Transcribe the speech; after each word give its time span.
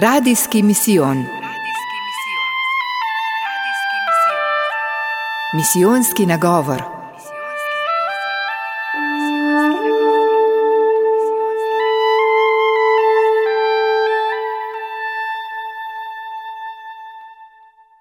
Radijski 0.00 0.62
misijon. 0.62 1.24
Misijonski 5.54 6.26
nagovor. 6.26 6.82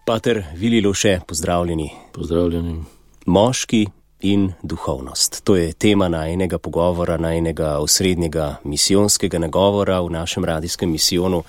Pater 0.06 0.44
Vili 0.56 0.82
Loše, 0.82 1.20
pozdravljeni. 1.28 1.92
Pozdravljeni. 2.14 2.84
Moški 3.26 3.88
in 4.22 4.54
duhovnost. 4.64 5.42
To 5.44 5.56
je 5.56 5.74
tema 5.74 6.08
najnega 6.08 6.58
pogovora, 6.58 7.18
najnega 7.18 7.78
osrednjega 7.78 8.56
misijonskega 8.64 9.40
nagovora 9.40 10.02
v 10.02 10.10
našem 10.10 10.46
radijskem 10.46 10.92
misijonu. 10.92 11.44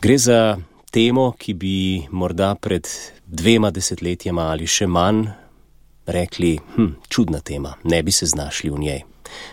Gre 0.00 0.18
za 0.18 0.56
temo, 0.90 1.32
ki 1.38 1.54
bi 1.54 2.02
morda 2.10 2.54
pred 2.54 2.88
dvema 3.26 3.70
desetletjama 3.70 4.50
ali 4.50 4.66
še 4.66 4.86
manj 4.86 5.26
rekli, 6.06 6.58
hm, 6.76 6.86
čudna 7.08 7.40
tema, 7.40 7.74
ne 7.84 8.02
bi 8.02 8.12
se 8.12 8.26
znašli 8.26 8.70
v 8.70 8.78
njej. 8.78 9.02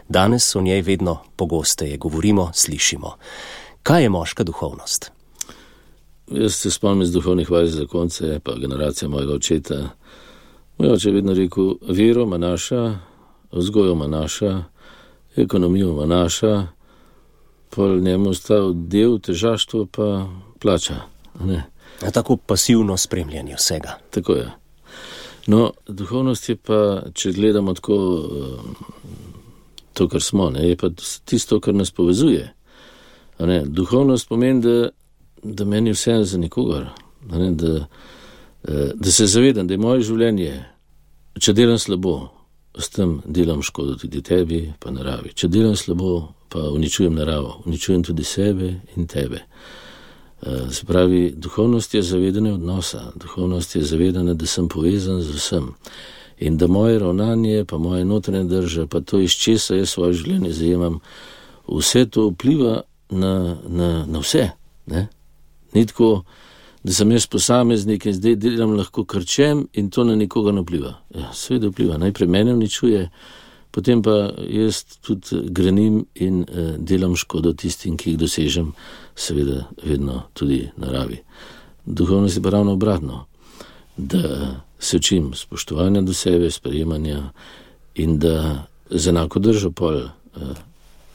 Danes 0.10 0.56
o 0.56 0.62
njej 0.62 0.82
vedno 0.82 1.20
pogosteje 1.36 1.98
govorimo, 1.98 2.52
slišimo. 2.54 3.16
Kaj 3.84 4.04
je 4.04 4.10
moška 4.10 4.44
duhovnost? 4.44 5.12
Jaz 6.28 6.56
se 6.56 6.72
spomnim 6.72 7.02
iz 7.02 7.12
duhovnih 7.12 7.52
vaj 7.52 7.68
za 7.68 7.86
konce, 7.86 8.40
pa 8.44 8.56
generacija 8.56 9.10
mojega 9.10 9.34
očeta. 9.34 9.90
Moj 10.78 10.90
oče 10.90 11.10
je 11.10 11.14
vedno 11.14 11.34
rekel: 11.34 11.74
vero 11.90 12.22
ima 12.22 12.38
naša, 12.38 12.98
vzgojo 13.52 13.92
ima 13.92 14.08
naša, 14.08 14.64
ekonomijo 15.36 15.90
ima 15.90 16.06
naša, 16.06 16.68
pol 17.70 18.00
njemu 18.00 18.30
ostal 18.30 18.74
del 18.74 19.20
težaštva, 19.20 19.86
pa 19.92 20.28
plača. 20.60 20.96
A 22.02 22.12
tako 22.12 22.38
pasivno 22.38 22.98
spremljanje 22.98 23.56
vsega. 23.56 23.98
Tako 24.10 24.34
je. 24.34 24.52
No, 25.48 25.72
duhovnost 25.88 26.50
je 26.50 26.56
pa, 26.56 27.02
če 27.14 27.32
gledamo 27.32 27.74
tako, 27.74 27.98
to, 29.94 30.08
kar 30.08 30.22
smo, 30.22 30.50
ne, 30.50 30.70
je 30.70 30.78
pa 30.78 30.90
tisto, 31.26 31.60
kar 31.60 31.74
nas 31.74 31.92
povezuje. 31.92 32.54
Duhovnost 33.66 34.30
pomeni, 34.30 34.62
da, 34.62 34.90
da 35.44 35.66
meni 35.66 35.94
vse 35.96 36.24
za 36.24 36.38
nikogar. 36.38 36.90
Ne, 37.32 37.52
da, 37.52 37.86
da 38.96 39.12
se 39.12 39.26
zavedam, 39.26 39.68
da 39.68 39.74
je 39.74 39.78
moje 39.78 40.02
življenje, 40.04 40.54
če 41.40 41.54
delam 41.54 41.80
slabo, 41.80 42.18
s 42.78 42.92
tem 42.94 43.22
delam 43.26 43.62
škodo 43.64 43.96
tudi 43.98 44.22
tebi, 44.22 44.62
pa 44.80 44.92
naravi. 44.92 45.32
Če 45.34 45.48
delam 45.48 45.76
slabo, 45.80 46.34
pa 46.52 46.68
uničujem 46.76 47.16
naravo, 47.16 47.62
uničujem 47.66 48.04
tudi 48.04 48.24
sebe 48.28 48.74
in 48.96 49.08
tebe. 49.08 49.40
Eh, 50.42 50.68
se 50.72 50.86
pravi, 50.86 51.32
duhovnost 51.36 51.96
je 51.96 52.04
zavedanje 52.04 52.54
odnosa, 52.54 53.12
duhovnost 53.16 53.76
je 53.76 53.84
zavedanje, 53.84 54.34
da 54.34 54.46
sem 54.46 54.68
povezan 54.70 55.22
z 55.22 55.38
vsem. 55.40 55.72
In 56.40 56.58
da 56.58 56.68
moje 56.68 57.00
ravnanje, 57.00 57.66
pa 57.66 57.78
moje 57.78 58.06
notranje 58.06 58.44
drže, 58.44 58.86
pa 58.88 59.02
to 59.02 59.20
iz 59.20 59.32
česa 59.32 59.76
jaz 59.76 59.90
svoje 59.90 60.14
življenje 60.14 60.52
zajemam, 60.54 61.00
vse 61.68 62.06
to 62.06 62.28
vpliva 62.30 62.82
na, 63.10 63.58
na, 63.68 64.06
na 64.06 64.20
vse. 64.22 64.50
Ne? 64.86 65.08
Ni 65.74 65.86
tako, 65.86 66.22
da 66.22 66.47
sem 66.94 67.12
jaz 67.12 67.26
posameznik 67.28 68.06
in 68.06 68.14
zdaj 68.14 68.36
delam 68.36 68.76
lahko 68.78 69.04
krčem 69.06 69.68
in 69.74 69.90
to 69.90 70.04
na 70.04 70.16
nikoga 70.16 70.52
ne 70.52 70.62
vpliva. 70.62 70.94
Ja, 71.16 71.32
Sveda 71.34 71.72
vpliva, 71.72 71.98
najprej 71.98 72.30
meni 72.30 72.54
uničuje, 72.54 73.10
potem 73.72 74.02
pa 74.02 74.30
jaz 74.50 74.84
tudi 75.02 75.42
grenim 75.52 76.06
in 76.16 76.44
eh, 76.44 76.76
delam 76.78 77.16
škodo 77.16 77.54
tistim, 77.54 77.98
ki 77.98 78.12
jih 78.14 78.20
dosežem, 78.20 78.72
seveda 79.16 79.66
vedno 79.84 80.24
tudi 80.34 80.70
naravi. 80.78 81.20
Duhovnost 81.86 82.38
je 82.38 82.44
pa 82.44 82.50
ravno 82.50 82.74
obratno, 82.74 83.26
da 83.98 84.56
se 84.80 84.98
učim 84.98 85.34
spoštovanja 85.34 86.02
do 86.02 86.14
sebe, 86.14 86.52
sprejemanja 86.52 87.32
in 87.96 88.20
da 88.20 88.68
z 88.90 89.10
enako 89.10 89.40
držo 89.40 89.72
pol, 89.72 89.98
eh, 89.98 90.64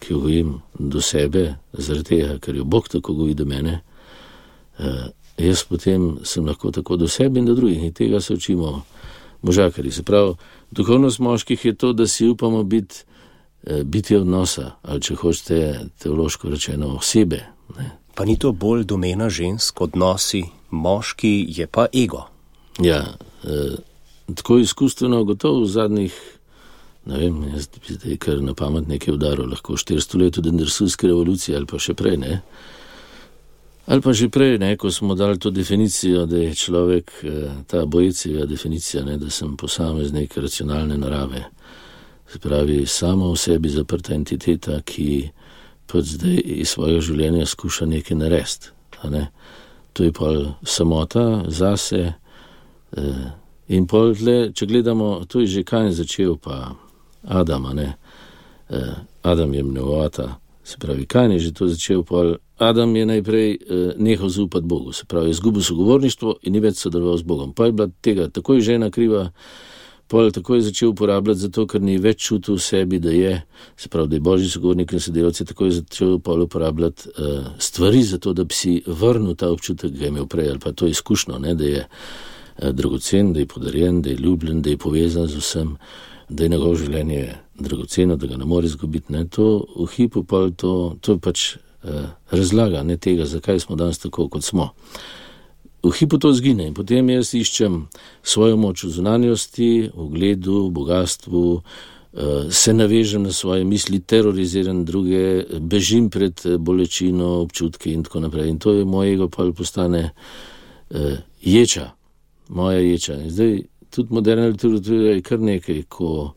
ki 0.01 0.13
jo 0.13 0.19
gojim 0.19 0.55
do 0.79 1.01
sebe, 1.01 1.55
zaradi 1.73 2.05
tega, 2.05 2.39
ker 2.39 2.57
jo 2.57 2.65
Bog 2.65 2.89
tako 2.89 3.15
goji 3.15 3.35
do 3.35 3.45
mene. 3.45 3.81
Eh, 4.79 5.07
jaz 5.47 5.65
potem 5.69 6.19
sem 6.25 6.47
lahko 6.47 6.71
tako 6.71 6.97
do 6.97 7.09
sebe 7.09 7.41
in 7.41 7.47
do 7.47 7.55
drugih 7.55 7.85
in 7.85 7.93
tega 7.93 8.21
se 8.21 8.35
učimo 8.35 8.83
možakari. 9.43 9.91
Se 9.91 10.03
pravi, 10.03 10.35
duhovnost 10.71 11.19
moških 11.19 11.65
je 11.65 11.75
to, 11.75 11.93
da 11.93 12.07
si 12.07 12.29
upamo 12.29 12.63
biti, 12.63 13.05
eh, 13.63 13.83
biti 13.85 14.17
odnosa 14.17 14.71
ali 14.83 15.03
če 15.03 15.15
hočete 15.15 15.81
teološko 15.99 16.51
rečeno 16.51 16.97
osebe. 16.97 17.41
Ne. 17.79 17.91
Pa 18.15 18.25
ni 18.25 18.39
to 18.39 18.53
bolj 18.53 18.85
domena 18.85 19.31
žensk, 19.31 19.81
odnosi, 19.81 20.43
moški 20.71 21.47
je 21.49 21.67
pa 21.67 21.87
ego. 21.95 22.27
Ja, 22.81 23.15
eh, 23.45 23.77
tako 24.35 24.59
izkustveno, 24.59 25.25
gotovo 25.25 25.61
v 25.61 25.67
zadnjih, 25.67 26.15
ne 27.05 27.19
vem, 27.19 27.43
jaz 27.55 27.69
bi 27.69 27.95
zdaj 27.95 28.17
kar 28.17 28.43
na 28.43 28.55
pamet 28.55 28.89
nekaj 28.89 29.15
udaril, 29.15 29.49
lahko 29.51 29.77
400 29.77 30.19
let 30.19 30.39
od 30.39 30.47
industrijske 30.47 31.07
revolucije 31.07 31.57
ali 31.57 31.67
pa 31.67 31.79
še 31.79 31.95
prej, 31.95 32.17
ne. 32.17 32.43
Ali 33.87 34.01
pa 34.01 34.13
že 34.13 34.29
prej, 34.31 34.59
ne, 34.63 34.77
ko 34.77 34.91
smo 34.91 35.15
dali 35.15 35.39
to 35.39 35.51
definicijo, 35.51 36.27
da 36.27 36.37
je 36.39 36.55
človek 36.55 37.11
eh, 37.23 37.51
ta 37.67 37.87
bojicija 37.87 38.47
definicija, 38.47 39.05
ne, 39.05 39.17
da 39.19 39.31
sem 39.31 39.57
posameznik 39.57 40.37
racionalne 40.37 40.99
narave. 40.99 41.45
Se 42.33 42.39
pravi, 42.39 42.87
samo 42.87 43.33
v 43.33 43.37
sebi 43.37 43.69
zaprta 43.69 44.15
entiteta, 44.15 44.81
ki 44.81 45.31
pač 45.87 46.15
zdaj 46.15 46.39
iz 46.63 46.71
svojega 46.73 47.01
življenja 47.01 47.47
skuša 47.47 47.87
nekaj 47.87 48.17
narediti. 48.17 48.71
Ne. 49.11 49.27
To 49.93 50.05
je 50.07 50.13
pa 50.15 50.31
samota 50.63 51.45
zase. 51.49 52.15
Eh, 52.97 53.27
in 53.69 53.87
pol 53.87 54.15
tle, 54.15 54.53
če 54.55 54.67
gledamo, 54.67 55.25
to 55.27 55.43
je 55.43 55.47
že 55.59 55.65
kaj 55.67 55.91
začel, 55.99 56.39
pa 56.39 56.77
Adam, 57.27 57.67
ne. 57.75 57.97
Eh, 58.71 58.95
Adam 59.23 59.55
je 59.55 59.63
mnovata, 59.63 60.39
se 60.65 60.77
pravi, 60.79 61.07
kaj 61.07 61.33
je 61.33 61.39
že 61.39 61.53
to 61.53 61.69
začel, 61.69 62.03
pol 62.03 62.37
Adam 62.59 62.97
je 62.97 63.07
najprej 63.07 63.51
eh, 63.53 63.93
nehal 63.99 64.29
zaupati 64.29 64.67
Bogu, 64.67 64.93
se 64.93 65.05
pravi, 65.05 65.31
izgubil 65.31 65.63
sogovorništvo 65.63 66.37
in 66.43 66.53
ni 66.53 66.61
več 66.61 66.77
sodeloval 66.77 67.19
z 67.19 67.23
Bogom. 67.23 67.53
Pa 67.53 67.67
je 67.67 67.73
bila 67.73 67.89
tega 68.01 68.29
takoj 68.29 68.61
žena 68.61 68.91
kriva, 68.91 69.31
pol 70.07 70.31
tako 70.31 70.55
je 70.55 70.69
začel 70.69 70.93
uporabljati, 70.93 71.41
zato 71.41 71.67
ker 71.67 71.83
ni 71.83 71.99
več 71.99 72.23
čutil 72.29 72.61
v 72.61 72.63
sebi, 72.63 73.01
da 73.01 73.11
je, 73.11 73.33
se 73.77 73.89
pravi, 73.89 74.09
da 74.09 74.17
je 74.17 74.21
božji 74.21 74.51
sogovornik 74.53 74.93
in 74.93 75.01
sodelavci, 75.01 75.47
tako 75.49 75.65
je 75.65 75.79
začel 75.81 76.19
pol 76.19 76.45
uporabljati 76.47 77.09
uh, 77.09 77.47
stvari 77.59 78.03
za 78.03 78.19
to, 78.19 78.33
da 78.33 78.45
bi 78.45 78.55
si 78.55 78.83
vrnil 78.87 79.35
ta 79.35 79.51
občutek, 79.51 79.91
ki 79.91 79.99
ga 79.99 80.05
je 80.05 80.13
imel 80.15 80.27
prej, 80.27 80.51
ali 80.51 80.63
pa 80.63 80.73
to 80.73 80.87
izkušnjo, 80.87 81.39
ne, 81.39 81.55
da 81.55 81.65
je 81.65 81.87
uh, 81.87 82.69
dragocen, 82.71 83.33
da 83.33 83.41
je 83.41 83.47
podarjen, 83.47 84.03
da 84.03 84.11
je 84.11 84.21
ljubljen, 84.21 84.63
da 84.63 84.71
je 84.71 84.79
povezan 84.79 85.27
z 85.27 85.41
vsem, 85.41 85.77
da 86.29 86.45
je 86.45 86.55
njegovo 86.55 86.77
življenje 86.77 87.25
dragoceno, 87.63 88.17
da 88.17 88.27
ga 88.27 88.37
ne 88.37 88.45
more 88.45 88.67
izgubiti. 88.67 89.13
Ne, 89.13 89.27
to 89.29 89.67
v 89.77 89.89
hipu 89.97 90.25
pa 90.25 90.49
to, 90.57 90.97
to 91.01 91.19
je 91.19 91.23
pač. 91.23 91.53
Eh, 91.85 92.07
razlaga 92.31 92.83
ne 92.83 92.97
tega, 92.97 93.25
zakaj 93.27 93.61
smo 93.61 93.77
danes 93.77 93.99
tako, 93.99 94.29
kot 94.29 94.45
smo. 94.45 94.69
V 95.83 95.91
hipu 95.99 96.19
to 96.19 96.31
zgine 96.33 96.69
in 96.71 96.75
potem 96.75 97.09
jaz 97.11 97.33
iščem 97.35 97.89
svojo 98.23 98.57
moč 98.57 98.85
v 98.85 98.91
zunanjosti, 98.95 99.91
v 99.91 100.07
gledu, 100.13 100.69
v 100.69 100.71
bogatstvu, 100.77 101.43
eh, 101.59 102.47
se 102.51 102.75
navežem 102.75 103.23
na 103.23 103.33
svoje 103.33 103.65
misli, 103.65 103.99
teroriziram 103.99 104.85
druge, 104.85 105.43
bežim 105.59 106.07
pred 106.11 106.47
eh, 106.47 106.57
bolečino, 106.59 107.43
občutki 107.43 107.93
in 107.93 108.07
tako 108.07 108.21
naprej. 108.21 108.49
In 108.51 108.59
to 108.59 108.77
je 108.79 108.85
moj 108.85 109.13
ego, 109.15 109.29
pa 109.29 109.51
postane 109.53 110.11
ječa, 111.41 111.91
moja 112.49 112.79
ječa. 112.79 113.15
In 113.17 113.31
zdaj 113.31 113.63
tudi 113.91 114.15
moderna 114.15 114.47
literatura 114.47 115.17
je 115.17 115.23
kar 115.23 115.41
nekaj, 115.41 115.83
ko 115.89 116.35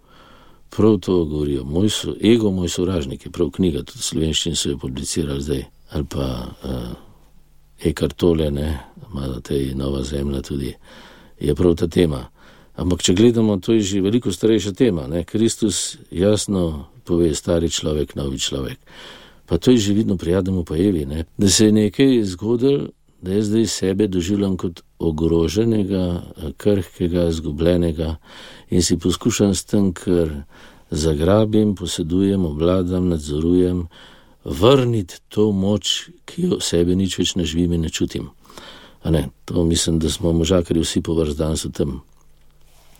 prav 0.75 0.97
to 0.99 1.25
govorijo. 1.25 1.63
Moj 1.63 1.89
so, 1.89 2.15
ego, 2.23 2.51
moj 2.51 2.69
sovražnik 2.69 3.25
je 3.25 3.31
prav 3.31 3.49
knjiga, 3.49 3.83
tudi 3.83 4.03
slovenščini 4.03 4.55
so 4.55 4.69
jo 4.69 4.77
publicirali 4.77 5.41
zdaj, 5.41 5.63
ali 5.89 6.05
pa 6.09 6.27
uh, 6.63 6.71
eh, 6.71 7.89
Ekar 7.89 8.13
Tole, 8.13 8.51
ne, 8.51 8.79
malo 9.13 9.39
te 9.39 9.59
nova 9.75 10.03
zemlja 10.03 10.41
tudi, 10.41 10.73
je 11.39 11.55
prav 11.55 11.75
ta 11.75 11.87
tema. 11.87 12.25
Ampak, 12.75 13.03
če 13.03 13.13
gledamo, 13.15 13.57
to 13.59 13.73
je 13.73 13.81
že 13.81 14.01
veliko 14.01 14.31
starejša 14.31 14.73
tema. 14.75 15.07
Ne? 15.07 15.23
Kristus 15.23 15.97
jasno 16.11 16.87
pove, 17.07 17.31
stari 17.35 17.69
človek, 17.69 18.15
novi 18.15 18.39
človek. 18.39 18.79
Pa 19.45 19.57
to 19.57 19.71
je 19.71 19.77
že 19.77 19.93
vidno 19.93 20.17
pri 20.17 20.35
Adamu 20.35 20.65
pa 20.65 20.75
Evi, 20.75 21.05
ne? 21.05 21.25
da 21.37 21.49
se 21.49 21.65
je 21.65 21.71
nekaj 21.71 22.23
zgodilo, 22.23 22.89
da 23.25 23.33
jaz 23.33 23.47
zdaj 23.49 23.65
sebe 23.67 24.07
doživljam 24.07 24.57
kot 24.57 24.81
ogroženega, 24.99 26.21
krhkega, 26.57 27.31
zgubljenega 27.31 28.15
in 28.69 28.83
si 28.83 28.99
poskušam 29.01 29.55
s 29.55 29.65
tem, 29.65 29.93
ker 29.97 30.29
zagrabim, 30.91 31.73
posedujem, 31.75 32.45
obladam, 32.45 33.09
nadzorujem, 33.09 33.87
vrniti 34.45 35.17
to 35.29 35.49
moč, 35.51 36.09
ki 36.25 36.49
jo 36.51 36.59
sebe 36.61 36.95
nič 36.95 37.17
več 37.17 37.33
ne 37.35 37.45
živim 37.49 37.73
in 37.73 37.87
ne 37.87 37.89
čutim. 37.89 38.29
Ne, 39.05 39.27
to 39.45 39.63
mislim, 39.65 39.97
da 39.99 40.09
smo 40.09 40.33
možakari 40.33 40.81
vsi 40.85 41.01
povrst 41.01 41.37
danes 41.37 41.65
v 41.65 41.71
tem, 41.73 41.95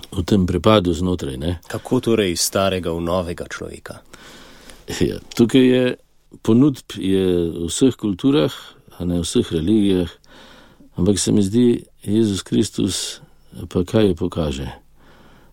v 0.10 0.26
tem 0.26 0.48
prepadu 0.50 0.94
znotraj. 0.94 1.38
Ne. 1.38 1.60
Kako 1.70 2.02
torej 2.10 2.34
iz 2.34 2.42
starega 2.42 2.94
v 2.98 3.06
novega 3.06 3.46
človeka? 3.50 4.02
Ja, 5.02 5.22
tukaj 5.38 5.70
je 5.70 5.86
ponudb 6.42 6.98
je 6.98 7.26
v 7.54 7.70
vseh 7.70 7.96
kulturah, 7.96 8.54
ne 9.00 9.20
v 9.20 9.26
vseh 9.26 9.52
religijah, 9.52 10.10
ampak 10.96 11.20
se 11.20 11.32
mi 11.32 11.44
zdi, 11.44 11.84
Jezus 12.04 12.44
Kristus 12.44 13.20
pa 13.70 13.84
kaj 13.84 14.08
je 14.08 14.16
pokaže, 14.16 14.70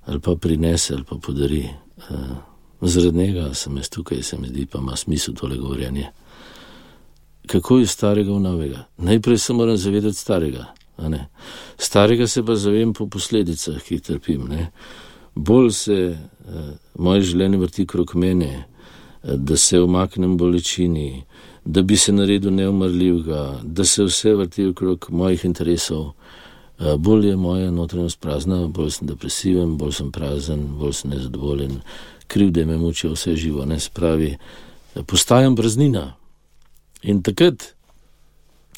ali 0.06 0.20
pa 0.20 0.34
prinese, 0.34 0.94
ali 0.94 1.04
pa 1.04 1.16
podari. 1.16 1.68
Uh, 2.10 2.36
zaradi 2.82 3.18
njega 3.18 3.54
sem 3.54 3.76
jaz 3.76 3.88
tukaj, 3.88 4.22
se 4.22 4.36
mi 4.38 4.48
zdi, 4.48 4.66
pa 4.66 4.78
ima 4.78 4.96
smisel 4.96 5.34
tole 5.34 5.56
govorjenje. 5.56 6.08
Kako 7.46 7.78
je 7.78 7.86
starega 7.86 8.32
v 8.32 8.40
novega? 8.40 8.84
Najprej 8.96 9.38
se 9.38 9.52
moram 9.52 9.76
zavedati 9.76 10.16
starega. 10.16 10.66
Starega 11.78 12.26
se 12.26 12.44
pa 12.46 12.54
zavem 12.54 12.92
po 12.92 13.06
posledicah, 13.06 13.82
ki 13.82 13.94
jih 13.94 14.02
trpim. 14.02 14.46
Ne? 14.48 14.70
Bolj 15.34 15.70
se 15.70 15.98
uh, 16.16 16.60
moje 16.98 17.22
življenje 17.22 17.58
vrti 17.58 17.86
krok 17.86 18.14
mene, 18.14 18.64
uh, 19.22 19.34
da 19.34 19.56
se 19.56 19.80
omaknem 19.80 20.36
bolečini, 20.36 21.24
da 21.64 21.82
bi 21.82 21.96
se 21.96 22.12
naredil 22.12 22.54
neumrljivega, 22.54 23.60
da 23.62 23.84
se 23.84 24.04
vse 24.04 24.34
vrti 24.34 24.66
okrog 24.66 25.06
mojih 25.10 25.44
interesov. 25.44 26.00
Uh, 26.02 26.94
bolj 26.98 27.28
je 27.28 27.36
moja 27.36 27.70
notranjost 27.70 28.20
prazna, 28.20 28.66
bolj 28.66 28.90
sem 28.90 29.06
depresiven, 29.06 29.76
bolj 29.76 29.92
sem 29.92 30.10
prazen, 30.12 30.66
bolj 30.78 30.92
sem 30.92 31.10
nezadovoljen, 31.10 31.80
krivde 32.26 32.64
me 32.66 32.78
mučijo 32.78 33.12
vse 33.12 33.36
živo, 33.36 33.64
ne 33.64 33.80
spravi. 33.80 34.36
Postajam 35.06 35.56
praznina. 35.56 36.14
In 37.02 37.22
takrat 37.22 37.74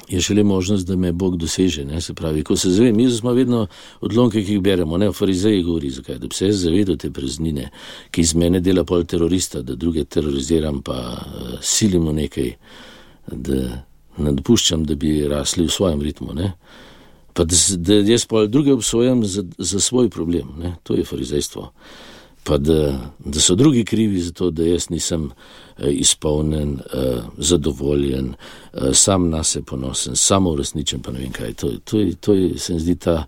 je 0.09 0.21
šele 0.21 0.43
možnost, 0.45 0.87
da 0.87 0.97
me 0.97 1.13
Bog 1.13 1.37
doseže. 1.37 1.85
Ne? 1.85 2.01
Se 2.01 2.15
pravi, 2.15 2.43
ko 2.45 2.57
se 2.57 2.71
zavem, 2.71 2.97
mi 2.97 3.11
smo 3.11 3.33
vedno 3.33 3.67
odlomke, 4.01 4.45
ki 4.45 4.53
jih 4.53 4.63
beremo, 4.63 4.99
ne 4.99 5.09
o 5.09 5.13
farizeji 5.13 5.63
govori, 5.63 5.91
zakaj, 5.91 6.19
da 6.19 6.27
bi 6.27 6.35
se 6.35 6.53
zavedal 6.53 6.97
te 6.97 7.11
praznine, 7.11 7.71
ki 8.11 8.21
iz 8.21 8.35
mene 8.35 8.61
dela 8.61 8.85
pol 8.85 9.05
terorista, 9.05 9.63
da 9.63 9.75
druge 9.75 10.05
teroriziram, 10.05 10.83
pa 10.83 10.97
uh, 10.97 11.59
silimo 11.61 12.13
nekaj, 12.13 12.53
da 13.33 13.85
ne 14.19 14.33
dopuščam, 14.33 14.85
da 14.85 14.95
bi 14.95 15.23
rasli 15.29 15.67
v 15.67 15.73
svojem 15.73 16.03
ritmu. 16.03 16.35
Ne? 16.35 16.53
Pa 17.33 17.45
da, 17.45 17.57
da 17.77 17.95
jaz 17.95 18.27
pa 18.31 18.47
druge 18.47 18.73
obsojam 18.73 19.25
za, 19.25 19.45
za 19.59 19.81
svoj 19.81 20.09
problem, 20.09 20.55
ne? 20.59 20.77
to 20.83 20.95
je 20.95 21.05
farizejstvo 21.05 21.71
pa 22.45 22.59
da, 22.59 23.11
da 23.25 23.41
so 23.41 23.55
drugi 23.55 23.85
krivi 23.85 24.21
za 24.21 24.33
to, 24.33 24.51
da 24.51 24.65
jaz 24.65 24.91
nisem 24.91 25.31
eh, 25.79 25.91
izpolnjen, 25.91 26.79
eh, 26.95 27.21
zadovoljen, 27.39 28.35
eh, 28.73 28.95
sam 28.95 29.31
na 29.31 29.43
sebe 29.45 29.65
ponosen, 29.65 30.17
samo 30.17 30.51
uresničen, 30.51 31.03
pa 31.03 31.13
ne 31.13 31.19
vem 31.19 31.33
kaj. 31.33 31.55
To, 31.55 31.71
to, 31.85 31.99
to 32.21 32.35
je, 32.35 32.59
se 32.59 32.75
mi 32.75 32.81
zdi, 32.81 32.97
ta 32.97 33.25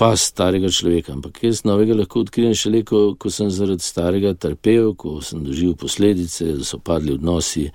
pas 0.00 0.20
starega 0.20 0.70
človeka. 0.72 1.12
Ampak 1.12 1.42
jaz 1.44 1.60
novega 1.68 1.92
lahko 1.94 2.22
odkrijem 2.24 2.54
šele, 2.56 2.80
ko, 2.88 3.00
ko 3.20 3.28
sem 3.30 3.50
zaradi 3.52 3.84
starega 3.84 4.32
trpel, 4.32 4.94
ko 4.96 5.18
sem 5.20 5.42
doživel 5.44 5.74
posledice, 5.76 6.46
da 6.56 6.64
so 6.64 6.78
padli 6.80 7.12
odnosi, 7.18 7.66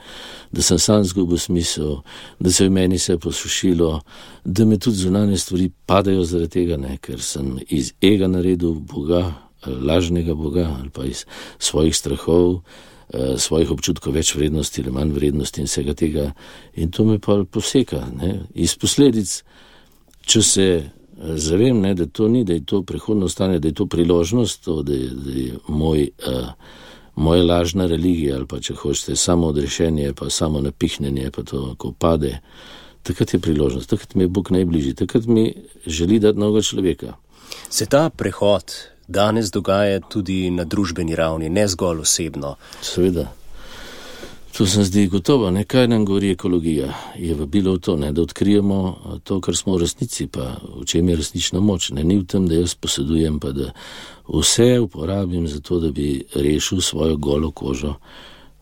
da 0.51 0.65
sem 0.65 0.81
sam 0.81 1.05
zgubil 1.05 1.37
smisel, 1.37 1.99
da 2.39 2.49
se 2.49 2.65
je 2.65 2.71
v 2.71 2.73
meni 2.79 2.97
vse 2.97 3.19
posušilo, 3.21 3.91
da 4.45 4.65
me 4.65 4.79
tudi 4.81 5.03
zunanje 5.05 5.37
stvari 5.37 5.69
padajo 5.85 6.25
zaradi 6.25 6.53
tega, 6.57 6.81
ne, 6.81 6.97
ker 6.97 7.21
sem 7.21 7.59
iz 7.69 7.93
ega 8.01 8.31
naredil 8.31 8.73
Boga 8.73 9.27
lažnega 9.67 10.33
Boga 10.35 10.67
ali 10.79 10.89
pa 10.89 11.05
iz 11.05 11.25
svojih 11.59 11.95
strahov, 11.95 12.61
eh, 13.09 13.37
svojih 13.37 13.71
občutkov 13.71 14.13
več 14.13 14.35
vrednosti 14.35 14.81
ali 14.81 14.91
manj 14.91 15.13
vrednosti 15.13 15.61
in 15.61 15.67
vsega 15.67 15.93
tega. 15.93 16.31
In 16.75 16.91
to 16.91 17.05
me 17.05 17.19
pa 17.19 17.43
poseka. 17.43 18.05
Ne? 18.21 18.45
Iz 18.53 18.77
posledic, 18.77 19.43
če 20.25 20.41
se 20.41 20.67
eh, 20.75 20.89
zavem, 21.35 21.81
ne, 21.81 21.93
da 21.93 22.05
to 22.05 22.27
ni, 22.27 22.43
da 22.43 22.53
je 22.53 22.65
to 22.65 22.83
prehodno 22.83 23.29
stanje, 23.29 23.59
da 23.59 23.67
je 23.67 23.73
to 23.73 23.85
priložnost, 23.85 24.63
to, 24.65 24.81
da, 24.83 24.93
je, 24.93 25.09
da 25.09 25.31
je 25.31 25.53
moj. 25.67 26.09
Uh, 26.27 26.49
Moja 27.15 27.45
lažna 27.47 27.85
religija, 27.87 28.35
ali 28.35 28.43
pa 28.43 28.57
če 28.59 28.73
hočete, 28.75 29.15
samo 29.15 29.47
odrešenje, 29.47 30.09
pa 30.19 30.27
samo 30.29 30.59
napihnjenje, 30.59 31.29
pa 31.31 31.45
to, 31.47 31.61
ko 31.79 31.93
pade, 31.95 32.41
takrat 33.07 33.33
je 33.33 33.39
priložnost, 33.39 33.89
takrat 33.89 34.15
mi 34.15 34.25
je 34.25 34.27
Bog 34.27 34.51
najbližji, 34.51 34.93
takrat 34.99 35.25
mi 35.25 35.45
želi 35.85 36.19
dati 36.19 36.39
novega 36.39 36.61
človeka. 36.61 37.13
Se 37.69 37.85
ta 37.85 38.09
prehod 38.09 38.73
danes 39.07 39.51
dogaja 39.51 39.99
tudi 39.99 40.49
na 40.49 40.63
družbeni 40.63 41.15
ravni, 41.15 41.49
ne 41.49 41.67
zgolj 41.67 42.05
osebno. 42.05 42.55
Seveda. 42.81 43.31
To 44.57 44.65
se 44.65 44.83
zdi 44.83 45.07
gotovo, 45.07 45.49
ne 45.51 45.65
kaj 45.67 45.87
nam 45.87 46.05
govori 46.05 46.29
ekologija. 46.31 46.93
Je 47.19 47.35
v 47.35 47.45
bilo 47.45 47.77
to, 47.77 47.97
ne, 47.99 48.11
da 48.11 48.21
odkrijemo 48.21 48.77
to, 49.23 49.41
kar 49.41 49.55
smo 49.55 49.75
v 49.75 49.81
resnici, 49.81 50.27
pa 50.27 50.55
v 50.79 50.85
čem 50.87 51.09
je 51.09 51.15
resnična 51.15 51.59
moč. 51.59 51.89
Ne, 51.91 52.03
ni 52.03 52.21
v 52.21 52.23
tem, 52.23 52.47
da 52.47 52.55
jaz 52.55 52.75
posedujem, 52.79 53.39
pa 53.39 53.51
da 53.51 53.73
vse 54.31 54.79
uporabim 54.79 55.47
za 55.47 55.59
to, 55.59 55.79
da 55.83 55.91
bi 55.91 56.23
rešil 56.35 56.81
svojo 56.81 57.17
golo 57.17 57.51
kožo, 57.51 57.97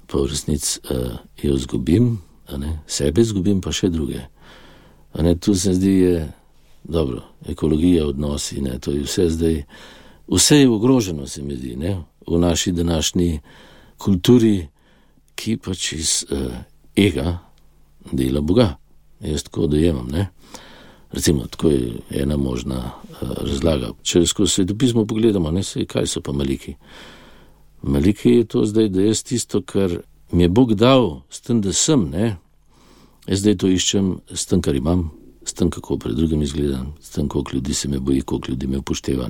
pa 0.09 0.17
v 0.17 0.31
resnici 0.33 0.79
uh, 0.89 1.13
jo 1.43 1.57
zgubim, 1.61 2.17
ne, 2.57 2.79
sebe 2.87 3.23
zgubim, 3.23 3.61
pa 3.61 3.69
še 3.71 3.93
druge. 3.93 4.25
Ne, 5.21 5.35
tu 5.37 5.53
se 5.53 5.75
zdi, 5.77 5.93
je 5.93 6.31
dobro, 6.83 7.21
ekologija, 7.45 8.07
odnosi, 8.07 8.61
ne, 8.65 8.79
to 8.79 8.97
je 8.97 9.05
vse 9.05 9.29
zdaj. 9.29 9.61
Vse 10.27 10.57
je 10.57 10.69
ogroženo, 10.69 11.27
se 11.27 11.41
mi 11.41 11.55
zdi, 11.55 11.75
ne? 11.75 11.97
v 12.27 12.39
naši 12.39 12.71
današnji 12.71 13.39
kulturi, 13.97 14.67
ki 15.35 15.57
pač 15.57 15.91
iz 15.93 16.11
uh, 16.31 16.53
ega 16.95 17.39
dela 18.11 18.41
Boga. 18.41 18.75
Jaz 19.19 19.43
tako 19.43 19.67
dojemam. 19.67 20.07
Ne? 20.07 20.27
Recimo, 21.11 21.47
tako 21.47 21.69
je 21.69 21.91
ena 22.09 22.37
možna 22.37 22.77
uh, 22.77 23.31
razlaga. 23.41 23.91
Če 24.03 24.25
skozi 24.25 24.51
svetopismo 24.51 25.05
pogledamo, 25.05 25.51
ne 25.51 25.63
se 25.63 25.85
kaj 25.85 26.07
so 26.07 26.21
pa 26.21 26.31
maliki. 26.31 26.75
Maliki 27.81 28.29
je 28.29 28.45
to 28.45 28.65
zdaj, 28.65 28.89
da 28.89 29.01
jaz 29.01 29.23
tisto, 29.23 29.61
kar 29.61 29.99
mi 30.31 30.43
je 30.43 30.49
Bog 30.49 30.73
dal, 30.73 31.21
s 31.29 31.41
tem, 31.41 31.61
da 31.61 31.73
sem, 31.73 32.07
ne? 32.09 32.35
jaz 33.27 33.43
zdaj 33.43 33.57
to 33.59 33.67
iščem, 33.67 34.15
s 34.31 34.47
tem, 34.47 34.61
kar 34.63 34.75
imam, 34.75 35.09
s 35.43 35.53
tem, 35.53 35.69
kako 35.69 35.97
pred 35.99 36.15
drugim 36.15 36.41
izgledam, 36.41 36.93
s 37.01 37.11
tem, 37.15 37.27
koliko 37.27 37.57
ljudi 37.57 37.73
se 37.73 37.87
me 37.87 37.99
boji, 37.99 38.21
koliko 38.21 38.51
ljudi 38.51 38.67
me 38.67 38.79
upošteva 38.79 39.27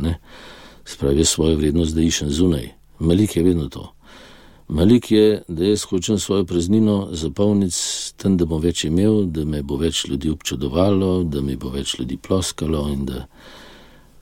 spravi 0.86 1.26
svojo 1.26 1.58
vrednost, 1.58 1.96
da 1.96 2.02
iščem 2.02 2.30
zunaj. 2.30 2.72
Malik 3.00 3.36
je 3.36 3.44
vedno 3.44 3.70
to. 3.70 3.94
Malik 4.68 5.12
je, 5.12 5.44
da 5.48 5.66
jaz 5.66 5.84
hočem 5.84 6.20
svojo 6.20 6.46
praznino 6.46 7.10
zapolniti 7.12 7.76
s 7.76 8.14
tem, 8.18 8.38
da 8.38 8.46
bom 8.46 8.62
več 8.62 8.86
imel, 8.88 9.26
da 9.26 9.46
me 9.46 9.62
bo 9.62 9.78
več 9.78 10.06
ljudi 10.08 10.32
občudovalo, 10.32 11.24
da 11.24 11.42
mi 11.42 11.56
bo 11.56 11.70
več 11.70 11.98
ljudi 12.00 12.18
ploskalo 12.18 12.88
in 12.94 13.06
da 13.06 13.26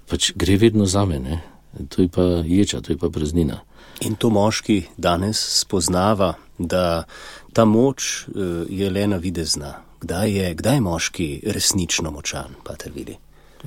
pač 0.09 0.31
gre 0.35 0.57
vedno 0.57 0.85
za 0.85 1.05
mene. 1.05 1.41
To 1.89 2.01
je 2.01 2.09
pa 2.11 2.23
ječa, 2.45 2.81
to 2.81 2.91
je 2.91 2.97
pa 2.97 3.09
praznina. 3.09 3.61
In 4.01 4.17
to 4.19 4.29
moški 4.33 4.81
danes 4.97 5.39
spoznava, 5.61 6.33
da 6.57 7.05
ta 7.53 7.65
moč 7.65 8.25
uh, 8.27 8.65
je 8.69 8.89
le 8.89 9.07
na 9.07 9.17
videzna. 9.21 9.75
Kdaj 10.01 10.31
je, 10.33 10.53
kdaj 10.57 10.75
je 10.75 10.81
moški 10.81 11.27
resnično 11.45 12.11
močan, 12.11 12.57
pa 12.65 12.75
te 12.75 12.89
vidi? 12.89 13.15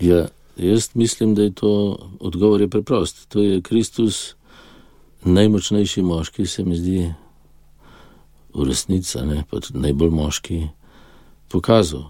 Ja, 0.03 0.27
Jaz 0.57 0.91
mislim, 0.95 1.35
da 1.35 1.43
je 1.43 1.53
to 1.53 1.99
odgovor 2.21 2.61
je 2.61 2.69
preprost. 2.69 3.29
To 3.29 3.43
je 3.43 3.61
Kristus, 3.63 4.35
najmočnejši 5.25 6.03
moški, 6.03 6.47
se 6.47 6.65
mi 6.65 6.77
zdi, 6.77 7.15
v 8.55 8.65
resnici, 8.69 9.19
ne 9.27 9.45
pa 9.51 9.59
najbolj 9.75 10.11
moški, 10.11 10.59
pokazal 11.51 12.05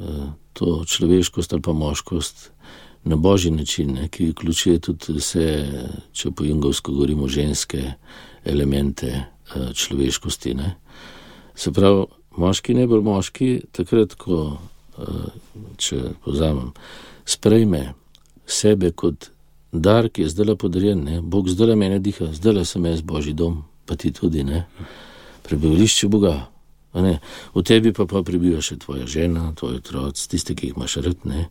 eh, 0.00 0.32
to 0.52 0.84
človeškost 0.84 1.52
ali 1.52 1.62
pa 1.62 1.72
moškost 1.72 2.50
na 3.04 3.16
božji 3.16 3.50
način, 3.50 3.94
ne, 3.94 4.08
ki 4.08 4.30
vključuje 4.30 4.78
tudi 4.78 5.12
vse, 5.16 5.46
če 6.12 6.30
po 6.36 6.44
jungovsko 6.44 6.92
govorimo, 6.92 7.28
ženske 7.28 7.92
elemente 8.44 9.08
eh, 9.08 9.72
človeškosti. 9.74 10.54
Ne. 10.54 10.74
Se 11.54 11.72
pravi, 11.72 12.04
moški, 12.36 12.74
najbolj 12.74 13.04
moški, 13.04 13.50
takrat, 13.72 14.14
ko, 14.20 14.58
eh, 14.98 15.30
če 15.76 16.02
povzamem, 16.24 16.72
sprejme 17.30 17.94
sebe 18.46 18.90
kot 18.90 19.30
dar, 19.72 20.08
ki 20.08 20.22
je 20.22 20.28
zdaj 20.28 20.56
podarjen, 20.58 21.04
ne? 21.04 21.20
Bog 21.22 21.48
zdaj 21.48 21.76
mene 21.76 21.98
diha, 21.98 22.32
zdaj 22.34 22.64
sem 22.64 22.86
jaz 22.86 23.02
božji 23.02 23.32
dom, 23.32 23.62
pa 23.86 23.96
ti 23.96 24.12
tudi 24.12 24.44
ne. 24.44 24.66
Prebivališče 25.46 26.08
Boga. 26.08 26.48
V 27.54 27.62
tebi 27.62 27.92
pa, 27.94 28.06
pa 28.06 28.22
prebiva 28.26 28.58
še 28.62 28.80
tvoja 28.82 29.06
žena, 29.06 29.52
tvoj 29.54 29.78
otrok, 29.78 30.18
tiste, 30.18 30.58
ki 30.58 30.70
jih 30.70 30.78
imaš 30.78 30.98
rad, 31.04 31.22
ne? 31.24 31.46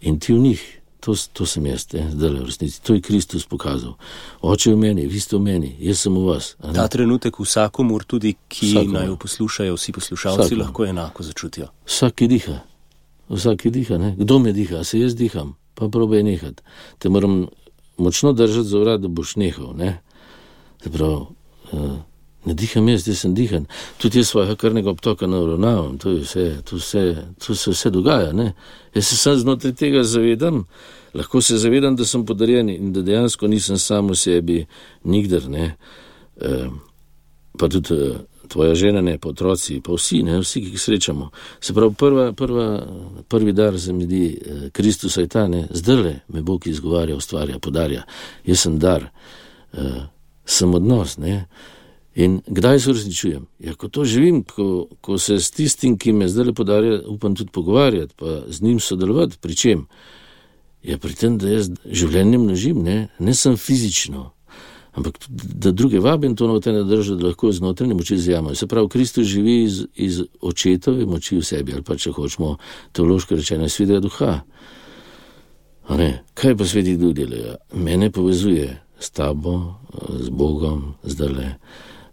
in 0.00 0.18
ti 0.18 0.32
v 0.32 0.40
njih. 0.40 0.62
To, 1.02 1.16
to 1.34 1.42
sem 1.50 1.64
jaz, 1.66 1.88
zdaj 1.90 2.30
le 2.30 2.44
v 2.44 2.46
resnici. 2.46 2.78
To 2.86 2.94
je 2.94 3.02
Kristus 3.02 3.42
pokazal. 3.50 3.96
Oče 4.38 4.70
v 4.70 4.78
meni, 4.78 5.06
vi 5.10 5.18
ste 5.18 5.34
v 5.34 5.42
meni, 5.42 5.72
jaz 5.82 6.06
sem 6.06 6.14
v 6.14 6.22
vas. 6.30 6.54
Ta 6.62 6.86
trenutek 6.86 7.42
vsakomur, 7.42 8.06
tudi 8.06 8.36
ki 8.46 8.70
vsakomur. 8.70 8.94
naj 8.94 9.10
jo 9.10 9.16
poslušajo, 9.18 9.74
vsi 9.74 9.96
poslušalci 9.98 10.46
vsakomur. 10.46 10.62
lahko 10.62 10.86
enako 10.86 11.26
začutijo. 11.26 11.74
Vsak, 11.90 12.22
ki 12.22 12.30
diha 12.30 12.60
vsak 13.32 13.66
diha, 13.72 13.98
ne? 13.98 14.14
kdo 14.18 14.38
me 14.38 14.52
diha, 14.52 14.84
se 14.84 15.00
jaz 15.00 15.16
diham, 15.16 15.54
pa 15.74 15.88
probej 15.88 16.22
nehati. 16.22 16.62
Te 16.98 17.08
moram 17.08 17.46
močno 17.96 18.32
držati 18.32 18.68
za 18.68 18.78
vrat, 18.78 19.00
da 19.00 19.08
boš 19.08 19.36
nehal. 19.36 19.74
Ne, 19.76 20.00
Zaprav, 20.84 21.26
uh, 21.72 21.96
ne 22.44 22.54
diham 22.54 22.88
jaz, 22.88 23.06
jaz 23.08 23.18
sem 23.22 23.34
dihan. 23.34 23.66
Tudi 23.98 24.18
jaz 24.18 24.32
svojega 24.32 24.56
krvnega 24.56 24.90
obtoka 24.90 25.26
ne 25.26 25.38
uravnavam, 25.38 25.98
to, 25.98 26.18
to, 26.64 26.78
to 27.46 27.54
se 27.54 27.70
vse 27.70 27.90
dogaja. 27.90 28.32
Ne? 28.32 28.52
Jaz 28.94 29.06
se 29.06 29.16
sam 29.16 29.36
znotraj 29.38 29.74
tega 29.78 30.02
zavedam, 30.02 30.64
lahko 31.14 31.40
se 31.40 31.58
zavedam, 31.58 31.96
da 31.96 32.04
sem 32.04 32.26
podarjen 32.26 32.68
in 32.68 32.92
da 32.92 33.02
dejansko 33.02 33.48
nisem 33.48 33.78
sam 33.78 34.10
v 34.10 34.18
sebi, 34.18 34.66
nikdar 35.04 35.48
ne. 35.48 35.74
Uh, 36.36 36.68
pa 37.58 37.68
tudi. 37.68 37.94
Uh, 37.94 38.20
tvoja 38.52 38.74
žena, 38.78 39.00
ne 39.00 39.16
pa 39.18 39.32
otroci, 39.32 39.80
pa 39.84 39.96
vsi, 39.96 40.22
ne, 40.26 40.38
vsi, 40.42 40.62
ki 40.62 40.74
jih 40.74 40.80
srečamo. 40.80 41.30
Se 41.60 41.74
pravi, 41.74 41.94
prva, 41.98 42.30
prva, 42.36 42.66
prvi 43.28 43.52
dar 43.56 43.76
mi 43.96 44.04
zdi, 44.04 44.24
eh, 44.26 44.64
Kristus 44.70 45.16
je 45.16 45.28
ta, 45.28 45.46
ne, 45.48 45.66
zdrle 45.70 46.20
me 46.28 46.42
Bog 46.42 46.66
izgovarja, 46.66 47.16
ustvarja, 47.16 47.58
podarja. 47.58 48.04
Jaz 48.44 48.66
sem 48.66 48.78
dar, 48.78 49.08
uh, 49.72 50.02
sem 50.44 50.74
odnos, 50.74 51.16
ne. 51.18 51.46
In 52.14 52.40
kdaj 52.46 52.80
se 52.80 52.90
uresničujem? 52.90 53.46
Ja, 53.58 53.74
ko 53.74 53.88
to 53.88 54.04
živim, 54.04 54.42
ko, 54.44 54.86
ko 55.00 55.16
se 55.18 55.38
s 55.40 55.50
tistim, 55.50 55.96
ki 55.98 56.12
me 56.12 56.28
zdaj 56.28 56.52
podarja, 56.52 57.00
upam 57.08 57.34
tudi 57.34 57.50
pogovarjati, 57.50 58.14
pa 58.16 58.42
z 58.48 58.60
njim 58.62 58.80
sodelovati, 58.80 59.38
pri 59.40 59.56
čem? 59.56 59.86
Ja, 60.82 60.98
pri 60.98 61.14
tem, 61.14 61.38
da 61.38 61.48
jaz 61.48 61.70
življenje 61.86 62.38
množim, 62.42 62.82
ne, 62.84 63.08
ne 63.18 63.34
sem 63.34 63.56
fizično, 63.56 64.32
ampak 64.92 65.18
da 65.28 65.70
druge 65.70 66.00
vabim 66.00 66.36
to 66.36 66.46
notranje 66.46 66.84
držo, 66.84 67.16
da 67.16 67.26
lahko 67.26 67.52
z 67.52 67.60
notranje 67.60 67.94
moči 67.94 68.18
zjamajo. 68.18 68.54
Se 68.54 68.66
pravi, 68.66 68.88
Kristus 68.88 69.26
živi 69.26 69.62
iz, 69.62 69.84
iz 69.94 70.22
očetove 70.40 71.06
moči 71.06 71.36
v 71.36 71.44
sebi, 71.44 71.72
ali 71.72 71.82
pa 71.82 71.96
če 71.96 72.12
hočemo 72.12 72.56
teološko 72.92 73.36
rečeno, 73.40 73.68
svetega 73.68 74.00
duha. 74.00 74.40
Kaj 76.34 76.56
pa 76.56 76.64
sveti 76.64 76.96
duh 76.96 77.14
delajo? 77.16 77.56
Mene 77.74 78.10
povezuje 78.10 78.68
s 79.00 79.10
tabo, 79.10 79.80
z 80.20 80.28
Bogom, 80.30 80.94
zdaj 81.04 81.28
le. 81.28 81.48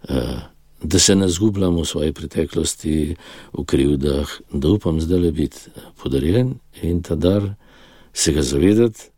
Uh, 0.10 0.40
da 0.84 1.00
se 1.00 1.16
ne 1.16 1.28
zgubljam 1.28 1.76
v 1.76 1.86
svoji 1.86 2.14
preteklosti, 2.14 3.16
v 3.54 3.64
krivdah, 3.66 4.32
da 4.54 4.70
upam 4.70 5.02
zdaj 5.02 5.20
le 5.20 5.32
biti 5.32 5.58
podarjen 6.02 6.56
in 6.82 7.02
ta 7.04 7.16
dar 7.16 7.54
se 8.14 8.32
ga 8.34 8.42
zavedati 8.42 9.12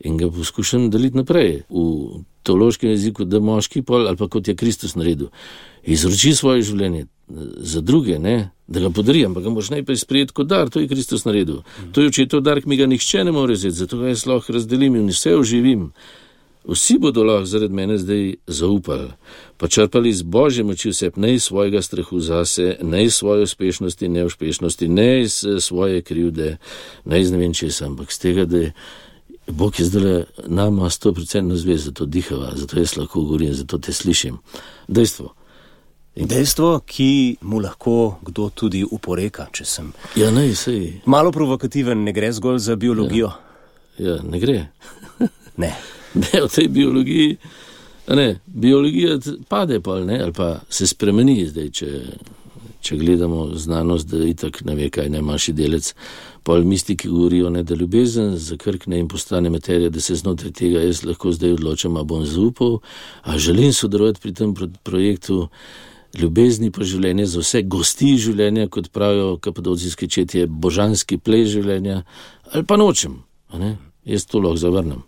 in 0.00 0.16
ga 0.16 0.30
poskušam 0.30 0.90
deliti 0.90 1.16
naprej 1.16 1.62
v 1.68 2.24
teološkem 2.42 2.90
jeziku, 2.90 3.24
da 3.24 3.40
moški 3.40 3.82
pol 3.82 4.08
ali 4.08 4.16
pa 4.16 4.28
kot 4.28 4.48
je 4.48 4.56
Kristus 4.56 4.94
naredil, 4.94 5.28
izroči 5.82 6.34
svoje 6.34 6.62
življenje 6.62 7.06
za 7.56 7.80
druge, 7.80 8.18
ne? 8.18 8.50
da 8.72 8.80
ga 8.80 8.90
podari, 8.90 9.24
ampak 9.26 9.44
ga 9.44 9.50
moš 9.52 9.70
najprej 9.70 9.96
sprejeti 10.00 10.32
kot 10.32 10.48
dar, 10.48 10.70
to 10.70 10.80
je 10.80 10.88
Kristus 10.88 11.24
naredil. 11.24 11.60
To 11.92 12.00
je 12.00 12.08
očetov 12.08 12.40
dar, 12.40 12.60
ki 12.60 12.68
mi 12.68 12.78
ga 12.80 12.86
nihče 12.88 13.24
ne 13.24 13.32
more 13.32 13.52
vzeti, 13.52 13.76
zato 13.76 13.98
ga 14.00 14.12
jaz 14.12 14.24
lahko 14.26 14.54
razdelim 14.56 14.96
in 14.96 15.10
vse 15.12 15.34
oživim. 15.36 15.90
Vsi 16.68 16.96
bodo 17.02 17.24
lahko 17.26 17.48
zaradi 17.50 17.74
mene 17.74 17.98
zdaj 17.98 18.36
zaupali, 18.46 19.10
pa 19.58 19.68
črpali 19.68 20.08
iz 20.08 20.22
božje 20.22 20.64
moči 20.64 20.92
vse, 20.92 21.10
ne 21.16 21.34
iz 21.34 21.44
svojega 21.50 21.82
strahu 21.82 22.20
zase, 22.20 22.76
ne 22.82 23.04
iz 23.04 23.14
svoje 23.14 23.42
uspešnosti, 23.42 24.08
ne 24.08 24.24
uspešnosti, 24.24 24.88
ne 24.88 25.22
iz 25.22 25.44
eh, 25.44 25.60
svoje 25.60 26.02
krivde, 26.02 26.56
ne 27.04 27.20
iz 27.20 27.32
ne 27.32 27.38
vem 27.38 27.54
česa, 27.54 27.86
ampak 27.86 28.12
z 28.12 28.18
tega, 28.18 28.44
da 28.44 28.58
je 28.58 28.72
Bog 29.52 29.80
je 29.80 29.86
zdaj 29.86 30.24
nama 30.46 30.90
100% 30.90 31.56
zvez, 31.60 31.84
zato 31.84 32.06
dihava, 32.06 32.52
zato 32.56 32.78
jaz 32.78 32.96
lahko 32.96 33.22
govorim, 33.22 33.54
zato 33.54 33.78
te 33.78 33.92
slišim. 33.92 34.38
Dejstvo. 34.88 35.32
In 36.14 36.28
dejstvo, 36.28 36.80
ki 36.86 37.36
mu 37.40 37.60
lahko 37.60 38.18
kdo 38.22 38.50
tudi 38.54 38.82
uporeka, 38.84 39.46
če 39.52 39.64
sem. 39.64 39.92
Ja, 40.16 40.30
ne, 40.30 40.50
sej. 40.54 41.00
Malo 41.06 41.32
provokativen, 41.32 42.04
ne 42.04 42.12
gre 42.12 42.32
zgolj 42.32 42.60
za 42.60 42.76
biologijo. 42.76 43.32
Ja, 43.98 44.16
ja 44.16 44.20
ne 44.22 44.40
gre. 44.40 44.58
ne. 45.62 45.72
ne, 46.14 46.42
v 46.44 46.48
tej 46.48 46.68
biologiji, 46.68 47.36
ne, 48.08 48.40
biologija 48.46 49.18
pade 49.48 49.80
pa 49.80 50.00
ne, 50.04 50.20
ali 50.22 50.32
pa 50.32 50.60
se 50.68 50.86
spremeni 50.86 51.46
zdaj, 51.48 51.70
če, 51.70 51.90
če 52.80 52.96
gledamo 52.96 53.48
znanost, 53.56 54.10
da 54.10 54.24
itak 54.26 54.62
ne 54.68 54.76
ve, 54.76 54.90
kaj 54.90 55.08
ne 55.12 55.22
maši 55.22 55.54
delec. 55.56 55.92
Pol 56.42 56.64
mistiki 56.66 57.08
govorijo, 57.08 57.50
ne, 57.50 57.62
da 57.62 57.74
ljubezen 57.78 58.34
zakrkne 58.36 58.98
in 58.98 59.08
postane 59.08 59.50
materija, 59.50 59.90
da 59.90 60.00
se 60.00 60.16
znotraj 60.18 60.52
tega 60.58 60.80
jaz 60.82 61.04
lahko 61.06 61.32
zdaj 61.32 61.52
odločam, 61.58 61.96
a 61.96 62.02
bom 62.02 62.24
zaupal, 62.26 62.80
a 63.22 63.38
želim 63.38 63.72
sodelovati 63.72 64.20
pri 64.20 64.34
tem 64.34 64.54
projektu. 64.82 65.48
Ljubezni 66.18 66.68
pa 66.70 66.84
življenje 66.84 67.24
za 67.26 67.40
vse, 67.40 67.62
gosti 67.62 68.16
življenja, 68.20 68.66
kot 68.68 68.90
pravijo 68.92 69.38
kapadocijski 69.40 70.08
četje, 70.12 70.44
božanski 70.46 71.16
plej 71.16 71.46
življenja, 71.54 72.02
ali 72.52 72.66
pa 72.68 72.76
nočem, 72.76 73.22
jaz 74.04 74.26
to 74.28 74.42
lahko 74.42 74.60
zavrnem. 74.60 75.00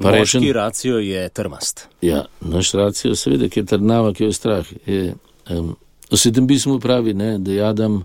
Moški 0.00 0.52
racijo 0.52 0.98
je 0.98 1.28
trmast. 1.28 1.88
Ja, 2.00 2.24
naš 2.40 2.72
racijo, 2.72 3.14
seveda, 3.16 3.48
ki 3.48 3.60
je 3.60 3.66
trnava, 3.74 4.14
ki 4.16 4.24
je 4.24 4.32
strah. 4.32 4.66
Je, 4.86 5.14
um, 5.52 5.74
v 6.10 6.16
sedem 6.16 6.46
pismu 6.48 6.78
pravi, 6.80 7.12
ne, 7.14 7.34
da 7.38 7.52
jadam, 7.52 8.00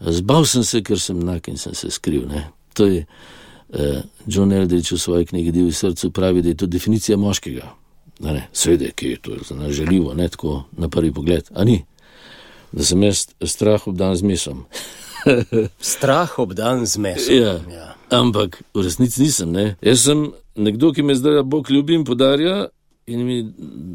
zbal 0.00 0.44
sem 0.46 0.64
se, 0.64 0.82
ker 0.82 1.00
sem 1.00 1.18
nak 1.20 1.48
in 1.48 1.58
sem 1.58 1.74
se 1.74 1.90
skril. 1.90 2.26
Ne. 2.28 2.46
To 2.76 2.86
je 2.86 3.06
uh, 3.06 4.02
John 4.26 4.52
Eldridge 4.52 4.94
v 4.94 5.00
svoji 5.00 5.26
knjigi 5.26 5.52
Divi 5.52 5.72
srcu 5.72 6.10
pravi, 6.10 6.42
da 6.42 6.48
je 6.48 6.60
to 6.62 6.66
definicija 6.66 7.16
moškega. 7.16 7.72
Sveda, 8.52 8.90
ki 8.96 9.08
je 9.08 9.16
to 9.22 9.54
nas 9.54 9.72
želivo, 9.76 10.14
ne 10.14 10.28
tako 10.28 10.64
na 10.76 10.88
prvi 10.88 11.12
pogled. 11.12 11.50
A 11.54 11.64
ni, 11.64 11.84
da 12.72 12.84
sem 12.84 13.02
jaz 13.02 13.26
strah 13.44 13.88
obdan 13.88 14.16
z 14.16 14.22
mesom. 14.22 14.64
strah 15.80 16.38
obdan 16.38 16.86
z 16.86 16.96
mesom. 16.96 17.34
Ja. 17.34 17.60
Ja. 17.70 17.94
Ampak 18.10 18.62
v 18.74 18.82
resnici 18.82 19.22
nisem. 19.22 19.52
Ne. 19.52 19.74
Jaz 19.82 20.06
sem 20.06 20.30
nekdo, 20.54 20.92
ki 20.92 21.02
me 21.02 21.14
zdaj 21.14 21.42
Bog 21.42 21.70
ljubi 21.70 21.94
in 21.94 22.04
podarja 22.04 22.68
in 23.06 23.24
mi 23.26 23.52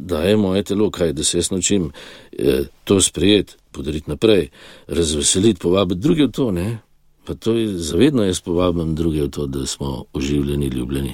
daje 0.08 0.38
moje 0.38 0.64
telo, 0.64 0.92
kaj 0.92 1.14
da 1.14 1.24
se 1.24 1.38
jaz 1.38 1.52
naučim 1.52 1.92
eh, 2.32 2.64
to 2.84 3.02
sprejeti, 3.02 3.54
podariti 3.72 4.10
naprej, 4.10 4.50
razveseliti, 4.88 5.60
povabiti 5.60 6.02
druge 6.02 6.26
v 6.26 6.32
to. 6.32 6.52
Ne. 6.52 6.78
Pa 7.26 7.36
to 7.36 7.54
je 7.54 7.78
zavedno, 7.78 8.24
jaz 8.24 8.42
povabim 8.42 8.96
druge 8.96 9.24
v 9.24 9.30
to, 9.30 9.48
da 9.48 9.66
smo 9.66 10.06
oživljeni, 10.14 10.68
ljubljeni. 10.68 11.14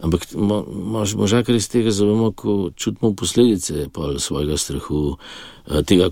Ampak 0.00 0.26
moža, 1.14 1.42
kar 1.42 1.54
iz 1.54 1.68
tega 1.68 1.90
zavemo, 1.90 2.32
ko 2.32 2.70
čutimo 2.76 3.14
posledice 3.14 3.88
svojega 4.18 4.56
strahu, 4.56 5.16
eh, 5.66 5.82
tega 5.82 6.10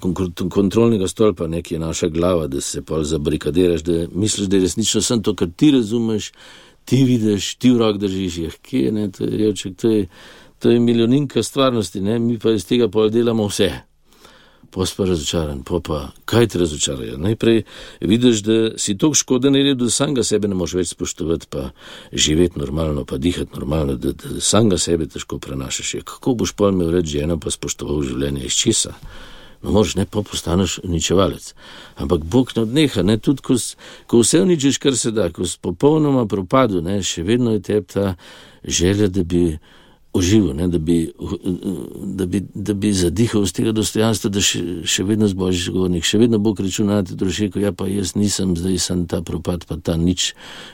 kontrolnega 0.50 1.08
stolpa, 1.08 1.46
nekje 1.46 1.74
je 1.74 1.80
naša 1.80 2.08
glava, 2.08 2.46
da 2.46 2.60
se 2.60 2.82
pa 2.82 3.04
zabrikadiraš, 3.04 3.82
da 3.82 4.06
misliš, 4.12 4.48
da 4.48 4.56
je 4.56 4.62
resnično 4.62 5.02
sem 5.02 5.22
to, 5.22 5.34
kar 5.34 5.48
ti 5.56 5.70
razumeš, 5.70 6.32
ti 6.84 7.04
vidiš, 7.04 7.54
ti 7.54 7.70
v 7.70 7.78
rok 7.78 7.96
držiš, 7.96 8.38
je 8.38 8.50
kje, 8.62 8.92
ne, 8.92 9.10
to 9.10 9.24
je 9.24 9.38
revček, 9.38 9.76
to 9.76 9.90
je, 9.90 10.06
to 10.64 10.70
je 10.70 10.80
milijoninka 10.80 11.42
stvarnosti, 11.42 12.00
ne, 12.00 12.18
mi 12.18 12.38
pa 12.38 12.54
iz 12.56 12.64
tega 12.64 12.86
pol 12.88 13.10
delamo 13.12 13.44
vse. 13.50 13.66
Pospa 14.72 15.04
razočaran, 15.04 15.60
pa 15.62 15.76
pa 15.84 15.98
kaj 16.24 16.46
te 16.54 16.58
razočarajo? 16.58 17.18
Najprej 17.20 17.60
vidiš, 18.00 18.40
da 18.42 18.56
si 18.80 18.96
tako 18.98 19.14
škoda 19.14 19.52
naredil, 19.52 19.84
da 19.84 19.90
samega 19.92 20.24
sebe 20.24 20.48
ne 20.48 20.56
moreš 20.56 20.78
več 20.78 20.94
spoštovati, 20.94 21.50
pa 21.52 21.66
živeti 22.12 22.58
normalno, 22.58 23.04
pa 23.04 23.20
dihati 23.20 23.52
normalno, 23.58 23.98
da, 24.00 24.14
da 24.16 24.40
samega 24.40 24.78
sebe 24.80 25.06
težko 25.06 25.38
prenašaš. 25.38 25.92
Kako 26.08 26.34
boš 26.40 26.56
pol 26.56 26.72
imel 26.72 26.96
reči 26.96 27.18
ženo, 27.18 27.36
pa 27.36 27.52
spoštoval 27.52 28.00
življenje 28.08 28.48
iz 28.48 28.56
česa? 28.64 28.96
no, 29.64 29.70
moraš 29.72 29.94
ne 30.00 30.06
pa 30.06 30.22
postaneš 30.22 30.78
uničevalec. 30.84 31.54
Ampak 31.96 32.24
Bog 32.24 32.56
ne 32.56 32.62
odneha, 32.62 33.02
ne 33.02 33.18
tudi 33.18 33.42
ko, 33.42 33.60
ko 34.06 34.24
vse 34.24 34.40
uničiš, 34.42 34.78
kar 34.78 34.96
se 34.96 35.12
da, 35.12 35.28
ko 35.32 35.44
si 35.44 35.60
popolnoma 35.60 36.26
propadu, 36.26 36.82
ne, 36.84 37.02
še 37.02 37.22
vedno 37.22 37.52
je 37.52 37.62
tebi 37.68 37.86
ta 37.92 38.14
želja, 38.64 39.08
da 39.08 39.24
bi 39.24 39.58
užival, 40.14 40.54
da, 40.54 40.78
da, 42.26 42.40
da 42.54 42.74
bi 42.74 42.92
zadihal 42.92 43.46
z 43.46 43.52
tega 43.52 43.72
dostojanstva, 43.74 44.30
da 44.30 44.40
še, 44.40 44.60
še 44.86 45.02
vedno 45.02 45.26
zbožiš 45.26 45.72
govornik, 45.74 46.06
še 46.06 46.20
vedno 46.22 46.38
bo 46.38 46.52
kričal 46.54 46.86
na 46.86 47.00
te 47.02 47.16
družike, 47.18 47.58
ja 47.58 47.72
pa 47.74 47.88
jaz 47.90 48.12
nisem, 48.14 48.52
zdaj 48.54 48.78
sem 48.78 49.00
ta 49.10 49.24
propad, 49.26 49.66
pa 49.66 49.74
ta 49.74 49.96
nič, 49.98 50.28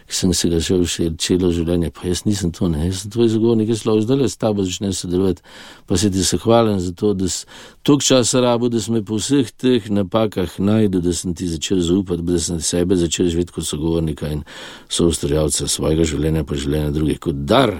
ki 0.04 0.18
sem 0.18 0.34
se 0.36 0.50
ga 0.52 0.60
šel 0.60 0.84
še 0.84 1.08
celo 1.16 1.48
življenje, 1.56 1.88
pa 1.96 2.10
jaz 2.10 2.26
nisem 2.28 2.52
to, 2.52 2.68
ne, 2.68 2.84
jaz 2.90 3.06
sem 3.06 3.14
tvoj 3.14 3.30
zagovornik, 3.32 3.72
jaz 3.72 3.86
lahko 3.88 4.04
zdaj 4.04 4.20
le 4.20 4.28
s 4.28 4.36
tabo 4.36 4.66
začnem 4.66 4.92
sodelovati, 4.98 5.46
pa 5.88 5.96
se 5.96 6.10
ti 6.12 6.24
zahvalim 6.26 6.76
za 6.84 6.92
to, 6.92 7.14
da 7.16 7.28
si 7.32 7.48
toliko 7.80 8.04
časa 8.10 8.42
rabo, 8.44 8.68
da 8.68 8.82
sem 8.84 8.98
me 8.98 9.02
po 9.08 9.16
vseh 9.16 9.48
teh 9.56 9.88
napakah 9.88 10.58
najdel, 10.60 11.00
da 11.00 11.16
sem 11.16 11.32
ti 11.32 11.48
začel 11.48 11.80
zaupati, 11.80 12.26
da 12.28 12.36
sem 12.36 12.60
sebe 12.60 13.00
začel 13.00 13.32
živeti 13.32 13.56
kot 13.56 13.64
sogovornika 13.64 14.28
in 14.36 14.44
soustrojavca 14.92 15.64
svojega 15.64 16.04
življenja, 16.04 16.44
pa 16.44 16.60
življenja 16.60 16.92
drugih 16.92 17.24
kot 17.24 17.40
dar. 17.48 17.72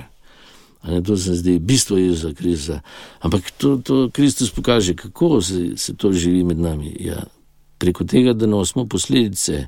Ne, 0.82 1.02
to 1.02 1.16
se 1.16 1.34
zdi 1.34 1.58
bistvo 1.58 1.98
Jezusa 1.98 2.34
Krista. 2.34 2.80
Ampak 3.20 3.50
to, 3.58 3.76
to 3.76 4.10
Kristus 4.12 4.50
pokaže, 4.50 4.94
kako 4.96 5.42
se, 5.42 5.76
se 5.76 5.94
to 5.96 6.12
živi 6.12 6.44
med 6.44 6.58
nami. 6.58 6.96
Ja, 7.00 7.22
preko 7.78 8.04
tega, 8.04 8.32
da 8.32 8.46
nosimo 8.46 8.86
posledice 8.86 9.66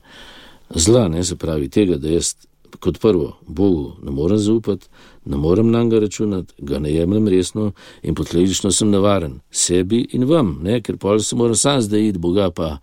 zla, 0.75 1.09
ne 1.09 1.25
se 1.25 1.37
pravi 1.37 1.69
tega, 1.69 1.97
da 1.97 2.09
jaz 2.09 2.35
kot 2.81 2.99
prvo 3.00 3.37
Bogu 3.47 3.93
ne 4.02 4.11
morem 4.11 4.38
zaupati, 4.38 4.87
ne 5.25 5.37
morem 5.37 5.71
na 5.71 5.83
njega 5.83 5.99
računati, 5.99 6.55
ga 6.59 6.79
ne 6.79 6.93
jemljem 6.93 7.29
resno 7.29 7.73
in 8.02 8.14
posledično 8.14 8.73
sem 8.73 8.91
nevaren 8.91 9.41
sebi 9.50 10.07
in 10.12 10.25
vam, 10.25 10.59
ne, 10.62 10.81
ker 10.81 10.97
pa 10.97 11.19
se 11.19 11.37
moram 11.37 11.57
sam 11.57 11.83
zdaj 11.83 12.09
iti, 12.09 12.19
Boga 12.19 12.50
pa 12.50 12.79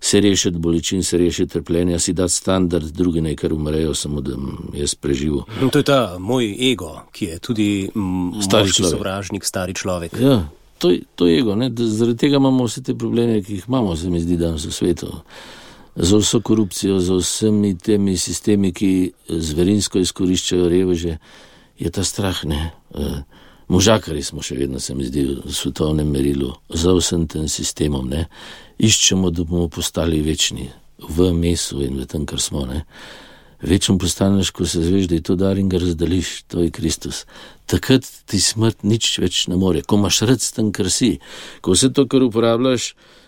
se 0.00 0.20
rešiti 0.20 0.58
bolečin, 0.58 1.02
se 1.04 1.18
rešiti 1.18 1.52
trpljenja, 1.52 1.98
si 1.98 2.12
dati 2.12 2.32
standard, 2.32 2.84
drugi 2.84 3.20
nekaj 3.20 3.50
umrejo, 3.52 3.94
samo 3.94 4.20
da 4.20 4.36
jaz 4.74 4.94
preživel. 4.94 5.42
To 5.72 5.78
je 5.78 5.84
ta 5.84 6.16
moj 6.18 6.72
ego, 6.72 7.02
ki 7.12 7.24
je 7.24 7.38
tudi 7.38 7.90
stari 8.42 8.72
sovražnik, 8.72 9.44
stari 9.44 9.74
človek. 9.74 10.12
Ja. 10.20 10.48
To, 10.78 10.92
to 11.14 11.26
je 11.26 11.38
ego, 11.38 11.54
ne? 11.54 11.70
zaradi 11.76 12.16
tega 12.16 12.36
imamo 12.36 12.64
vse 12.64 12.82
te 12.82 12.94
probleme, 12.94 13.42
ki 13.42 13.54
jih 13.54 13.64
imamo, 13.68 13.96
se 13.96 14.10
mi 14.10 14.20
zdi, 14.20 14.36
danes 14.36 14.64
v 14.64 14.72
svetu. 14.72 15.12
Za 15.96 16.16
vso 16.16 16.40
korupcijo, 16.40 17.00
za 17.00 17.14
vsemi 17.14 17.78
temi 17.78 18.16
sistemi, 18.16 18.72
ki 18.72 19.12
zverinsko 19.28 19.98
izkoriščajo 19.98 20.68
reveže, 20.68 21.16
je 21.78 21.90
ta 21.90 22.04
strah. 22.04 22.44
Ne? 22.44 22.70
Možakari 23.68 24.22
smo 24.22 24.42
še 24.42 24.56
vedno, 24.58 24.80
se 24.80 24.94
mi 24.94 25.06
zdi, 25.06 25.24
v 25.44 25.54
svetovnem 25.54 26.08
merilu, 26.10 26.52
za 26.68 26.94
vsem 26.94 27.26
tem 27.30 27.48
sistemom, 27.48 28.08
ne? 28.10 28.26
iščemo, 28.78 29.30
da 29.30 29.44
bomo 29.44 29.68
postali 29.68 30.22
večni 30.24 30.70
v 31.00 31.32
mesu 31.36 31.82
in 31.84 31.98
v 32.00 32.06
tem, 32.08 32.24
kar 32.26 32.40
smo. 32.40 32.64
Ne? 32.66 32.84
Večem 33.60 33.98
postaneš, 34.00 34.54
ko 34.56 34.64
se 34.64 34.80
zveš, 34.82 35.06
da 35.10 35.18
je 35.18 35.24
to 35.26 35.36
dar 35.36 35.58
in 35.60 35.68
ga 35.68 35.78
razdeliš, 35.82 36.48
to 36.48 36.64
je 36.64 36.72
Kristus. 36.72 37.26
Takrat 37.68 38.08
ti 38.30 38.40
smrt 38.40 38.86
nič 38.88 39.18
več 39.20 39.46
ne 39.52 39.58
more, 39.60 39.82
ko 39.84 40.00
imaš 40.00 40.22
rad 40.30 40.40
s 40.40 40.54
tem, 40.56 40.72
kar 40.72 40.88
si. 40.90 41.18
Ko 41.60 41.76
vse 41.76 41.92
to, 41.92 42.06
kar 42.08 42.24
uporabljaš, 42.24 42.94
uh, 42.94 43.19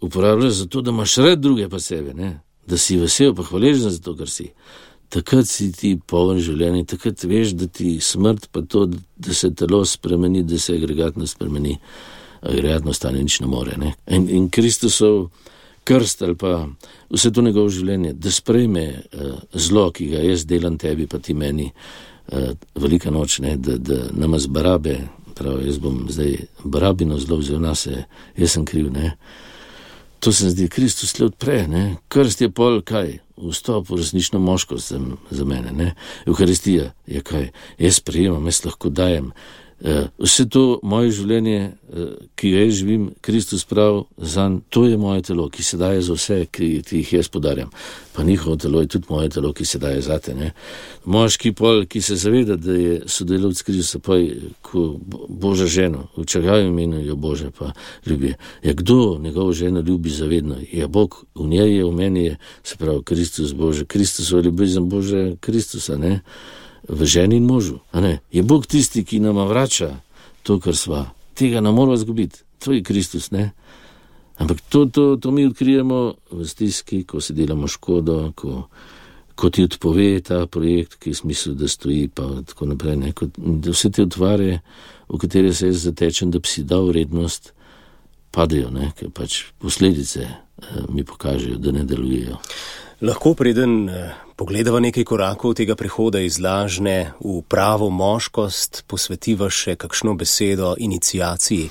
uporabljaš 0.00 0.52
zato, 0.62 0.80
da 0.80 0.90
imaš 0.90 1.16
rad 1.16 1.40
druge 1.40 1.68
pa 1.68 1.80
sebe, 1.80 2.14
ne? 2.14 2.40
da 2.66 2.78
si 2.78 2.96
vesel, 2.96 3.34
pa 3.34 3.42
hvaležen 3.42 3.90
za 3.90 4.00
to, 4.00 4.14
kar 4.16 4.30
si. 4.30 4.48
Takrat 5.12 5.48
si 5.48 5.68
ti 5.76 5.96
poln 6.08 6.38
življenja, 6.40 6.86
takrat 6.94 7.24
veš, 7.28 7.56
da 7.58 7.66
ti 7.68 7.98
smrt, 8.00 8.48
pa 8.52 8.62
to, 8.62 8.86
da 9.16 9.34
se 9.36 9.50
telo 9.54 9.82
spremeni, 9.84 10.44
da 10.48 10.58
se 10.58 10.76
agregatno 10.78 11.26
spremeni, 11.26 11.76
agregatno 12.40 12.94
stane 12.96 13.20
nič 13.20 13.40
ne 13.42 13.50
more. 13.50 13.76
Ne? 13.78 13.92
In, 14.08 14.28
in 14.30 14.48
Kristusov 14.50 15.26
krst 15.84 16.22
ali 16.22 16.36
pa 16.38 16.68
vse 17.10 17.32
to 17.34 17.42
njegovo 17.42 17.68
življenje, 17.68 18.14
da 18.14 18.30
sprejme 18.30 18.86
uh, 18.94 19.34
zlo, 19.54 19.90
ki 19.92 20.08
ga 20.14 20.22
jaz 20.22 20.46
delam 20.48 20.78
tebi, 20.78 21.08
pa 21.10 21.18
ti 21.18 21.34
meni, 21.34 21.66
uh, 22.32 22.52
velika 22.78 23.10
noč, 23.10 23.40
ne, 23.44 23.56
da, 23.58 23.76
da 23.76 24.04
nama 24.14 24.38
zbarabe, 24.40 25.00
pravi, 25.34 25.66
jaz 25.66 25.78
bom 25.82 26.04
zdaj 26.10 26.36
barabino 26.64 27.18
zlo 27.18 27.38
vzel 27.40 27.60
na 27.62 27.74
se, 27.74 28.04
jaz 28.36 28.54
sem 28.56 28.64
kriv, 28.68 28.90
ne. 28.92 29.16
To 30.22 30.32
se 30.32 30.52
zdi, 30.52 30.68
Kristus 30.70 31.18
le 31.18 31.26
odpre, 31.26 31.64
ne. 31.68 31.84
krst 32.08 32.44
je 32.44 32.50
pol 32.50 32.80
kaj, 32.86 33.18
vstop 33.36 33.90
v 33.90 33.98
resnično 33.98 34.38
moškost 34.38 34.92
za, 34.92 35.00
za 35.30 35.44
mene, 35.44 35.72
ne. 35.72 35.94
Euharistija 36.26 36.92
je 37.06 37.22
kaj, 37.26 37.50
jaz 37.78 37.98
sprejemam, 37.98 38.46
jaz 38.46 38.64
lahko 38.64 38.90
dajem. 38.90 39.32
Eh, 39.84 40.04
vse 40.18 40.44
to 40.46 40.78
moje 40.86 41.10
življenje, 41.10 41.58
eh, 41.58 42.10
ki 42.38 42.50
ga 42.52 42.58
jaz 42.60 42.74
živim, 42.78 43.08
Kristus 43.20 43.64
pravi, 43.66 44.04
zan, 44.18 44.60
to 44.70 44.84
je 44.86 44.96
moje 44.96 45.22
telo, 45.26 45.48
ki 45.50 45.62
se 45.62 45.76
daje 45.76 46.04
za 46.06 46.14
vse, 46.14 46.46
ki, 46.46 46.68
ki 46.86 47.00
jih 47.00 47.12
jaz 47.12 47.28
podarjam. 47.28 47.70
Pa 48.14 48.22
njihovo 48.22 48.56
telo 48.56 48.80
je 48.80 48.86
tudi 48.86 49.10
moje 49.10 49.28
telo, 49.28 49.52
ki 49.52 49.64
se 49.64 49.80
daje 49.82 50.00
za 50.00 50.20
te. 50.22 50.36
Ne? 50.38 50.52
Moški 51.04 51.52
pol, 51.52 51.82
ki 51.90 52.02
se 52.02 52.16
zaveda, 52.16 52.56
da 52.56 52.78
je 52.78 53.02
sodelovec 53.10 53.62
Kristusa, 53.62 53.98
pa 53.98 54.20
je 54.20 54.52
Božja 55.28 55.66
žena, 55.66 56.06
v 56.16 56.28
čagaju 56.30 56.68
imenu 56.70 57.02
jo 57.02 57.16
Bože 57.16 57.50
pa 57.50 57.72
ljubi. 58.06 58.36
Ja, 58.62 58.72
kdo 58.78 59.18
njegovo 59.18 59.52
ženo 59.52 59.82
ljubi 59.82 60.10
zavedno? 60.10 60.62
Ja, 60.72 60.86
Bog 60.86 61.24
v 61.34 61.48
njej 61.48 61.76
je, 61.76 61.84
v 61.84 61.92
meni 61.92 62.24
je, 62.24 62.38
se 62.62 62.76
pravi, 62.76 63.02
Kristus 63.02 63.52
Bože, 63.52 63.84
Kristus 63.84 64.30
v 64.30 64.46
ljubezen 64.46 64.88
Bože, 64.88 65.36
Kristusa, 65.40 65.98
ne? 65.98 66.20
V 66.88 67.04
ženi 67.04 67.36
in 67.36 67.44
možu. 67.46 67.78
Je 68.32 68.42
Bog 68.42 68.66
tisti, 68.66 69.04
ki 69.04 69.20
nam 69.20 69.38
vrača 69.48 70.00
to, 70.42 70.58
kar 70.60 70.76
sva. 70.76 71.10
Tega 71.34 71.60
ne 71.60 71.72
moramo 71.72 71.94
izgubiti, 71.94 72.42
to 72.58 72.72
je 72.72 72.82
Kristus. 72.82 73.30
Ne? 73.30 73.52
Ampak 74.36 74.60
to, 74.68 74.86
to, 74.86 75.16
to 75.16 75.30
mi 75.30 75.46
odkrijemo 75.46 76.14
v 76.30 76.48
stiski, 76.48 77.04
ko 77.04 77.20
se 77.20 77.32
delamo 77.32 77.68
škodo, 77.68 78.32
ko, 78.34 78.66
ko 79.34 79.50
ti 79.50 79.64
odpove 79.64 80.20
ta 80.20 80.46
projekt, 80.46 80.98
ki 80.98 81.10
je 81.10 81.14
smisel, 81.14 81.54
da 81.54 81.68
stoji. 81.68 82.08
Tako 82.46 82.66
naprej, 82.66 83.12
ko, 83.14 83.28
da 83.36 83.70
vse 83.70 83.90
te 83.90 84.02
otvare, 84.02 84.60
v 85.08 85.18
katere 85.18 85.54
se 85.54 85.66
jaz 85.66 85.84
zatečem, 85.86 86.30
da 86.30 86.38
bi 86.38 86.48
si 86.48 86.64
dal 86.64 86.88
vrednost, 86.88 87.52
padejo, 88.32 88.72
ker 88.96 89.12
pač 89.12 89.52
posledice 89.60 90.24
eh, 90.24 90.36
mi 90.88 91.04
pokažejo, 91.04 91.60
da 91.60 91.72
ne 91.72 91.84
delujejo. 91.84 92.40
Lahko 93.04 93.34
preden 93.34 93.88
eh, 93.88 94.14
pogledava 94.42 94.80
nekaj 94.80 95.04
korakov 95.06 95.52
tega 95.54 95.76
prehoda 95.78 96.18
iz 96.18 96.40
lažne 96.42 97.12
v 97.22 97.36
pravo 97.46 97.86
moškost, 97.94 98.80
posvetiva 98.90 99.46
še 99.46 99.76
kakšno 99.78 100.16
besedo 100.18 100.72
inicijaciji. 100.82 101.68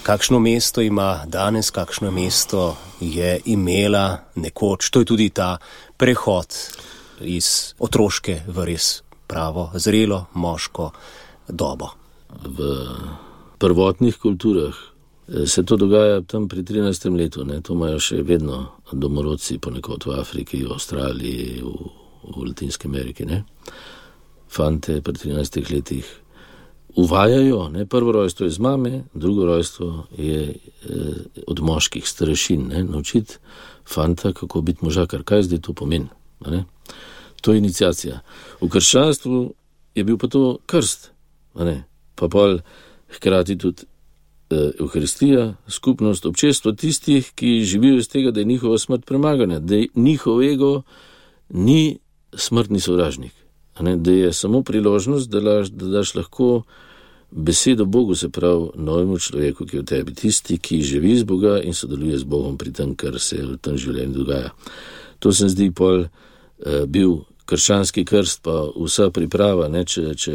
Kakšno 0.00 0.40
mesto 0.40 0.80
ima 0.80 1.26
danes, 1.28 1.68
kakšno 1.68 2.08
mesto 2.08 2.62
je 3.04 3.34
imela 3.52 4.32
nekoč. 4.40 4.88
To 4.96 5.02
je 5.04 5.08
tudi 5.10 5.26
ta 5.28 5.58
prehod 6.00 6.56
iz 7.20 7.76
otroške 7.84 8.38
v 8.48 8.64
res 8.64 9.02
pravo, 9.28 9.66
zrelo 9.76 10.22
moško 10.40 10.88
dobo. 11.52 11.90
V 12.32 12.70
prvotnih 13.60 14.16
kulturah 14.16 14.72
se 15.44 15.66
to 15.68 15.76
dogaja 15.76 16.24
tam 16.24 16.48
pri 16.48 16.64
13. 16.64 17.12
letu, 17.12 17.44
ne? 17.44 17.60
to 17.60 17.76
imajo 17.76 18.00
še 18.00 18.22
vedno 18.24 18.80
domorodci, 18.92 19.60
ponekod 19.60 20.08
v 20.08 20.16
Afriki, 20.16 20.64
v 20.64 20.72
Avstraliji, 20.72 21.60
v, 21.60 22.05
v 22.36 22.46
Latinski 22.46 22.88
Ameriki. 22.88 23.26
Ne? 23.26 23.44
Fante 24.48 25.00
pri 25.00 25.12
13 25.12 25.72
letih 25.72 26.06
uvajajo, 26.96 27.68
ne? 27.68 27.86
prvo 27.86 28.12
rojstvo 28.12 28.46
je 28.46 28.50
z 28.50 28.58
mame, 28.58 29.04
drugo 29.14 29.46
rojstvo 29.46 30.06
je 30.18 30.40
eh, 30.48 30.88
od 31.46 31.60
moških 31.60 32.08
starešin, 32.08 32.72
naučiti 32.90 33.34
fanta, 33.88 34.32
kako 34.32 34.60
biti 34.60 34.84
možakar, 34.84 35.22
kaj 35.22 35.42
zdaj 35.42 35.58
to 35.58 35.72
pomeni. 35.72 36.08
To 37.40 37.52
je 37.52 37.58
inicijacija. 37.58 38.20
V 38.60 38.68
krščanstvu 38.68 39.54
je 39.94 40.04
bil 40.04 40.18
pa 40.18 40.26
to 40.28 40.58
krst, 40.66 41.10
pa 42.14 42.28
pa 42.28 42.58
hkrati 43.08 43.58
tudi 43.58 43.84
Euharistija, 44.50 45.54
skupnost, 45.68 46.26
občestvo 46.26 46.72
tistih, 46.72 47.32
ki 47.34 47.60
živijo 47.64 47.98
iz 47.98 48.08
tega, 48.08 48.30
da 48.30 48.40
je 48.40 48.46
njihova 48.46 48.78
smrt 48.78 49.04
premagana, 49.04 49.58
da 49.58 49.74
njihov 49.94 50.42
ego 50.42 50.82
ni 51.48 51.98
smrtni 52.36 52.80
sovražnik, 52.80 53.32
ne, 53.80 53.96
da 53.96 54.12
je 54.12 54.32
samo 54.32 54.62
priložnost, 54.62 55.30
da, 55.30 55.40
laž, 55.40 55.70
da 55.70 55.86
daš 55.98 56.14
lahko 56.14 56.62
besedo 57.30 57.84
Bogu, 57.84 58.14
se 58.14 58.28
pravi 58.28 58.70
novemu 58.74 59.18
človeku, 59.18 59.66
ki 59.66 59.76
je 59.76 59.82
v 59.82 59.86
tebi, 59.86 60.14
tisti, 60.14 60.58
ki 60.58 60.82
živi 60.82 61.16
z 61.18 61.24
Boga 61.24 61.58
in 61.62 61.74
sodeluje 61.74 62.18
z 62.18 62.24
Bogom 62.24 62.58
pri 62.58 62.72
tem, 62.72 62.94
kar 62.94 63.18
se 63.20 63.42
v 63.42 63.56
tem 63.60 63.76
življenju 63.76 64.14
dogaja. 64.14 64.52
To 65.18 65.32
se 65.32 65.48
zdi 65.48 65.70
pol 65.74 66.06
uh, 66.06 66.84
bil 66.86 67.24
krščanski 67.46 68.04
krst, 68.04 68.42
pa 68.42 68.54
vsa 68.74 69.08
priprava. 69.14 69.68
Ne, 69.70 69.84
če, 69.86 70.14
če 70.18 70.34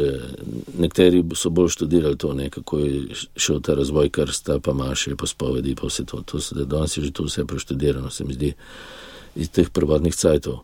nekateri 0.80 1.20
so 1.36 1.52
bolj 1.52 1.74
študirali 1.76 2.16
to, 2.16 2.32
ne, 2.36 2.48
kako 2.52 2.80
je 2.80 3.20
šel 3.36 3.60
ta 3.64 3.76
razvoj 3.76 4.08
krsta, 4.12 4.58
pa 4.64 4.72
maše, 4.76 5.16
pa 5.16 5.28
spovedi, 5.28 5.76
pa 5.78 5.90
vse 5.90 6.06
to. 6.08 6.22
to 6.26 6.40
se, 6.40 6.56
danes 6.64 6.96
je 6.96 7.04
že 7.04 7.12
to 7.12 7.28
vse 7.28 7.44
preštudirano, 7.44 8.10
se 8.10 8.24
mi 8.24 8.36
zdi, 8.36 8.54
iz 9.36 9.50
teh 9.50 9.68
prvotnih 9.70 10.16
cajtov. 10.16 10.62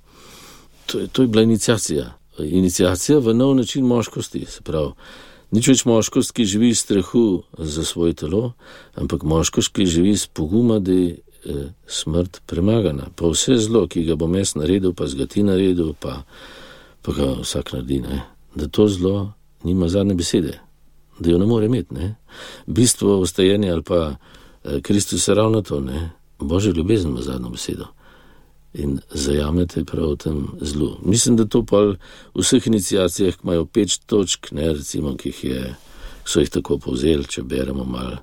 To, 0.88 1.06
to 1.12 1.22
je 1.22 1.28
bila 1.28 1.42
inicijacija. 1.42 2.14
Inicijacija 2.38 3.18
v 3.18 3.34
nov 3.34 3.54
način 3.56 3.86
moškosti, 3.86 4.44
se 4.48 4.62
pravi. 4.62 4.92
Nič 5.50 5.68
več 5.68 5.84
moškost, 5.88 6.32
ki 6.36 6.44
živi 6.44 6.68
iz 6.72 6.82
strahu 6.84 7.42
za 7.58 7.84
svoje 7.84 8.14
telo, 8.20 8.52
ampak 8.96 9.22
moškost, 9.24 9.72
ki 9.72 9.86
živi 9.88 10.12
iz 10.16 10.26
poguma, 10.26 10.78
da 10.78 10.92
je 10.92 11.10
eh, 11.16 11.68
smrt 11.86 12.40
premagana. 12.46 13.08
Pa 13.16 13.28
vse 13.32 13.56
zlo, 13.60 13.86
ki 13.88 14.04
ga 14.04 14.16
bom 14.16 14.34
jaz 14.36 14.54
naredil, 14.60 14.92
pa 14.92 15.08
zgati 15.08 15.44
naredil, 15.44 15.94
pa, 16.00 16.22
pa 17.02 17.16
ga 17.16 17.30
vsak 17.40 17.72
naredi, 17.76 18.00
ne? 18.04 18.22
da 18.54 18.68
to 18.68 18.88
zlo 18.88 19.32
nima 19.64 19.88
zadnje 19.88 20.14
besede, 20.14 20.58
da 21.18 21.30
jo 21.30 21.38
ne 21.38 21.46
more 21.46 21.66
imeti. 21.66 21.94
Ne? 21.94 22.14
Bistvo 22.66 23.20
ostajanja 23.20 23.72
ali 23.72 23.82
pa 23.82 24.16
eh, 24.64 24.80
Kristus 24.80 25.28
je 25.28 25.34
ravno 25.34 25.62
to, 25.62 25.80
ne? 25.80 26.10
Bože 26.38 26.72
ljubezen 26.72 27.10
ima 27.10 27.22
zadnjo 27.22 27.50
besedo. 27.50 27.86
In 28.78 29.00
zajamete 29.10 29.82
prav 29.84 30.16
tem 30.22 30.44
zlu. 30.60 30.92
Mislim, 31.02 31.36
da 31.36 31.44
to 31.44 31.64
pa 31.66 31.80
v 31.82 31.96
vseh 32.38 32.66
inicijacijah 32.66 33.34
imajo 33.42 33.64
pet 33.66 33.98
točk, 34.06 34.52
ne 34.54 34.72
recimo, 34.72 35.16
ki 35.16 35.32
jih 35.32 35.44
je, 35.44 35.74
so 36.24 36.40
jih 36.40 36.50
tako 36.50 36.78
povzeli, 36.78 37.26
če 37.26 37.42
beremo 37.42 37.84
malo 37.84 38.20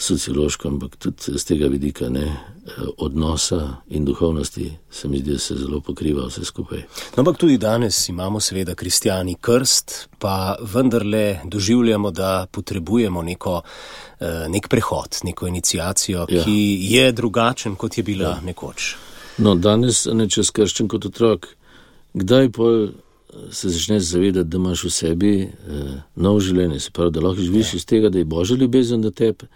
sociološko, 0.00 0.68
ampak 0.68 0.96
tudi 0.96 1.38
z 1.38 1.44
tega 1.44 1.68
vidika 1.68 2.08
ne, 2.08 2.24
eh, 2.24 2.70
odnosa 2.98 3.82
in 3.88 4.04
duhovnosti, 4.04 4.70
se 4.90 5.08
mi 5.08 5.18
zdi, 5.18 5.32
da 5.32 5.38
se 5.38 5.54
zelo 5.54 5.80
pokriva 5.80 6.26
vse 6.26 6.44
skupaj. 6.44 6.78
No, 7.16 7.24
ampak 7.24 7.36
tudi 7.36 7.58
danes 7.58 8.08
imamo 8.08 8.40
seveda 8.40 8.74
kristijani 8.74 9.34
krst, 9.40 10.08
pa 10.18 10.56
vendarle 10.60 11.40
doživljamo, 11.44 12.10
da 12.10 12.46
potrebujemo 12.50 13.22
neko, 13.22 13.60
eh, 14.20 14.46
nek 14.48 14.68
prehod, 14.68 15.20
neko 15.24 15.46
inicijacijo, 15.46 16.26
ja. 16.28 16.44
ki 16.44 16.78
je 16.80 17.12
drugačen, 17.12 17.76
kot 17.76 17.98
je 17.98 18.02
bila 18.04 18.28
ja. 18.28 18.40
nekoč. 18.44 18.96
No, 19.40 19.54
danes 19.56 20.04
ne 20.12 20.26
čez 20.28 20.50
krščen 20.52 20.88
kot 20.92 21.06
otrok. 21.08 21.46
Kdaj 22.12 22.50
pa 22.52 22.66
se 23.50 23.70
začneš 23.70 24.02
zavedati, 24.02 24.48
da 24.48 24.58
imaš 24.58 24.82
v 24.84 24.90
sebi 24.90 25.32
eh, 25.42 25.92
nov 26.16 26.40
življenje, 26.44 26.80
se 26.80 26.90
pravi, 26.92 27.14
da 27.14 27.22
lahko 27.24 27.40
živiš 27.42 27.72
ja. 27.72 27.78
iz 27.78 27.86
tega, 27.86 28.10
da 28.10 28.18
je 28.18 28.28
božja 28.28 28.58
ljubezen 28.58 29.00
do 29.00 29.10
tebe, 29.10 29.46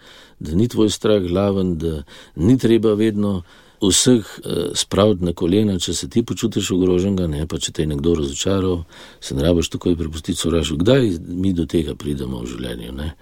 da 0.40 0.54
ni 0.54 0.68
tvoj 0.68 0.88
strah 0.90 1.20
glaven, 1.22 1.74
da 1.78 2.02
ni 2.36 2.56
treba 2.58 2.94
vedno 2.94 3.42
vseh 3.82 4.22
eh, 4.24 4.70
spraviti 4.78 5.26
na 5.28 5.34
kolena, 5.36 5.76
če 5.78 5.94
se 5.94 6.08
ti 6.08 6.22
počutiš 6.24 6.70
ogroženega, 6.78 7.26
ne 7.28 7.44
pa 7.50 7.58
če 7.58 7.74
te 7.74 7.84
je 7.84 7.90
nekdo 7.92 8.14
razočaral, 8.22 8.84
se 9.20 9.34
ne 9.34 9.44
rabiš 9.44 9.74
takoj 9.74 9.98
prepustiti 10.00 10.38
sovražu. 10.38 10.78
Kdaj 10.80 11.10
mi 11.28 11.52
do 11.52 11.66
tega 11.66 11.98
pridemo 11.98 12.40
v 12.40 12.54
življenju? 12.54 12.94
Ne? 12.96 13.12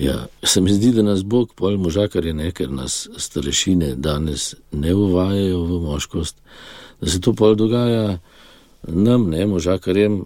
Ja, 0.00 0.26
se 0.42 0.60
mi 0.60 0.72
zdi, 0.72 0.92
da 0.96 1.02
nas 1.02 1.22
Bog, 1.22 1.52
pol 1.54 1.76
možakar 1.76 2.24
je 2.24 2.32
nekaj, 2.34 2.52
ker 2.66 2.70
nas 2.72 3.08
starešine 3.16 3.94
danes 3.96 4.54
ne 4.72 4.94
uvajajo 4.94 5.60
v 5.64 5.80
moškost, 5.84 6.36
da 7.00 7.10
se 7.10 7.20
to 7.20 7.34
pol 7.36 7.54
dogaja 7.54 8.18
nam, 8.88 9.28
ne 9.30 9.46
možakarjem, 9.46 10.22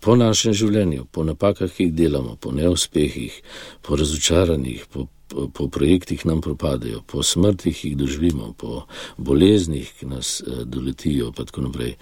po 0.00 0.14
našem 0.16 0.54
življenju, 0.54 1.08
po 1.10 1.24
napakah, 1.26 1.70
ki 1.74 1.88
jih 1.88 1.94
delamo, 1.94 2.36
po 2.40 2.52
neuspehih, 2.54 3.34
po 3.82 3.98
razočaranjih, 3.98 4.86
po, 4.92 5.08
po, 5.28 5.48
po 5.50 5.68
projektih, 5.68 6.22
ki 6.22 6.30
nam 6.30 6.42
propadajo, 6.44 7.02
po 7.06 7.26
smrtih, 7.26 7.74
ki 7.74 7.92
jih 7.92 7.98
doživimo, 7.98 8.52
po 8.58 8.84
boleznih, 9.18 9.90
ki 9.98 10.06
nas 10.14 10.38
eh, 10.40 10.62
doletijo, 10.64 11.32
in 11.34 11.38
tako 11.50 11.66
naprej. 11.66 11.96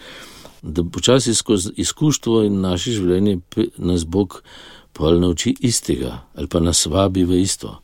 Da 0.62 0.85
počasi 0.85 1.35
skozi 1.35 1.73
izkustvo 1.81 2.43
in 2.45 2.61
naše 2.61 2.99
življenje 2.99 3.41
nas 3.79 4.05
Bog 4.05 4.43
pa 4.96 5.12
nauči 5.12 5.54
istega 5.61 6.22
ali 6.35 6.48
pa 6.48 6.61
nas 6.61 6.87
vabi 6.87 7.24
v 7.24 7.42
isto. 7.42 7.80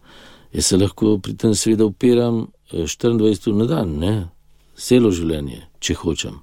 Jaz 0.53 0.67
se 0.67 0.77
lahko 0.77 1.19
pri 1.19 1.37
tem 1.37 1.55
seveda 1.55 1.85
upiram 1.85 2.47
24 2.73 3.23
eh, 3.23 3.51
ur 3.51 3.57
na 3.57 3.65
dan, 3.65 3.99
ne? 3.99 4.15
celo 4.77 5.11
življenje, 5.13 5.63
če 5.81 5.95
hočem. 6.01 6.41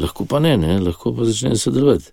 Lahko 0.00 0.24
pa 0.28 0.40
ne, 0.40 0.56
ne? 0.56 0.78
lahko 0.80 1.12
pa 1.16 1.24
začnem 1.24 1.56
sodelovati. 1.56 2.12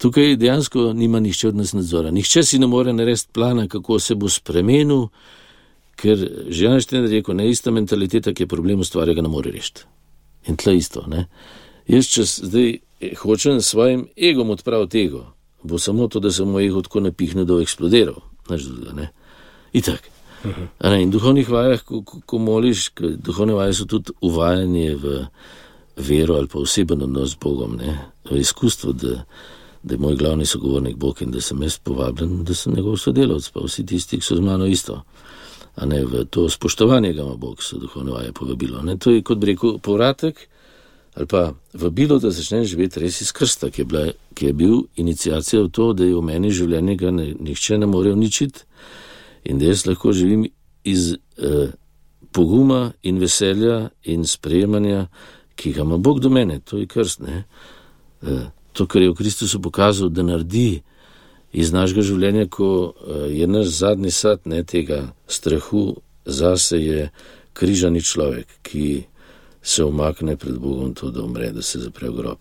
Tukaj 0.00 0.36
dejansko 0.40 0.92
nima 0.96 1.20
nihče 1.20 1.48
od 1.48 1.56
nas 1.56 1.72
nadzora. 1.72 2.10
Nihče 2.10 2.42
si 2.44 2.58
ne 2.58 2.66
more 2.66 2.92
narediti 2.92 3.32
plana, 3.32 3.68
kako 3.68 3.98
se 4.00 4.14
bo 4.14 4.28
spremenil, 4.28 5.08
ker 6.00 6.16
že 6.48 6.68
Einstein 6.68 7.04
je 7.04 7.10
rekel, 7.18 7.36
ne 7.36 7.48
ista 7.50 7.70
mentaliteta, 7.70 8.32
ki 8.32 8.42
je 8.46 8.48
problem 8.48 8.80
ustvarja, 8.80 9.14
ga 9.14 9.22
ne 9.22 9.28
more 9.28 9.52
rešiti. 9.52 9.84
In 10.48 10.56
tle 10.56 10.76
isto. 10.76 11.04
Ne? 11.06 11.26
Jaz, 11.88 12.08
če 12.08 12.24
zdaj 12.24 12.70
hočem 13.20 13.60
s 13.60 13.74
svojim 13.74 14.06
egom 14.16 14.50
odpraviti 14.54 15.04
ego, 15.04 15.26
bo 15.62 15.78
samo 15.78 16.08
to, 16.08 16.20
da 16.20 16.32
se 16.32 16.44
moj 16.44 16.66
ego 16.66 16.82
tako 16.82 17.00
napihne, 17.00 17.44
da 17.44 17.54
bo 17.54 17.60
eksplodiral. 17.60 18.20
Itak. 19.72 20.10
Ne, 20.82 21.02
in 21.02 21.10
duhovnih 21.10 21.48
vajah, 21.50 21.82
ko, 21.84 22.02
ko, 22.02 22.20
ko 22.26 22.38
moliš, 22.38 22.90
duhovne 22.98 23.54
vaje 23.54 23.74
so 23.76 23.84
tudi 23.84 24.14
uvajanje 24.24 24.94
v 24.96 25.16
vero 26.00 26.38
ali 26.40 26.48
pa 26.48 26.58
oseben 26.58 27.02
odnos 27.02 27.34
z 27.34 27.40
Bogom, 27.42 27.76
ne, 27.76 27.98
v 28.30 28.40
izkustvo, 28.40 28.92
da, 28.92 29.24
da 29.82 29.94
je 29.94 29.98
moj 30.00 30.16
glavni 30.16 30.46
sogovornik 30.46 30.96
Bog 30.96 31.20
in 31.22 31.30
da 31.30 31.40
sem 31.40 31.62
jaz 31.62 31.78
povabljen, 31.78 32.44
da 32.44 32.54
sem 32.54 32.74
njegov 32.74 32.96
sodelavec, 32.96 33.50
pa 33.52 33.60
vsi 33.64 33.86
tisti, 33.86 34.18
ki 34.18 34.24
so 34.24 34.36
z 34.36 34.40
mano 34.40 34.66
isto. 34.66 35.02
A 35.76 35.86
ne 35.86 36.00
v 36.04 36.24
to 36.24 36.48
spoštovanje, 36.48 37.12
ga 37.12 37.22
ima 37.22 37.36
Bog, 37.36 37.62
so 37.62 37.78
duhovne 37.78 38.12
vaje 38.12 38.32
povabilo. 38.32 38.82
Ne, 38.82 38.96
to 38.96 39.12
je 39.12 39.22
kot 39.22 39.38
bi 39.38 39.52
rekel 39.52 39.78
povratek 39.78 40.48
ali 41.14 41.26
pa 41.26 41.52
vabilo, 41.74 42.18
da 42.18 42.30
začneš 42.30 42.68
živeti 42.68 43.00
res 43.00 43.20
iz 43.20 43.32
krsta, 43.32 43.70
ki 43.70 43.80
je, 43.80 43.84
bila, 43.84 44.12
ki 44.34 44.46
je 44.46 44.52
bil 44.52 44.76
inicijacija 44.96 45.62
v 45.62 45.68
to, 45.68 45.92
da 45.92 46.04
je 46.04 46.14
v 46.14 46.22
meni 46.22 46.50
življenje 46.50 46.96
ga 46.96 47.10
ne, 47.10 47.26
nihče 47.40 47.78
ne 47.78 47.86
more 47.86 48.12
uničiti 48.12 48.62
in 49.44 49.58
da 49.58 49.66
jaz 49.66 49.86
lahko 49.86 50.12
živim 50.12 50.46
iz 50.84 51.12
eh, 51.12 51.72
poguma 52.32 52.92
in 53.02 53.18
veselja 53.18 53.90
in 54.04 54.24
sprejemanja, 54.24 55.06
ki 55.56 55.72
ga 55.72 55.82
ima 55.82 55.96
Bog 55.96 56.20
do 56.20 56.30
mene, 56.30 56.60
to 56.60 56.78
je 56.78 56.86
krst. 56.86 57.20
Ne? 57.20 57.44
Eh, 58.22 58.46
to, 58.72 58.86
kar 58.86 59.02
je 59.02 59.10
v 59.10 59.14
Kristusu 59.14 59.60
pokazal, 59.62 60.08
da 60.08 60.22
naredi 60.22 60.82
iz 61.52 61.72
našega 61.72 62.04
življenja, 62.06 62.46
ko 62.46 62.70
eh, 62.92 63.26
je 63.40 63.46
naš 63.46 63.74
zadnji 63.80 64.10
sad 64.10 64.46
ne, 64.46 64.62
tega 64.64 65.10
strahu, 65.26 65.96
zase 66.24 66.78
je 66.78 67.10
križani 67.52 68.02
človek, 68.02 68.46
ki 68.62 69.09
se 69.62 69.84
umakne 69.84 70.36
pred 70.36 70.58
Bogom, 70.58 70.94
to, 70.94 71.10
da 71.10 71.22
umre, 71.22 71.52
da 71.52 71.62
se 71.62 71.78
zapre 71.78 72.08
v 72.10 72.16
grob. 72.16 72.38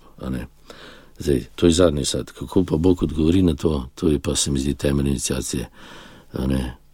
Zdaj, 1.19 1.45
to 1.55 1.65
je 1.65 1.71
zadnji 1.71 2.05
sad. 2.05 2.32
Kako 2.32 2.63
pa 2.63 2.77
Bog 2.77 3.03
odgovori 3.03 3.41
na 3.41 3.55
to, 3.55 3.89
to 3.95 4.08
je 4.08 4.19
pa 4.19 4.36
se 4.36 4.51
mi 4.51 4.60
zdi 4.60 4.73
temelj 4.73 5.08
inicijacije. 5.08 5.69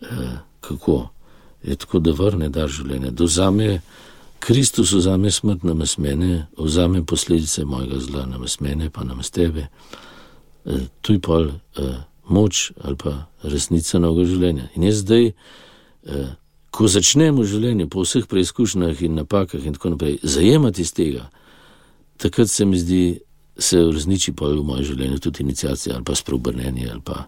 Eh, 0.01 0.37
kako 0.61 1.09
je 1.63 1.75
tako, 1.75 1.99
da 1.99 2.11
vrne 2.11 2.49
dar 2.49 2.69
življenje, 2.69 3.11
da 3.11 3.23
vzame 3.23 3.81
Kristus, 4.39 4.91
vzame 4.91 5.31
smrt 5.31 5.63
na 5.63 5.73
mesmene, 5.73 6.47
vzame 6.57 7.03
posledice 7.05 7.65
mojega 7.65 7.99
zla 7.99 8.25
na 8.25 8.37
mesmene, 8.37 8.89
pa 8.89 9.03
na 9.03 9.15
tebe. 9.31 9.67
Eh, 10.65 10.87
tu 11.01 11.13
je 11.13 11.19
pol 11.19 11.47
eh, 11.47 11.95
moč 12.29 12.71
ali 12.81 12.95
pa 12.95 13.27
resnica 13.43 13.99
novega 13.99 14.29
življenja. 14.29 14.69
In 14.75 14.83
jaz 14.83 15.03
zdaj, 15.05 15.31
ko 16.75 16.89
začnemo 16.91 17.45
življenje 17.47 17.87
po 17.91 18.03
vseh 18.03 18.25
preizkušnjah 18.27 19.01
in 19.07 19.15
napakah 19.21 19.63
in 19.63 19.77
tako 19.77 19.93
naprej, 19.95 20.19
zajemati 20.23 20.83
iz 20.83 20.91
tega, 20.95 21.29
takrat 22.21 22.51
se 22.51 22.65
mi 22.65 22.79
zdi, 22.79 23.03
se 23.57 23.79
uresniči 23.79 24.33
pa 24.35 24.49
v 24.51 24.63
mojem 24.67 24.89
življenju 24.91 25.21
tudi 25.23 25.45
inicijacija 25.45 25.95
ali 25.95 26.03
pa 26.03 26.15
sprobrnenje 26.15 26.89
ali 26.91 27.01
pa 27.05 27.25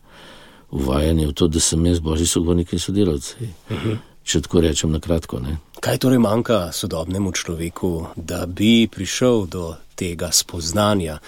uvajanje 0.76 1.28
v 1.28 1.34
to, 1.34 1.48
da 1.48 1.60
sem 1.64 1.86
jaz 1.86 2.00
božji 2.04 2.28
sogovornik 2.28 2.74
in 2.74 2.80
sodelavci. 2.80 3.36
Uh 3.40 3.76
mhm. 3.76 3.90
-huh. 3.90 3.98
Če 4.28 4.42
tako 4.42 4.62
rečem 4.62 4.92
na 4.92 5.00
kratko. 5.00 5.40
Ne? 5.40 5.58
Kaj 5.80 5.98
torej 5.98 6.20
manjka 6.20 6.72
sodobnemu 6.72 7.32
človeku, 7.32 8.08
da 8.16 8.46
bi 8.46 8.88
prišel 8.92 9.46
do 9.46 9.76
tega 9.96 10.32
spoznanja, 10.32 11.20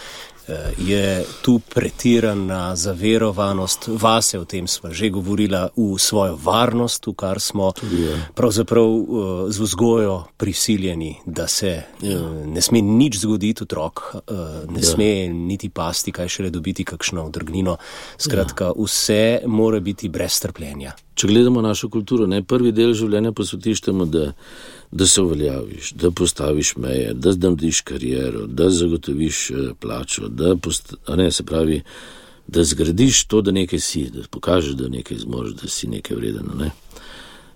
je 0.77 1.25
tu 1.41 1.59
pretirana 1.59 2.75
zaverovanost 2.75 3.87
vase, 3.87 4.39
o 4.39 4.45
tem 4.45 4.67
smo 4.67 4.93
že 4.93 5.09
govorili, 5.09 5.57
v 5.75 5.97
svojo 5.97 6.35
varnost, 6.43 7.07
v 7.07 7.13
kar 7.13 7.39
smo 7.39 7.73
pravzaprav 8.35 8.85
eh, 8.85 9.51
z 9.51 9.59
vzgojo 9.59 10.23
prisiljeni, 10.37 11.15
da 11.25 11.47
se 11.47 11.67
eh, 11.67 11.85
ja. 12.01 12.21
ne 12.45 12.61
sme 12.61 12.81
nič 12.81 13.19
zgoditi, 13.19 13.63
otrok 13.63 14.15
ne 14.69 14.81
ja. 14.81 14.85
sme 14.85 15.27
niti 15.27 15.69
pasti, 15.69 16.11
kaj 16.11 16.27
šele 16.27 16.49
dobiti 16.49 16.83
kakšno 16.85 17.25
odrgnino. 17.25 17.77
Skratka, 18.17 18.71
ja. 18.71 18.73
vse 18.77 19.41
mora 19.45 19.79
biti 19.79 20.09
brez 20.09 20.39
trpljenja. 20.41 20.93
Če 21.13 21.27
gledamo 21.27 21.61
našo 21.61 21.89
kulturo, 21.89 22.27
ne 22.27 22.43
prvi 22.43 22.71
del 22.71 22.93
življenja 22.95 23.33
posvetiš 23.35 23.81
temu, 23.89 24.05
da 24.07 24.31
da 24.91 25.07
se 25.07 25.21
uveljaviš, 25.21 25.91
da 25.91 26.11
postaviš 26.11 26.75
meje, 26.75 27.13
da 27.13 27.31
zdamdiš 27.31 27.81
kariero, 27.81 28.47
da 28.47 28.69
zagotoviš 28.69 29.49
eh, 29.49 29.53
plačo, 29.79 30.27
da, 30.27 30.55
post, 30.55 30.93
ne, 31.07 31.31
se 31.31 31.43
pravi, 31.43 31.81
da 32.47 32.63
zgradiš 32.63 33.25
to, 33.25 33.41
da 33.41 33.51
nekaj 33.51 33.79
si, 33.79 34.09
da 34.09 34.19
pokažeš, 34.29 34.73
da 34.73 34.89
nekaj 34.89 35.17
zmoriš, 35.17 35.53
da 35.53 35.67
si 35.67 35.87
nekaj 35.87 36.17
vreden. 36.17 36.45
Ne. 36.57 36.71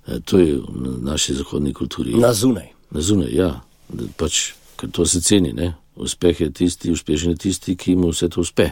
E, 0.07 0.19
to 0.19 0.39
je 0.39 0.55
v 0.55 0.97
naši 1.01 1.33
zahodni 1.33 1.73
kulturi. 1.73 2.13
Na 2.13 2.33
zunaj. 2.33 2.67
Na 2.91 3.01
zunaj, 3.01 3.33
ja, 3.33 3.61
da 3.89 4.05
pač, 4.17 4.53
ker 4.77 4.91
to 4.91 5.05
se 5.05 5.21
ceni, 5.21 5.53
ne. 5.53 5.73
Uspeh 5.95 6.41
je 6.41 6.51
tisti, 6.51 6.91
uspešen 6.91 7.33
je 7.33 7.37
tisti, 7.37 7.75
ki 7.75 7.95
mu 7.95 8.11
vse 8.11 8.29
to 8.29 8.41
uspe. 8.41 8.69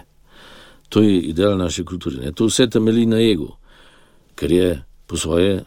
To 0.89 1.01
je 1.01 1.17
ideal 1.31 1.57
naše 1.57 1.85
kulture. 1.85 2.17
Ne. 2.21 2.31
To 2.31 2.45
vse 2.45 2.67
temelji 2.69 3.05
na 3.05 3.21
ego, 3.21 3.55
ker 4.35 4.51
je 4.51 4.69
po 5.07 5.17
svoje 5.17 5.63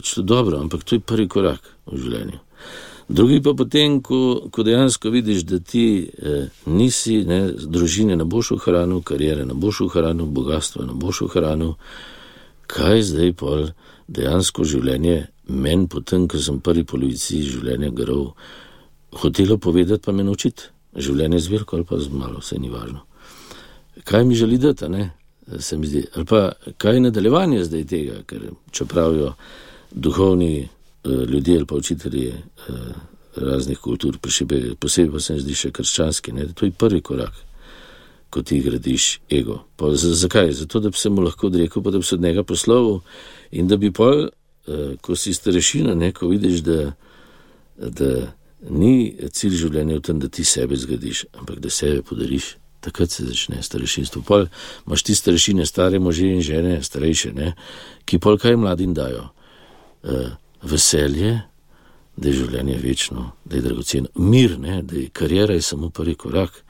pač 0.00 0.14
to 0.16 0.22
dobro, 0.24 0.56
ampak 0.64 0.84
to 0.84 0.96
je 0.96 1.04
prvi 1.04 1.28
korak 1.28 1.60
v 1.84 2.00
življenju. 2.00 2.40
Drugi 3.10 3.40
pa 3.42 3.52
potem, 3.58 3.98
ko, 4.00 4.48
ko 4.54 4.62
dejansko 4.64 5.10
vidiš, 5.10 5.42
da 5.44 5.58
ti 5.60 6.06
eh, 6.08 6.48
nisi, 6.70 7.20
ne, 7.28 7.40
družine 7.52 8.16
ne 8.16 8.24
boš 8.24 8.54
ohranil, 8.56 9.02
karijere 9.04 9.44
ne 9.44 9.56
boš 9.58 9.82
ohranil, 9.90 10.30
bogatstvo 10.30 10.86
ne 10.86 10.96
boš 10.96 11.26
ohranil, 11.26 11.74
kaj 12.70 13.02
zdaj 13.10 13.34
pol 13.36 13.68
dejansko 14.08 14.64
življenje 14.64 15.26
meni, 15.50 15.90
potem, 15.90 16.28
ko 16.30 16.38
sem 16.40 16.62
prvi 16.64 16.86
polovici 16.86 17.42
življenja 17.44 17.90
grov, 17.92 18.30
hotelo 19.20 19.58
povedati, 19.58 20.06
pa 20.06 20.14
me 20.16 20.24
naučiti. 20.24 20.70
Življenje 20.96 21.38
z 21.42 21.52
veliko 21.52 21.76
ali 21.76 21.86
pa 21.86 21.98
z 22.02 22.10
malo, 22.10 22.40
vse 22.42 22.56
ni 22.58 22.70
važno. 22.70 23.04
Kaj 24.06 24.24
mi 24.26 24.38
želi 24.38 24.56
dati, 24.58 24.88
ne? 24.90 25.10
se 25.58 25.76
mi 25.78 25.86
zdi. 25.86 26.04
Ali 26.14 26.24
pa 26.24 26.52
kaj 26.78 26.94
je 26.94 27.00
nadaljevanje 27.00 27.64
zdaj 27.64 27.84
tega, 27.84 28.22
ker 28.26 28.50
čepravijo 28.70 29.32
duhovni 29.92 30.68
uh, 31.04 31.12
ljudje 31.12 31.56
ali 31.56 31.66
pa 31.66 31.74
učitelji 31.74 32.28
uh, 32.68 32.74
raznih 33.36 33.78
kultur, 33.78 34.18
posebej, 34.18 34.74
pa 34.80 35.20
se 35.20 35.34
mi 35.34 35.40
zdi 35.40 35.54
še 35.54 35.70
krščanski, 35.70 36.32
ne, 36.32 36.48
to 36.54 36.66
je 36.66 36.74
prvi 36.74 37.00
korak, 37.00 37.34
ko 38.30 38.42
ti 38.42 38.60
gradiš 38.60 39.20
ego. 39.30 39.60
Pa, 39.76 39.94
z, 39.94 40.14
zakaj? 40.18 40.52
Zato, 40.52 40.80
da 40.80 40.90
bi 40.90 40.98
se 40.98 41.10
mu 41.10 41.22
lahko 41.22 41.46
odrekel, 41.46 41.82
pa 41.82 41.90
da 41.90 41.98
bi 41.98 42.04
se 42.04 42.14
od 42.14 42.22
njega 42.22 42.42
poslovil 42.42 43.00
in 43.50 43.68
da 43.68 43.76
bi 43.76 43.92
pol, 43.92 44.26
uh, 44.26 44.94
ko 45.00 45.16
si 45.16 45.34
starešina, 45.34 45.94
ne, 45.94 46.12
ko 46.12 46.28
vidiš, 46.28 46.62
da, 46.66 46.92
da 47.78 48.10
ni 48.70 49.14
cilj 49.32 49.56
življenja 49.64 49.98
v 49.98 50.06
tem, 50.06 50.20
da 50.20 50.28
ti 50.28 50.44
sebe 50.44 50.76
zgradiš, 50.76 51.26
ampak 51.38 51.60
da 51.60 51.70
sebe 51.70 52.02
podariš. 52.02 52.56
Takrat 52.80 53.12
se 53.12 53.26
začne 53.28 53.58
starešinstvo. 53.60 54.22
Pol 54.24 54.46
imaš 54.86 55.02
ti 55.04 55.14
starešine, 55.14 55.66
stare 55.68 55.98
može 56.00 56.24
in 56.24 56.40
žene, 56.40 56.78
starejše, 56.82 57.32
ne, 57.36 57.52
ki 58.08 58.18
pol 58.18 58.38
kaj 58.40 58.56
mladim 58.56 58.94
dajo 58.96 59.28
uh, 60.02 60.30
veselje, 60.62 61.40
da 62.16 62.28
je 62.28 62.34
življenje 62.42 62.76
večno, 62.82 63.30
da 63.44 63.56
je 63.56 63.62
dragoceno, 63.62 64.08
mir, 64.14 64.58
ne, 64.60 64.82
da 64.82 64.96
je 64.96 65.08
karijera 65.12 65.54
je 65.54 65.62
samo 65.62 65.90
prvi 65.90 66.14
korak. 66.14 66.64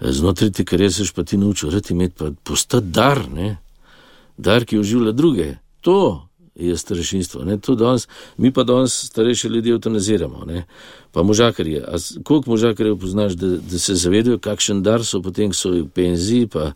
Eh, 0.00 0.12
znotraj 0.12 0.52
te 0.52 0.64
karijere 0.64 0.92
se 0.92 1.04
pa 1.14 1.24
ti 1.24 1.36
nauči, 1.36 1.66
da 1.70 1.80
ti 1.80 1.92
imeti 1.92 2.14
pa 2.18 2.30
postati 2.42 2.86
dar, 2.86 3.24
ne, 3.30 3.56
dar, 4.36 4.64
ki 4.64 4.78
oživlja 4.78 5.12
druge. 5.12 5.54
To 5.80 6.28
je 6.54 6.76
starešinstvo. 6.76 7.44
Danes, 7.74 8.08
mi 8.36 8.52
pa 8.52 8.62
danes 8.64 9.04
starejše 9.04 9.48
ljudi 9.48 9.70
eutanaziramo, 9.70 10.44
ne? 10.44 10.64
pa 11.12 11.22
možakarje. 11.22 11.84
Koliko 12.24 12.50
možakarjev 12.50 12.96
poznaš, 12.98 13.32
da, 13.32 13.46
da 13.46 13.78
se 13.78 13.94
zavedajo, 13.94 14.38
kakšen 14.38 14.82
dar 14.82 15.04
so 15.04 15.22
potem, 15.22 15.50
ko 15.50 15.56
so 15.56 15.70
v 15.70 15.86
penziji, 15.94 16.46
pa 16.46 16.72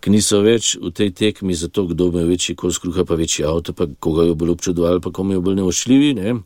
ki 0.00 0.10
niso 0.10 0.40
več 0.40 0.76
v 0.80 0.92
tej 0.92 1.12
tekmi 1.12 1.54
za 1.54 1.68
to, 1.68 1.86
kdo 1.86 2.08
ima 2.08 2.24
večji 2.28 2.56
kos 2.56 2.78
kruha, 2.78 3.04
pa 3.04 3.14
večji 3.14 3.44
avto, 3.44 3.72
pa 3.72 3.86
koga 4.00 4.24
jo 4.28 4.34
bolj 4.34 4.56
občudovali, 4.56 5.00
pa 5.00 5.12
komu 5.12 5.36
jo 5.36 5.40
bolj 5.40 5.60
neošljivi. 5.60 6.14
Ne? 6.14 6.36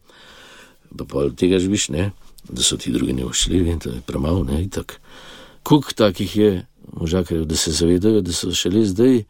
Pa 0.96 1.05
pa 1.05 1.29
tega 1.37 1.59
živiš, 1.59 1.88
ne? 1.88 2.11
da 2.49 2.62
so 2.62 2.77
ti 2.77 2.92
drugi 2.92 3.12
neošljivi 3.12 3.79
to 3.83 3.90
je 3.90 4.01
premalo, 4.07 4.44
ne? 4.44 4.68
Koliko 5.62 5.92
takih 5.92 6.37
je 6.37 6.66
možakarjev, 6.92 7.44
da 7.44 7.57
se 7.57 7.72
zavedajo, 7.72 8.20
da 8.20 8.33
so 8.33 8.53
šele 8.55 8.85
zdaj 8.87 9.25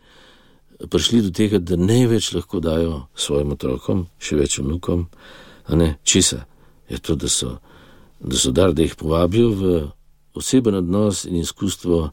prišli 0.90 1.22
do 1.22 1.30
tega, 1.30 1.58
da 1.58 1.76
ne 1.76 2.06
več 2.06 2.32
lahko 2.34 2.60
dajo 2.60 3.06
svojim 3.14 3.54
otrokom, 3.56 4.06
še 4.18 4.36
več 4.36 4.58
vnukom, 4.60 5.06
a 5.66 5.76
ne 5.76 5.96
česa. 6.04 6.44
Je 6.88 6.98
to, 6.98 7.16
da 7.16 7.28
so, 7.28 7.56
da 8.20 8.36
so 8.36 8.52
dar, 8.52 8.74
da 8.76 8.84
jih 8.84 8.94
povabijo 8.96 9.50
v 9.56 9.76
oseben 10.36 10.74
odnos 10.74 11.24
in 11.24 11.40
izkustvo 11.40 12.10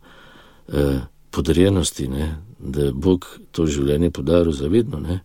eh, 0.67 1.01
podarjenosti, 1.31 2.07
ne? 2.07 2.29
da 2.59 2.87
je 2.87 2.93
Bog 2.95 3.25
to 3.51 3.65
življenje 3.67 4.11
podaril 4.15 4.53
zavedno. 4.55 4.99
Ne? 5.03 5.19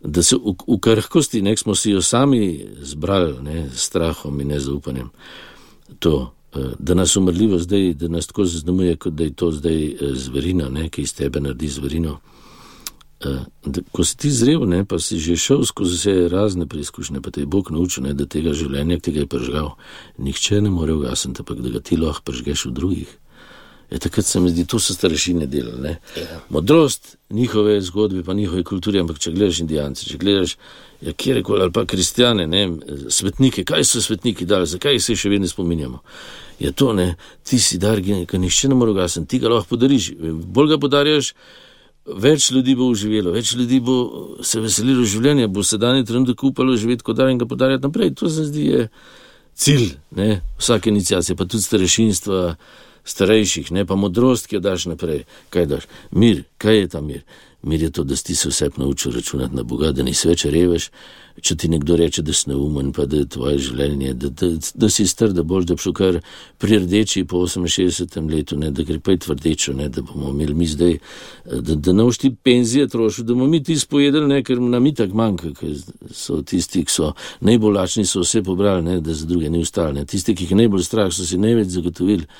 Da 0.00 0.22
se 0.22 0.38
v, 0.40 0.54
v 0.66 0.78
krhkosti, 0.80 1.42
nek 1.44 1.60
smo 1.60 1.74
si 1.76 1.92
jo 1.92 2.00
sami 2.00 2.64
zbrali, 2.80 3.34
ne, 3.44 3.66
s 3.68 3.90
strahom 3.90 4.40
in 4.40 4.54
nezaupanjem. 4.54 5.10
To, 6.00 6.14
eh, 6.56 6.72
da 6.78 6.96
nas 6.96 7.16
umrljivo 7.16 7.60
zdaj, 7.60 7.92
da 8.00 8.08
nas 8.08 8.26
tako 8.32 8.48
zaznamuje, 8.48 8.96
kot 8.96 9.14
da 9.14 9.28
je 9.28 9.36
to 9.36 9.50
zdaj 9.52 9.84
eh, 9.84 10.14
zverina, 10.14 10.70
ne, 10.72 10.88
ki 10.88 11.04
iz 11.04 11.14
tebe 11.14 11.40
naredi 11.44 11.68
zverino. 11.68 12.16
Eh, 13.24 13.44
ko 13.92 14.04
si 14.04 14.16
ti 14.16 14.30
zrel, 14.30 14.66
ne, 14.68 14.84
pa 14.84 14.98
si 15.00 15.16
že 15.16 15.36
šel 15.40 15.64
skozi 15.64 15.96
vse 15.96 16.14
razne 16.28 16.66
preizkušnje, 16.68 17.24
pa 17.24 17.32
te 17.32 17.40
je 17.40 17.48
Bog 17.48 17.70
naučil, 17.72 18.04
ne, 18.04 18.12
da 18.12 18.28
tega 18.28 18.52
življenja, 18.52 19.00
ki 19.00 19.14
ga 19.14 19.22
je 19.24 19.30
pržgal, 19.32 19.70
nihče 20.20 20.60
ne 20.60 20.70
more 20.70 20.92
ugasniti, 20.92 21.40
ampak 21.40 21.64
da 21.64 21.72
ga 21.72 21.80
ti 21.80 21.96
lahko 21.96 22.28
pržgeš 22.28 22.66
v 22.68 22.72
drugih. 22.76 23.14
Je 23.90 23.98
takrat 24.02 24.26
se 24.26 24.40
mi 24.40 24.50
zdi, 24.50 24.66
to 24.66 24.80
so 24.82 24.92
starešine 24.92 25.46
delali. 25.46 25.96
Ja. 26.18 26.40
Modrost 26.50 27.16
njihove 27.30 27.80
zgodbe, 27.80 28.24
pa 28.26 28.34
njihove 28.34 28.64
kulture, 28.66 29.00
ampak 29.00 29.18
če 29.22 29.32
gledaš 29.32 29.62
indijance, 29.62 30.04
če 30.04 30.18
gledaš 30.18 30.56
ja, 31.00 31.12
kjerkoli 31.12 31.62
ali 31.62 31.72
pa 31.72 31.86
kristijane, 31.86 32.46
ne, 32.46 32.66
svetnike, 33.08 33.64
kaj 33.64 33.86
so 33.86 34.02
svetniki 34.02 34.44
dali, 34.44 34.66
zakaj 34.66 35.00
se 35.00 35.16
še 35.16 35.30
vedno 35.30 35.48
spominjamo. 35.48 36.02
Je 36.58 36.72
to, 36.72 36.92
ne, 36.92 37.14
ti 37.46 37.60
si 37.62 37.78
dar, 37.78 38.02
ki 38.02 38.38
nišče 38.42 38.68
ne 38.68 38.76
more 38.76 38.92
ugasniti, 38.92 39.36
ti 39.36 39.40
ga 39.44 39.54
lahko 39.54 39.76
podariš. 39.76 40.10
Bolj 40.18 40.74
ga 40.74 40.82
podarjaš, 40.82 41.32
več 42.06 42.50
ljudi 42.54 42.76
bo 42.78 42.88
uživelo, 42.92 43.32
več 43.34 43.54
ljudi 43.58 43.80
bo 43.82 43.96
se 44.44 44.60
veselilo 44.62 45.04
življenja, 45.04 45.48
bo 45.48 45.64
se 45.66 45.78
dani 45.78 46.04
trenutek 46.06 46.42
upalo 46.46 46.76
živeti 46.78 47.04
kot 47.06 47.18
dar 47.18 47.30
in 47.32 47.38
ga 47.38 47.48
podarjati 47.48 47.86
naprej. 47.86 48.14
To 48.20 48.30
se 48.30 48.46
zdi 48.46 48.66
je 48.66 48.88
cilj 49.56 49.96
ne, 50.16 50.42
vsake 50.60 50.90
inicijacije, 50.92 51.36
pa 51.36 51.48
tudi 51.48 51.66
starešinstva 51.66 52.42
starejših, 53.06 53.70
ne 53.72 53.86
pa 53.86 53.96
modrost, 53.98 54.48
ki 54.50 54.58
jo 54.58 54.62
daš 54.64 54.88
naprej. 54.90 55.24
Kaj 55.54 55.66
daš? 55.70 55.90
Mir, 56.10 56.44
kaj 56.62 56.80
je 56.80 56.88
ta 56.94 57.00
mir? 57.00 57.22
Mir 57.66 57.82
je 57.82 57.90
to, 57.90 58.04
da 58.04 58.16
si 58.16 58.34
se 58.34 58.48
vse 58.48 58.68
naučil 58.76 59.12
računati 59.12 59.56
na 59.56 59.62
Boga, 59.62 59.92
da 59.92 60.02
nisi 60.06 60.28
več 60.28 60.44
reveš, 60.44 60.90
če 61.42 61.56
ti 61.56 61.68
nekdo 61.68 61.96
reče, 61.98 62.22
da 62.22 62.32
si 62.32 62.48
neumen, 62.50 62.92
pa 62.94 63.04
da 63.10 63.18
je 63.20 63.28
tvoje 63.34 63.58
življenje, 63.66 64.12
da, 64.14 64.28
da, 64.30 64.50
da 64.74 64.90
si 64.92 65.06
str, 65.08 65.34
da 65.36 65.42
boš, 65.42 65.66
da 65.68 65.76
šel 65.80 65.94
kar 65.96 66.18
pri 66.62 66.78
rdeči 66.84 67.24
po 67.28 67.42
68. 67.50 68.30
letu, 68.30 68.56
ne, 68.60 68.70
da 68.70 68.86
gre 68.86 69.00
pa 69.02 69.16
je 69.16 69.24
tvrdečo, 69.26 69.74
ne, 69.76 69.88
da 69.92 70.04
bomo 70.06 70.30
imeli 70.30 70.54
mi 70.54 70.68
zdaj, 70.70 70.94
da, 71.44 71.74
da 71.74 71.92
ne 71.92 72.06
boš 72.06 72.20
ti 72.22 72.30
penzije 72.30 72.88
trošil, 72.92 73.26
da 73.26 73.34
bomo 73.34 73.48
mi 73.50 73.62
ti 73.64 73.78
spojedali, 73.78 74.30
ne, 74.30 74.42
ker 74.46 74.62
nam 74.62 74.86
itak 74.86 75.12
manjka, 75.12 75.50
ker 75.58 75.74
so 76.14 76.38
tisti, 76.46 76.84
ki 76.86 76.94
so 76.94 77.10
najbolj 77.44 77.80
lačni, 77.80 78.06
so 78.06 78.22
vse 78.22 78.44
pobrali, 78.46 78.86
ne, 78.86 79.00
da 79.00 79.14
za 79.14 79.26
druge 79.26 79.50
ni 79.50 79.64
ustali, 79.66 80.06
tisti, 80.06 80.36
ki 80.38 80.46
jih 80.46 80.62
najbolj 80.62 80.86
strah, 80.86 81.10
so 81.12 81.26
si 81.26 81.40
največ 81.42 81.74
zagotovili. 81.74 82.30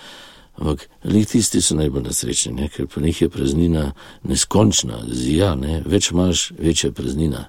Ampak 0.56 0.88
le 1.04 1.24
tisti 1.24 1.60
so 1.60 1.76
najbolj 1.76 2.06
nesrečni, 2.06 2.52
ne? 2.56 2.68
ker 2.72 2.86
po 2.88 3.00
njih 3.00 3.18
je 3.22 3.28
praznina 3.28 3.90
neskončna, 4.24 5.02
zija, 5.12 5.50
ne? 5.54 5.82
več 5.84 6.08
imaš, 6.14 6.46
večja 6.58 6.92
praznina, 6.96 7.42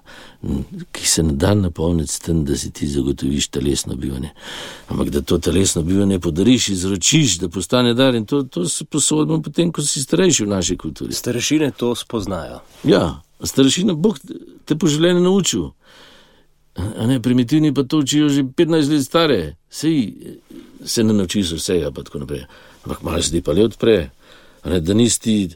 ki 0.92 1.08
se 1.08 1.24
ne 1.24 1.38
da 1.40 1.54
napolniti 1.56 2.12
s 2.12 2.20
tem, 2.26 2.44
da 2.46 2.58
si 2.60 2.72
ti 2.72 2.88
zagotoviš 2.88 3.48
telesno 3.48 3.96
bivanje. 3.96 4.34
Ampak 4.92 5.14
da 5.16 5.22
to 5.22 5.40
telesno 5.40 5.86
bivanje 5.88 6.20
podariš, 6.20 6.70
izročiš, 6.76 7.40
da 7.46 7.50
postane 7.50 7.94
dar 7.94 8.16
in 8.16 8.26
to, 8.26 8.44
to 8.44 8.68
se 8.68 8.86
posodimo 8.86 9.40
potem, 9.42 9.72
ko 9.72 9.82
si 9.82 10.04
starejši 10.04 10.44
v 10.44 10.52
naši 10.52 10.78
kulturi. 10.78 11.16
Starešine 11.16 11.72
to 11.80 11.96
spoznajo. 11.96 12.60
Ja, 12.84 13.22
starešina 13.40 13.96
Bog 13.96 14.20
te 14.66 14.76
po 14.76 14.92
življenju 14.92 15.24
naučil. 15.24 15.70
A 16.76 17.08
ne, 17.08 17.22
primitivni 17.24 17.72
pa 17.74 17.88
to 17.88 18.04
učijo 18.04 18.28
že 18.30 18.44
15 18.44 18.92
let 18.92 19.06
stare, 19.06 19.56
sej 19.70 20.12
se 20.86 21.04
ne 21.04 21.14
naučiš 21.14 21.56
vsega, 21.58 21.90
pa 21.92 22.04
tako 22.04 22.28
naprej 22.28 22.44
ampak 22.88 23.04
malo 23.04 23.20
zdi 23.22 23.44
pa 23.44 23.52
le 23.52 23.68
odpre, 23.68 23.98
ne, 24.64 24.80
da 24.80 24.96
nisi, 24.96 25.52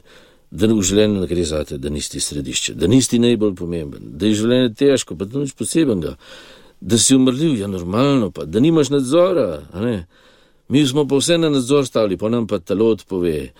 da 0.52 0.68
v 0.68 0.84
življenju 0.84 1.22
ne 1.24 1.28
gre 1.30 1.44
za 1.48 1.64
te, 1.64 1.80
da 1.80 1.88
nisi 1.88 2.20
središče, 2.20 2.76
da 2.76 2.88
nisi 2.90 3.20
najbolj 3.22 3.54
pomemben, 3.56 4.12
da 4.20 4.28
je 4.28 4.42
življenje 4.42 4.74
težko, 4.76 5.16
pa 5.16 5.24
nič 5.32 5.56
posebenega, 5.56 6.18
da 6.82 6.98
si 7.00 7.16
umrljiv, 7.16 7.56
ja 7.60 7.70
normalno, 7.70 8.28
pa 8.34 8.44
da 8.44 8.60
nimaš 8.60 8.90
nadzora. 8.92 9.62
Mi 10.68 10.82
smo 10.86 11.06
pa 11.08 11.16
vse 11.16 11.38
na 11.38 11.48
nadzor 11.52 11.86
stavili, 11.86 12.18
pa 12.20 12.28
nam 12.28 12.46
pa 12.50 12.58
telo 12.58 12.90
odpove. 12.92 13.52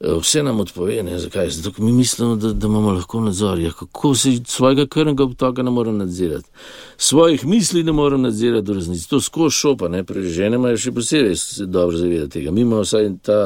Eh, 0.00 0.12
vse 0.20 0.42
nam 0.42 0.60
odpove, 0.60 1.02
ne, 1.02 1.18
zakaj? 1.18 1.50
Zato, 1.50 1.82
mi 1.82 1.92
mislimo, 1.92 2.36
da, 2.36 2.52
da 2.52 2.66
imamo 2.66 2.92
lahko 2.92 3.20
nadzor. 3.20 3.58
Ja, 3.58 3.70
kako 3.72 4.14
se 4.14 4.30
svojega 4.46 4.86
krvnega 4.86 5.24
obtoka 5.24 5.62
ne 5.62 5.70
morem 5.70 5.96
nadzirati? 5.96 6.48
Svojih 6.96 7.46
misli 7.46 7.84
ne 7.84 7.92
morem 7.92 8.22
nadzirati 8.22 8.66
do 8.66 8.74
resnice. 8.74 9.08
To 9.08 9.20
skozi 9.20 9.56
šopa, 9.56 9.88
ne, 9.88 10.04
prežene 10.04 10.60
imajo 10.60 10.76
še 10.76 10.92
posebej 10.92 11.36
se 11.36 11.66
dobro 11.66 11.96
zavedati 11.96 12.32
tega. 12.38 12.52
Mi 12.52 12.60
imamo 12.60 12.84
vsaj 12.84 13.08
ta 13.22 13.40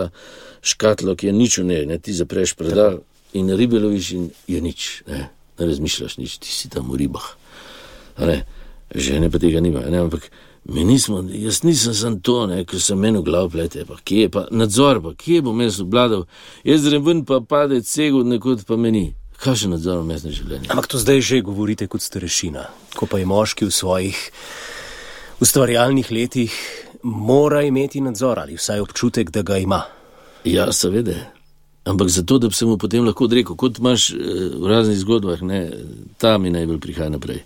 škatlo, 0.63 1.15
ki 1.15 1.31
je 1.31 1.33
nič 1.33 1.59
v 1.59 1.65
njej, 1.71 1.87
ne, 1.87 1.99
ti 1.99 2.13
zapreš 2.19 2.57
predal 2.59 2.99
in 3.33 3.55
ribe 3.55 3.79
loviš 3.79 4.11
in 4.19 4.29
je 4.51 4.61
nič, 4.61 4.91
ne, 5.07 5.29
ne 5.59 5.67
razmišljaš 5.71 6.19
nič, 6.19 6.39
ti 6.43 6.51
si 6.51 6.69
tam 6.69 6.91
v 6.91 7.05
ribah. 7.05 7.31
Žene 8.91 9.31
pa 9.31 9.39
tega 9.39 9.63
nima, 9.63 9.87
ne, 9.87 10.03
ampak. 10.03 10.33
Mi 10.71 10.85
nismo, 10.85 11.25
jaz 11.33 11.63
nisem 11.63 11.93
za 11.93 12.11
to, 12.23 12.47
ker 12.67 12.81
sem 12.81 12.99
meni 12.99 13.19
v 13.19 13.27
glavu 13.27 13.51
plete, 13.51 13.83
pa 13.89 13.97
kje 14.05 14.27
je 14.27 14.29
pa 14.31 14.45
nadzor, 14.55 15.01
pa 15.03 15.11
kje 15.19 15.41
bom 15.43 15.59
jaz 15.61 15.81
obladal, 15.83 16.29
jaz 16.63 16.85
grem 16.87 17.03
ven 17.03 17.25
pa 17.27 17.41
pade 17.43 17.81
cego 17.83 18.23
nekud 18.23 18.63
pa 18.69 18.79
meni. 18.79 19.09
Kaj 19.43 19.65
še 19.65 19.71
nadzor 19.73 20.05
v 20.05 20.07
mestnem 20.13 20.37
življenju? 20.37 20.71
Ampak 20.71 20.87
to 20.93 21.01
zdaj 21.03 21.25
že 21.27 21.41
govorite 21.43 21.89
kot 21.91 22.05
starešina. 22.05 22.69
Ko 22.95 23.11
pa 23.11 23.19
je 23.19 23.27
moški 23.27 23.67
v 23.67 23.75
svojih 23.75 24.23
ustvarjalnih 25.43 26.13
letih, 26.15 26.55
mora 27.03 27.65
imeti 27.67 28.05
nadzor 28.05 28.39
ali 28.39 28.55
vsaj 28.61 28.87
občutek, 28.87 29.35
da 29.35 29.43
ga 29.43 29.59
ima. 29.59 29.83
Ja, 30.47 30.71
seveda. 30.71 31.19
Ampak 31.91 32.15
zato, 32.15 32.39
da 32.39 32.47
bi 32.47 32.55
se 32.55 32.69
mu 32.69 32.79
potem 32.79 33.03
lahko 33.09 33.27
odrekel, 33.27 33.59
kot 33.59 33.83
imaš 33.83 34.13
eh, 34.15 34.19
v 34.55 34.71
raznih 34.71 35.03
zgodbah, 35.03 35.43
ne, 35.43 35.65
ta 36.21 36.39
mi 36.39 36.55
najbolj 36.55 36.79
prihaja 36.79 37.11
naprej 37.11 37.43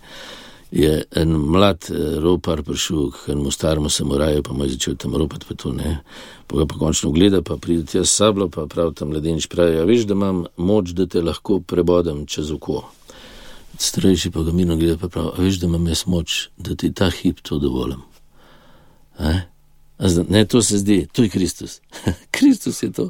je 0.71 1.03
en 1.11 1.29
mlad 1.29 1.85
eh, 1.89 2.19
ropar 2.19 2.63
prišel 2.63 3.11
k 3.11 3.29
enemu 3.29 3.51
staremu 3.51 3.89
samuraju, 3.89 4.43
pa 4.43 4.53
mu 4.53 4.63
je 4.63 4.69
začel 4.69 4.95
tam 4.95 5.15
ropati, 5.15 5.45
pa 5.49 5.55
to 5.55 5.71
ne. 5.73 5.99
Pa 6.47 6.57
ga 6.57 6.65
pa 6.65 6.77
končno 6.79 7.11
gleda, 7.11 7.41
pa 7.41 7.57
pride 7.57 7.85
tja 7.85 8.05
s 8.05 8.15
sablo, 8.15 8.49
pa 8.49 8.65
prav 8.67 8.93
tam 8.93 9.09
mladenič 9.09 9.47
pravi, 9.47 9.75
ja 9.75 9.85
veš, 9.85 10.05
da 10.05 10.13
imam 10.13 10.45
moč, 10.57 10.93
da 10.97 11.05
te 11.05 11.21
lahko 11.21 11.59
prebodem 11.59 12.25
čez 12.25 12.51
oko. 12.51 12.83
Starejši 13.79 14.31
pa 14.31 14.43
ga 14.43 14.51
mirno 14.51 14.77
gleda, 14.77 14.97
pa 14.97 15.09
pravi, 15.09 15.45
veš, 15.45 15.59
da 15.61 15.67
imam 15.67 15.87
jaz 15.87 16.05
moč, 16.05 16.49
da 16.57 16.75
ti 16.75 16.93
ta 16.93 17.09
hip 17.09 17.41
to 17.41 17.59
dovolim. 17.59 18.01
Ne, 20.29 20.45
to 20.45 20.61
se 20.61 20.77
zdi, 20.77 21.07
to 21.11 21.23
je 21.23 21.29
Kristus. 21.29 21.79
Kristus 22.35 22.83
je 22.83 22.91
to. 22.91 23.09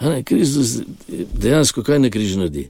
Ne, 0.00 0.22
Kristus 0.22 0.78
dejansko 1.34 1.82
kaj 1.82 1.98
ne 1.98 2.10
križ 2.10 2.36
naredi. 2.36 2.68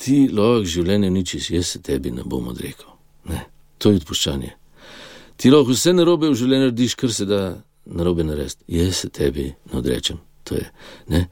Ti 0.00 0.28
lahko 0.32 0.64
življenje 0.68 1.10
ničiš, 1.10 1.50
jaz 1.50 1.66
se 1.66 1.82
tebi 1.82 2.10
ne 2.10 2.24
bom 2.26 2.48
odrekel. 2.48 2.93
Ne, 3.28 3.44
to 3.78 3.90
je 3.90 4.02
odpuščanje. 4.02 4.52
Ti 5.36 5.50
lahko 5.50 5.74
vse 5.74 5.92
narobe 5.92 6.30
v 6.30 6.38
življenju 6.38 6.68
narediš, 6.68 6.94
kar 6.98 7.12
se 7.12 7.26
da 7.26 7.40
narobe 7.84 8.24
narediti. 8.24 8.62
Jaz 8.68 9.02
se 9.04 9.08
tebi 9.08 9.50
ne 9.72 9.78
odrečem. 9.78 10.20
Je, 10.50 10.64
ne? 11.08 11.24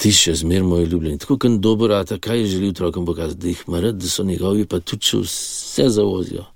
Ti 0.00 0.12
še 0.14 0.34
zmer 0.40 0.64
moj 0.64 0.86
ljubljen. 0.88 1.18
Tako 1.20 1.36
kot 1.42 1.58
dobro 1.60 1.90
rata, 1.92 2.16
kaj 2.18 2.40
je 2.40 2.46
želel 2.54 2.70
otrokom 2.72 3.06
pokazati, 3.06 3.40
da 3.42 3.48
jih 3.50 3.64
mara, 3.68 3.92
da 3.92 4.08
so 4.08 4.24
njegovi, 4.24 4.64
pa 4.66 4.80
tudi 4.80 5.10
če 5.10 5.20
vse 5.26 5.88
zavozijo. 5.92 6.46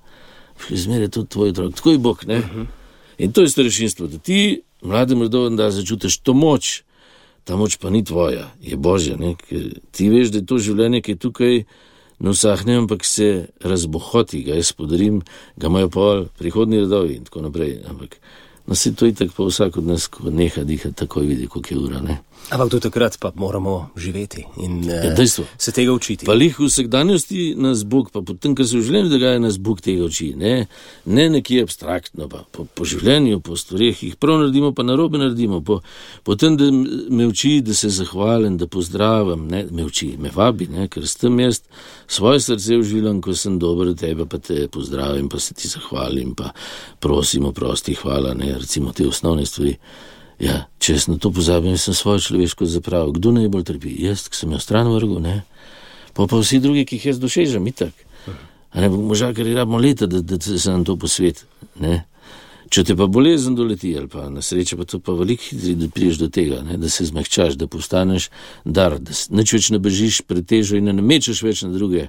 Zmer 0.71 1.05
je 1.05 1.11
to 1.13 1.25
tvoj 1.29 1.53
otrok, 1.53 1.75
tako 1.77 1.93
je 1.93 1.99
Bog. 1.99 2.25
Uh 2.25 2.35
mhm. 2.39 2.61
-huh. 2.61 2.67
In 3.19 3.33
to 3.33 3.43
je 3.43 3.49
starešinstvo, 3.49 4.07
da 4.07 4.19
ti, 4.19 4.63
mladim 4.83 5.23
rodovem, 5.23 5.57
da 5.57 5.71
začutiš 5.71 6.19
to 6.19 6.35
moč. 6.35 6.83
Ta 7.45 7.57
moč 7.57 7.77
pa 7.77 7.91
ni 7.91 8.05
tvoja, 8.05 8.53
je 8.61 8.77
božja. 8.77 9.17
Ti 9.91 10.09
veš, 10.09 10.29
da 10.29 10.39
je 10.39 10.47
to 10.47 10.59
življenje, 10.59 11.03
ki 11.03 11.13
je 11.13 11.17
tukaj 11.17 11.65
ne 12.19 12.31
vsahne, 12.31 12.77
ampak 12.85 13.05
se 13.05 13.47
razbohoti, 13.61 14.43
ga 14.47 14.59
jaz 14.59 14.73
podarim, 14.73 15.23
ga 15.57 15.71
imajo 15.71 15.91
pol 15.91 16.25
prihodni 16.39 16.81
redovi 16.81 17.19
in 17.19 17.25
tako 17.25 17.43
naprej. 17.49 17.79
Ampak 17.91 18.17
no, 18.67 18.75
se 18.75 18.95
to 18.95 19.07
itak 19.07 19.35
pa 19.37 19.47
vsak 19.49 19.77
od 19.77 19.87
nas, 19.87 20.07
ko 20.09 20.31
neha 20.31 20.65
dihati, 20.65 20.95
takoj 20.95 21.27
vidi, 21.27 21.47
koliko 21.47 21.75
je 21.75 21.81
ura. 21.81 22.01
Ne? 22.01 22.21
Ampak 22.51 22.69
do 22.69 22.81
takrat 22.81 23.17
pa 23.21 23.33
moramo 23.35 23.91
živeti 23.97 24.45
in 24.61 24.85
ja, 24.85 25.15
uh, 25.17 25.47
se 25.59 25.73
tega 25.73 25.93
učiti. 25.93 26.27
Pa 26.27 26.35
jih 26.37 26.59
v 26.59 26.69
vsakdanjosti 26.69 27.55
nas 27.57 27.85
Bog, 27.85 28.11
pa 28.13 28.21
potem, 28.21 28.55
kar 28.55 28.69
se 28.69 28.77
v 28.77 28.85
življenju 28.85 29.13
dogaja, 29.15 29.41
nas 29.41 29.57
Bog 29.59 29.81
tega 29.81 30.05
uči. 30.05 30.35
Ne, 30.37 30.67
ne 31.05 31.25
nekje 31.33 31.65
abstraktno, 31.65 32.29
pa 32.29 32.45
po, 32.53 32.67
po 32.69 32.85
življenju, 32.85 33.41
po 33.41 33.57
stvarih, 33.57 34.03
jih 34.09 34.21
prav 34.21 34.43
naredimo, 34.43 34.75
pa 34.77 34.85
narobe 34.85 35.19
naredimo. 35.23 35.63
Po, 35.65 35.81
potem, 36.23 36.59
da 36.61 36.69
me 36.69 37.29
uči, 37.31 37.63
da 37.65 37.75
se 37.75 37.89
zahvalim, 37.89 38.59
da 38.61 38.69
pozdravim, 38.69 39.49
ne, 39.49 39.65
me 39.73 39.89
uči, 39.89 40.13
me 40.21 40.33
vabi, 40.35 40.69
ne, 40.69 40.89
ker 40.93 41.09
s 41.09 41.17
tem 41.25 41.41
jaz 41.41 41.63
svoje 42.07 42.45
srce 42.45 42.77
uživam, 42.77 43.23
ko 43.25 43.33
sem 43.33 43.57
dober 43.59 43.95
tebe, 43.97 44.29
pa 44.29 44.39
te 44.39 44.69
pozdravim, 44.69 45.33
pa 45.33 45.41
se 45.41 45.57
ti 45.57 45.71
zahvalim, 45.73 46.37
pa 46.37 46.53
prosim, 47.01 47.49
oprosti, 47.49 47.97
hvala, 48.05 48.37
ne, 48.37 48.53
recimo 48.61 48.93
te 48.93 49.09
osnovne 49.09 49.49
stvari. 49.49 49.79
Ja, 50.43 50.65
če 50.83 50.97
jaz 50.97 51.07
na 51.07 51.19
to 51.23 51.31
pozabim, 51.35 51.77
sem 51.79 51.95
svojo 51.95 52.23
človeško 52.25 52.67
zapravil. 52.67 53.15
Kdo 53.15 53.35
najbolj 53.37 53.67
trpi? 53.71 53.93
Jaz, 54.03 54.27
ki 54.29 54.39
sem 54.39 54.55
jo 54.55 54.59
stran 54.63 54.91
vrgel, 54.91 55.21
ne. 55.23 55.37
Pa 56.15 56.27
pa 56.31 56.41
vsi 56.41 56.59
drugi, 56.63 56.87
ki 56.87 56.99
jih 56.99 57.13
jaz 57.13 57.21
dosežem, 57.23 57.67
itak. 57.71 57.95
A 58.75 58.83
ne, 58.83 58.89
možakari 58.91 59.55
rabimo 59.55 59.79
leta, 59.79 60.07
da, 60.11 60.21
da 60.21 60.39
se 60.41 60.71
nam 60.71 60.85
to 60.85 60.97
posvet. 60.99 61.45
Ne? 61.81 62.03
Če 62.75 62.83
te 62.89 62.97
pa 62.99 63.07
bolezen 63.07 63.55
doleti, 63.55 63.93
ali 63.95 64.09
pa 64.11 64.27
na 64.33 64.43
srečo, 64.43 64.79
pa 64.81 64.87
to 64.89 64.99
pa 64.99 65.15
veliko 65.15 65.47
hitri, 65.47 65.77
da 65.79 65.87
priješ 65.93 66.19
do 66.25 66.29
tega, 66.33 66.63
ne? 66.67 66.79
da 66.81 66.91
se 66.91 67.07
zmehčaš, 67.07 67.55
da 67.61 67.69
postaneš 67.71 68.31
dar, 68.65 68.97
da 68.99 69.15
neč 69.31 69.53
več 69.55 69.71
ne 69.71 69.79
bežiš 69.83 70.25
pred 70.27 70.47
težo 70.49 70.81
in 70.81 70.91
ne 70.91 71.05
mečeš 71.05 71.45
več 71.47 71.63
na 71.63 71.71
druge, 71.75 72.09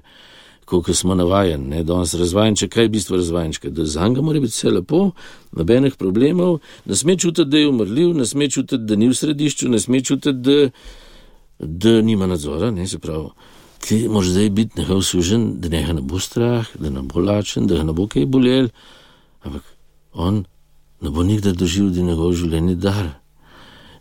kot 0.65 0.95
smo 0.95 1.15
navajeni, 1.15 1.84
da 1.84 1.97
nas 1.97 2.13
razvajenče, 2.13 2.67
kaj 2.67 2.84
je 2.84 2.89
bistvo 2.89 3.17
razvajenčka, 3.17 3.69
da 3.69 3.86
za 3.86 4.08
njega 4.08 4.21
mora 4.21 4.39
biti 4.39 4.51
vse 4.51 4.69
lepo, 4.69 5.12
nobenih 5.51 5.95
problemov, 5.95 6.60
ne 6.86 6.95
sme 6.95 7.17
čutiti, 7.17 7.49
da 7.49 7.58
je 7.58 7.69
umrljiv, 7.69 8.13
ne 8.13 8.25
sme 8.25 8.49
čutiti, 8.49 8.84
da 8.84 8.95
ni 8.95 9.10
v 9.10 9.13
središču, 9.13 9.69
ne 9.69 9.80
sme 9.80 10.01
čutiti, 10.01 10.34
da, 10.34 10.69
da 11.60 12.01
nima 12.01 12.28
nadzora, 12.28 12.71
ne 12.71 12.88
se 12.88 12.99
pravi. 12.99 13.30
Ti 13.86 14.08
moraš 14.10 14.30
zdaj 14.34 14.49
biti 14.49 14.80
nekaj 14.80 14.95
uslužen, 14.95 15.60
da 15.62 15.69
ne 15.69 16.01
bo 16.01 16.19
strah, 16.19 16.67
da 16.80 16.89
ne 16.89 17.01
bo 17.01 17.19
lačen, 17.19 17.67
da 17.67 17.84
ne 17.84 17.93
bo 17.93 18.08
kaj 18.08 18.25
bolel, 18.25 18.69
ampak 19.43 19.63
on 20.13 20.45
ne 21.01 21.10
bo 21.10 21.23
nikdar 21.23 21.54
doživel, 21.54 21.91
da 21.93 21.99
je 21.99 22.06
njegov 22.06 22.34
življenje 22.34 22.75
dar. 22.75 23.25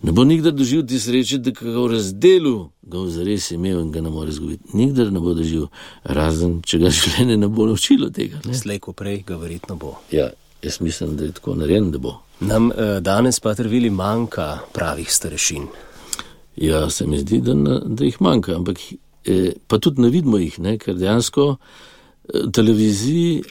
Ne 0.05 0.13
bo 0.13 0.25
nikdar 0.25 0.53
doživel 0.53 0.85
ti 0.87 0.99
sreče, 1.01 1.39
da 1.41 1.51
ga 1.57 1.71
v 1.81 1.87
razdelu 1.95 2.57
ga 2.83 3.01
v 3.01 3.11
zares 3.11 3.51
imel 3.55 3.79
in 3.81 3.93
ga 3.93 4.03
ne 4.05 4.11
more 4.13 4.29
izgubiti. 4.29 4.77
Nikdar 4.77 5.09
ne 5.13 5.21
bo 5.21 5.33
doživel, 5.33 5.71
razen 6.05 6.59
če 6.61 6.81
ga 6.83 6.93
življenje 6.93 7.39
ne 7.41 7.49
bo 7.49 7.65
naučilo 7.71 8.11
tega. 8.13 8.43
Slej, 8.45 8.83
ko 8.85 8.93
prej 8.93 9.23
ga 9.25 9.39
verjetno 9.41 9.79
bo. 9.81 9.95
Ja, 10.13 10.29
jaz 10.63 10.81
mislim, 10.85 11.17
da 11.17 11.25
je 11.25 11.37
tako 11.39 11.57
narejen, 11.57 11.89
da 11.95 12.03
bo. 12.05 12.19
Nam 12.45 12.69
eh, 12.69 12.99
danes 13.01 13.41
pa 13.41 13.55
trvili 13.57 13.89
manjka 13.91 14.49
pravih 14.77 15.09
starešin. 15.09 15.67
Ja, 16.61 16.85
se 16.91 17.09
mi 17.09 17.19
zdi, 17.25 17.41
da, 17.41 17.57
da 17.81 18.05
jih 18.05 18.21
manjka, 18.21 18.59
ampak 18.61 18.85
eh, 19.25 19.55
pa 19.67 19.81
tudi 19.81 20.05
ne 20.05 20.13
vidimo 20.13 20.37
jih, 20.43 20.61
ne? 20.61 20.77
ker 20.79 21.01
dejansko 21.01 21.55
eh, 21.57 22.45
televiziji 22.53 23.43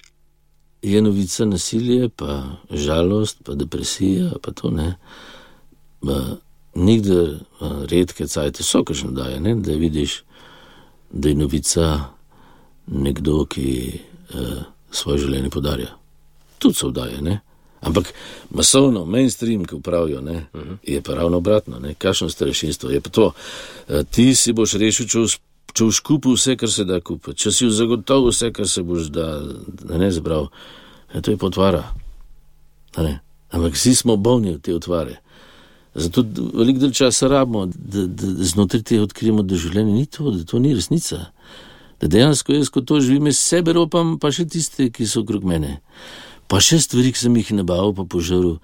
je 0.83 1.01
novica 1.01 1.49
nasilje, 1.49 2.09
pa 2.09 2.43
žalost, 2.69 3.41
pa 3.47 3.57
depresija, 3.57 4.35
pa 4.43 4.53
to 4.53 4.69
ne. 4.69 4.91
Nikdar 6.73 7.39
redke 7.89 8.27
cajte 8.27 8.63
so, 8.65 8.83
kar 8.83 8.97
še 8.97 9.11
daje, 9.13 9.39
ne? 9.39 9.55
da 9.61 9.75
vidiš, 9.77 10.23
da 11.11 11.29
je 11.29 11.37
novica 11.37 11.89
nekdo, 12.87 13.43
ki 13.45 13.67
eh, 13.93 14.63
svoje 14.91 15.25
življenje 15.25 15.51
podarja. 15.53 15.93
Tudi 16.59 16.79
so 16.79 16.89
vdaje, 16.89 17.21
ne. 17.21 17.39
Ampak 17.83 18.09
masovno, 18.55 19.05
mainstream, 19.05 19.67
ki 19.67 19.75
upravijo, 19.75 20.21
ne, 20.21 20.45
uh 20.53 20.61
-huh. 20.61 20.77
je 20.83 21.01
pa 21.01 21.15
ravno 21.15 21.37
obratno, 21.37 21.79
kakšno 21.97 22.29
starešinstvo 22.29 22.89
je 22.89 23.01
pa 23.01 23.09
to. 23.09 23.31
Ti 24.11 24.35
si 24.35 24.53
boš 24.53 24.73
rešil, 24.73 25.07
če 25.07 25.19
uspe 25.19 25.53
če 25.73 25.87
boš 25.89 25.99
kupil 26.05 26.37
vse, 26.37 26.55
kar 26.57 26.69
se 26.69 26.85
da 26.85 26.99
kupiti, 27.01 27.39
če 27.43 27.51
si 27.51 27.69
zagotovil 27.73 28.29
vse, 28.29 28.51
kar 28.53 28.69
se 28.69 28.83
boš 28.85 29.09
da, 29.13 29.27
da 29.81 29.97
ne 29.97 30.09
zbral, 30.13 30.49
je 31.13 31.21
to 31.21 31.33
je 31.33 31.39
potvara. 31.41 31.83
Ampak 33.53 33.73
vsi 33.73 33.95
smo 33.97 34.17
bolni 34.17 34.53
od 34.53 34.61
te 34.61 34.75
otvare. 34.75 35.19
Zato 35.95 36.23
veliko 36.53 36.79
del 36.79 36.91
časa 36.91 37.27
rabimo, 37.29 37.65
da, 37.65 38.07
da, 38.07 38.27
da 38.37 38.43
znotraj 38.43 38.81
tega 38.81 39.03
odkrijemo, 39.05 39.43
da 39.45 39.57
življenje 39.59 39.93
ni 39.93 40.05
to, 40.05 40.31
da 40.33 40.43
to 40.43 40.59
ni 40.59 40.73
resnica. 40.73 41.27
Da 42.01 42.09
dejansko 42.09 42.55
jaz, 42.55 42.71
ko 42.73 42.81
to 42.81 42.97
živim, 42.99 43.29
sebe 43.37 43.75
ropam, 43.77 44.17
pa 44.19 44.31
še 44.33 44.47
tiste, 44.49 44.89
ki 44.89 45.05
so 45.07 45.21
okrog 45.21 45.45
mene. 45.45 45.77
Pa 46.49 46.59
še 46.63 46.81
stvari, 46.81 47.13
ki 47.13 47.21
sem 47.21 47.37
jih 47.37 47.53
nabavil, 47.59 47.93
pa 47.97 48.07
požrl 48.09 48.57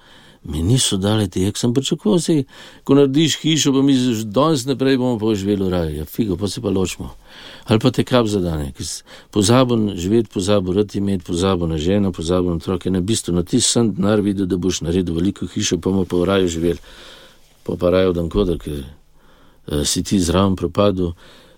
mi 0.43 0.63
niso 0.63 0.97
dali 0.97 1.27
tega, 1.29 1.51
sem 1.55 1.73
pričakoval, 1.75 2.19
se, 2.23 2.43
ko 2.87 2.95
narediš 2.95 3.37
hišo, 3.41 3.73
pa 3.75 3.81
mi 3.83 3.93
že 3.93 4.23
danes 4.25 4.63
naprej 4.65 4.97
bomo 4.97 5.19
pa 5.19 5.35
živeli 5.35 5.69
raj, 5.69 5.91
ja, 5.97 6.05
figo, 6.05 6.37
pa 6.39 6.47
se 6.47 6.61
pa 6.61 6.69
ločimo. 6.69 7.11
Ali 7.67 7.79
pa 7.79 7.91
te 7.91 8.03
kap 8.03 8.27
zadane, 8.27 8.71
ki 8.71 8.83
pozabo 9.31 9.75
živeti, 9.95 10.31
pozabo 10.33 10.73
rati 10.73 10.97
imeti, 10.97 11.25
pozabo 11.27 11.67
na 11.67 11.77
ženo, 11.77 12.11
pozabo 12.11 12.49
na 12.49 12.55
otroke, 12.55 12.89
na 12.89 13.01
bistvo, 13.01 13.35
na 13.35 13.43
ti 13.43 13.61
sem 13.61 13.91
denar 13.93 14.21
videl, 14.21 14.47
da 14.47 14.57
boš 14.57 14.81
naredil 14.81 15.15
veliko 15.15 15.45
hišo, 15.45 15.77
pa 15.77 15.91
bomo 15.91 16.05
pa 16.05 16.17
v 16.17 16.25
raju 16.31 16.47
živeli, 16.47 16.79
pa 17.69 17.77
pa 17.79 17.93
raju 17.95 18.15
dan 18.17 18.29
kodr, 18.29 18.57
ker 18.61 18.81
uh, 18.81 19.85
si 19.85 20.03
ti 20.03 20.19
zraven 20.19 20.57
propadel 20.59 21.13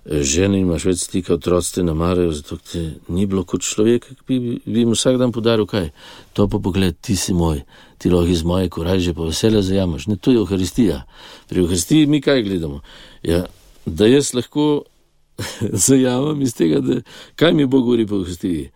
žene 0.05 0.59
imaš 0.61 0.85
več 0.89 1.03
stika, 1.05 1.35
otroci 1.35 1.75
te 1.75 1.83
namarajo, 1.85 2.31
zato 2.33 2.57
ti 2.57 2.81
ni 3.13 3.27
bilo 3.29 3.43
kot 3.45 3.61
človek, 3.65 4.07
ki 4.25 4.39
bi, 4.39 4.55
bi 4.65 4.81
jim 4.81 4.95
vsak 4.95 5.19
dan 5.21 5.33
podaril 5.33 5.67
kaj. 5.69 5.91
To 6.37 6.47
pa 6.49 6.57
pogled, 6.59 6.97
ti 7.05 7.15
si 7.15 7.35
moj, 7.37 7.61
ti 8.01 8.09
lahko 8.09 8.33
iz 8.33 8.41
moje 8.47 8.71
korajže 8.73 9.13
pa 9.17 9.27
vesele 9.29 9.61
zajamaš. 9.61 10.07
Ne, 10.09 10.17
to 10.17 10.33
je 10.33 10.41
Euharistija. 10.41 11.03
Pri 11.49 11.61
Euharistiji 11.61 12.09
mi 12.09 12.21
kaj 12.21 12.41
gledamo? 12.47 12.81
Ja, 13.23 13.45
da 13.85 14.09
jaz 14.09 14.33
lahko 14.33 14.83
zajamem 15.87 16.41
iz 16.41 16.57
tega, 16.57 16.81
da 16.81 17.01
kaj 17.37 17.53
mi 17.53 17.69
Bog 17.69 17.85
govori 17.85 18.07
po 18.07 18.17
Euharistiji. 18.17 18.71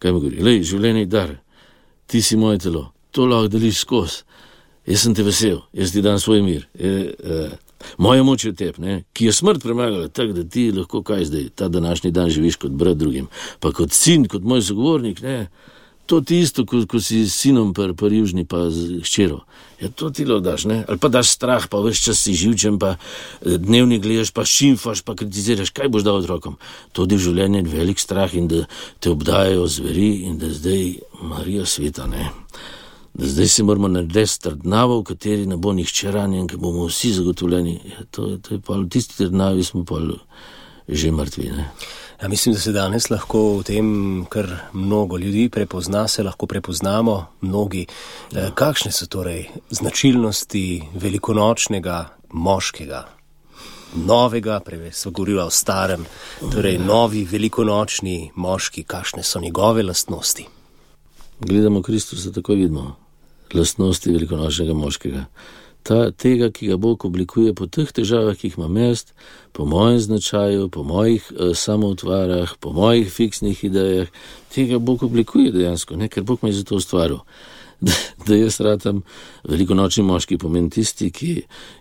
Kaj 0.00 0.16
mi 0.16 0.24
govori? 0.24 0.40
Lej, 0.42 0.64
življenje 0.72 1.04
je 1.04 1.12
dar, 1.12 1.36
ti 2.08 2.24
si 2.24 2.40
moje 2.40 2.64
telo, 2.64 2.88
to 3.12 3.28
lahko 3.28 3.52
deliš 3.52 3.84
skozi. 3.84 4.24
Jaz 4.86 5.02
sem 5.04 5.14
te 5.14 5.22
vesel, 5.22 5.60
jaz 5.76 5.92
ti 5.92 6.02
dam 6.02 6.18
svoj 6.18 6.42
mir. 6.42 6.68
Je, 6.78 7.14
eh, 7.24 7.58
Moja 7.98 8.22
moč 8.22 8.44
je 8.44 8.52
tep, 8.52 8.78
ne? 8.78 9.04
ki 9.12 9.30
je 9.30 9.32
smrt 9.32 9.62
premagala, 9.62 10.08
tako 10.08 10.32
da 10.36 10.44
ti 10.44 10.70
lahko 10.72 11.02
kaj 11.02 11.24
zdaj, 11.24 11.48
ta 11.54 11.68
današnji 11.68 12.10
dan 12.10 12.30
živiš 12.30 12.56
kot 12.60 12.70
brat 12.76 12.96
drugim, 12.96 13.28
pa 13.60 13.72
kot 13.72 13.92
sin, 13.92 14.26
kot 14.28 14.42
moj 14.44 14.62
sogovornik, 14.62 15.22
ne? 15.22 15.48
to 16.06 16.20
ti 16.20 16.40
isto, 16.40 16.66
kot 16.66 16.88
ko 16.90 17.00
si 17.00 17.22
s 17.28 17.38
sinom 17.38 17.70
par, 17.74 17.94
par 17.94 18.12
južni, 18.12 18.44
pa 18.44 18.64
z 18.70 18.98
ščero. 19.06 19.44
Ja, 19.80 19.88
to 19.88 20.10
ti 20.10 20.26
lo 20.26 20.40
daš, 20.44 20.64
ne? 20.68 20.82
ali 20.88 20.98
pa 20.98 21.08
daš 21.08 21.30
strah, 21.36 21.68
pa 21.70 21.80
veš 21.80 22.02
čas 22.08 22.20
si 22.20 22.34
živčen, 22.36 22.76
pa 22.82 22.96
eh, 22.96 23.56
dnevni 23.56 24.00
gledaš, 24.02 24.34
pa 24.34 24.44
šimfaš, 24.44 25.04
pa 25.06 25.14
kritiziraš, 25.16 25.72
kaj 25.72 25.88
boš 25.88 26.04
dal 26.04 26.20
otrokom. 26.20 26.58
To 26.92 27.08
je 27.08 27.20
življenje 27.30 27.64
velik 27.70 28.02
strah 28.02 28.34
in 28.36 28.50
da 28.50 28.66
te 29.00 29.08
obdajajo 29.10 29.64
zveri 29.70 30.10
in 30.28 30.36
da 30.42 30.52
zdaj 30.52 30.98
Marija 31.22 31.64
sveta, 31.64 32.10
ne 32.10 32.28
da 33.20 33.26
zdaj 33.26 33.48
si 33.48 33.62
moramo 33.62 33.88
narediti 33.88 34.40
trdnavo, 34.40 35.00
v 35.00 35.04
kateri 35.04 35.46
ne 35.46 35.56
bo 35.56 35.72
nihče 35.76 36.10
ranjen, 36.10 36.46
ker 36.48 36.58
bomo 36.58 36.86
vsi 36.88 37.12
zagotovljeni. 37.12 37.74
Ja, 37.90 38.04
to, 38.10 38.36
to 38.40 38.54
je 38.54 38.60
pa 38.64 38.78
v 38.80 38.88
tisti 38.88 39.18
trdnavi, 39.18 39.64
smo 39.64 39.84
pa 39.84 40.00
že 40.88 41.10
mrtvi. 41.12 41.50
Ja, 42.22 42.28
mislim, 42.28 42.54
da 42.54 42.60
se 42.60 42.72
danes 42.72 43.10
lahko 43.10 43.42
v 43.58 43.62
tem, 43.62 43.90
kar 44.28 44.48
mnogo 44.72 45.18
ljudi 45.18 45.48
prepozna, 45.48 46.08
se 46.08 46.22
lahko 46.22 46.46
prepoznamo, 46.46 47.26
mnogi. 47.40 47.86
Ja. 48.32 48.50
Kakšne 48.54 48.92
so 48.92 49.06
torej 49.06 49.48
značilnosti 49.70 50.82
velikonočnega 50.94 51.98
moškega? 52.32 53.04
Novega, 54.06 54.60
prej 54.64 54.92
smo 54.92 55.12
govorili 55.12 55.42
o 55.42 55.50
starem, 55.50 56.06
torej 56.52 56.78
novi 56.78 57.24
velikonočni 57.24 58.30
moški, 58.34 58.84
kakšne 58.84 59.22
so 59.22 59.40
njegove 59.40 59.82
lastnosti 59.82 60.46
gledamo 61.40 61.82
Kristusa, 61.82 62.32
tako 62.32 62.54
vidimo 62.54 62.96
lastnosti 63.54 64.12
velikonočnega 64.12 64.74
moškega. 64.74 65.24
Ta, 65.82 66.10
tega, 66.10 66.50
ki 66.52 66.68
ga 66.68 66.76
Bog 66.76 67.04
oblikuje 67.08 67.54
po 67.56 67.66
teh 67.66 67.88
težavah, 67.88 68.36
ki 68.36 68.50
jih 68.50 68.58
ima 68.58 68.68
mest, 68.68 69.14
po 69.56 69.64
mojem 69.64 70.00
značaju, 70.00 70.68
po 70.68 70.84
mojih 70.84 71.30
uh, 71.32 71.54
samoutvarah, 71.56 72.52
po 72.60 72.72
mojih 72.76 73.08
fiksnih 73.08 73.64
idejah, 73.64 74.10
tega 74.52 74.78
Bog 74.78 75.02
oblikuje 75.02 75.52
dejansko, 75.52 75.96
ne? 75.96 76.10
ker 76.12 76.22
Bog 76.22 76.44
me 76.44 76.52
je 76.52 76.60
za 76.60 76.64
to 76.64 76.80
ustvaril. 76.80 77.24
Da, 77.80 77.92
da 78.26 78.36
jaz 78.36 78.58
ratam 78.60 78.98
velikonočni 79.48 80.02
moški, 80.04 80.36
pomeni 80.38 80.68
tisti, 80.70 81.06
ki 81.10 81.30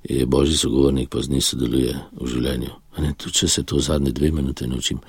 je 0.08 0.26
božji 0.26 0.56
sogovornik, 0.58 1.10
pa 1.12 1.20
z 1.20 1.34
njim 1.34 1.42
sodeluje 1.44 1.96
v 2.22 2.28
življenju. 2.28 2.70
Tudi 3.18 3.34
če 3.36 3.48
se 3.52 3.64
to 3.68 3.82
zadnje 3.84 4.14
dve 4.16 4.32
minute 4.32 4.68
naučim. 4.68 5.02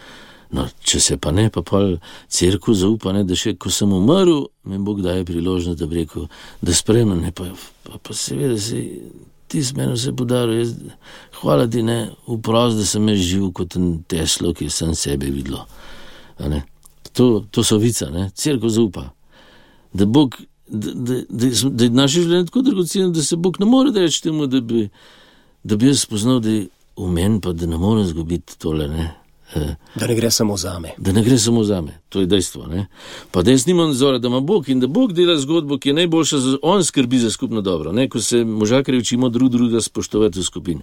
No, 0.50 0.64
če 0.82 0.98
se 1.00 1.16
pa 1.22 1.30
ne, 1.30 1.46
pa 1.54 1.62
pol 1.62 1.98
crkvu 2.34 2.74
zaupa, 2.74 3.12
ne, 3.14 3.22
da 3.26 3.36
še 3.38 3.54
ko 3.60 3.70
sem 3.70 3.92
umrl, 3.94 4.48
mi 4.66 4.80
Bog 4.82 5.02
daje 5.04 5.22
priložnost, 5.28 5.78
da 5.78 5.86
bi 5.86 6.00
rekel, 6.00 6.26
da 6.62 6.74
spremem, 6.74 7.20
ne 7.22 7.30
pa, 7.30 7.46
pa, 7.86 8.00
pa 8.02 8.16
seveda 8.16 8.58
si 8.58 8.80
ti 9.50 9.62
s 9.64 9.74
menom 9.74 9.96
se 9.96 10.12
podaril, 10.16 10.58
jaz, 10.58 10.74
hvala 11.40 11.68
ti 11.70 11.82
ne, 11.82 12.10
uprost, 12.26 12.78
da 12.78 12.86
sem 12.86 13.08
jaz 13.08 13.22
živ 13.26 13.48
kot 13.54 13.76
en 13.78 13.88
teslo, 14.10 14.52
ki 14.54 14.70
sem 14.70 14.94
sebe 14.98 15.30
videl. 15.30 15.58
To, 17.14 17.44
to 17.50 17.64
so 17.66 17.78
vica, 17.82 18.10
ne, 18.14 18.28
crkva 18.34 18.70
zaupa. 18.70 19.08
Da, 19.94 20.06
Bog, 20.06 20.36
da, 20.66 20.94
da, 20.94 21.22
da, 21.28 21.50
da 21.70 21.86
je 21.88 21.94
naše 21.94 22.22
življenje 22.22 22.50
tako 22.50 22.62
dragoceno, 22.66 23.10
da 23.14 23.22
se 23.26 23.38
Bog 23.38 23.58
ne 23.62 23.66
more 23.66 23.90
reči 23.94 24.22
temu, 24.26 24.46
da 24.46 24.60
bi, 24.62 24.86
da 25.62 25.76
bi 25.76 25.90
jaz 25.90 26.04
spoznal, 26.06 26.38
da 26.42 26.54
je 26.54 26.68
v 26.98 27.10
meni, 27.10 27.40
pa 27.42 27.52
da 27.52 27.66
ne 27.66 27.78
morem 27.78 28.06
zgubiti 28.06 28.58
tole. 28.58 28.86
Ne. 28.88 29.08
Da 29.94 30.06
ne 30.06 30.14
gre 30.14 30.30
samo 30.30 30.56
za 30.56 30.78
me. 30.78 30.90
Da 30.98 31.12
ne 31.12 31.22
gre 31.22 31.38
samo 31.38 31.64
za 31.64 31.80
me, 31.80 31.98
to 32.08 32.20
je 32.20 32.26
dejstvo. 32.26 32.66
Ne? 32.66 32.86
Pa 33.30 33.42
da 33.42 33.50
jaz 33.50 33.66
nimam 33.66 33.88
nadzora, 33.88 34.18
da 34.18 34.28
ima 34.28 34.40
Bog 34.40 34.68
in 34.68 34.80
da 34.80 34.86
Bog 34.86 35.12
dela 35.12 35.36
zgodbo, 35.36 35.78
ki 35.78 35.88
je 35.88 35.94
najboljša, 35.94 36.36
on 36.62 36.84
skrbi 36.84 37.18
za 37.18 37.30
skupno 37.30 37.60
dobro. 37.60 37.92
Ne? 37.92 38.08
Ko 38.08 38.20
se 38.20 38.44
možakari 38.44 38.98
učimo 38.98 39.28
drug 39.28 39.50
drugega 39.50 39.80
spoštovati 39.80 40.40
v 40.40 40.42
skupini, 40.42 40.80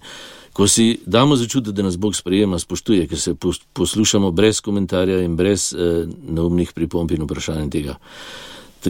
ko 0.53 0.67
si 0.67 0.99
damo 1.05 1.35
začutiti, 1.35 1.75
da 1.75 1.83
nas 1.83 1.97
Bog 1.97 2.15
sprejema, 2.15 2.59
spoštuje, 2.59 3.07
ker 3.07 3.19
se 3.19 3.35
poslušamo 3.73 4.31
brez 4.31 4.61
komentarja 4.61 5.21
in 5.21 5.35
brez 5.35 5.73
eh, 5.73 6.05
neumnih 6.29 6.73
pripomb 6.73 7.11
in 7.11 7.23
vprašanj 7.23 7.69
tega. 7.69 7.95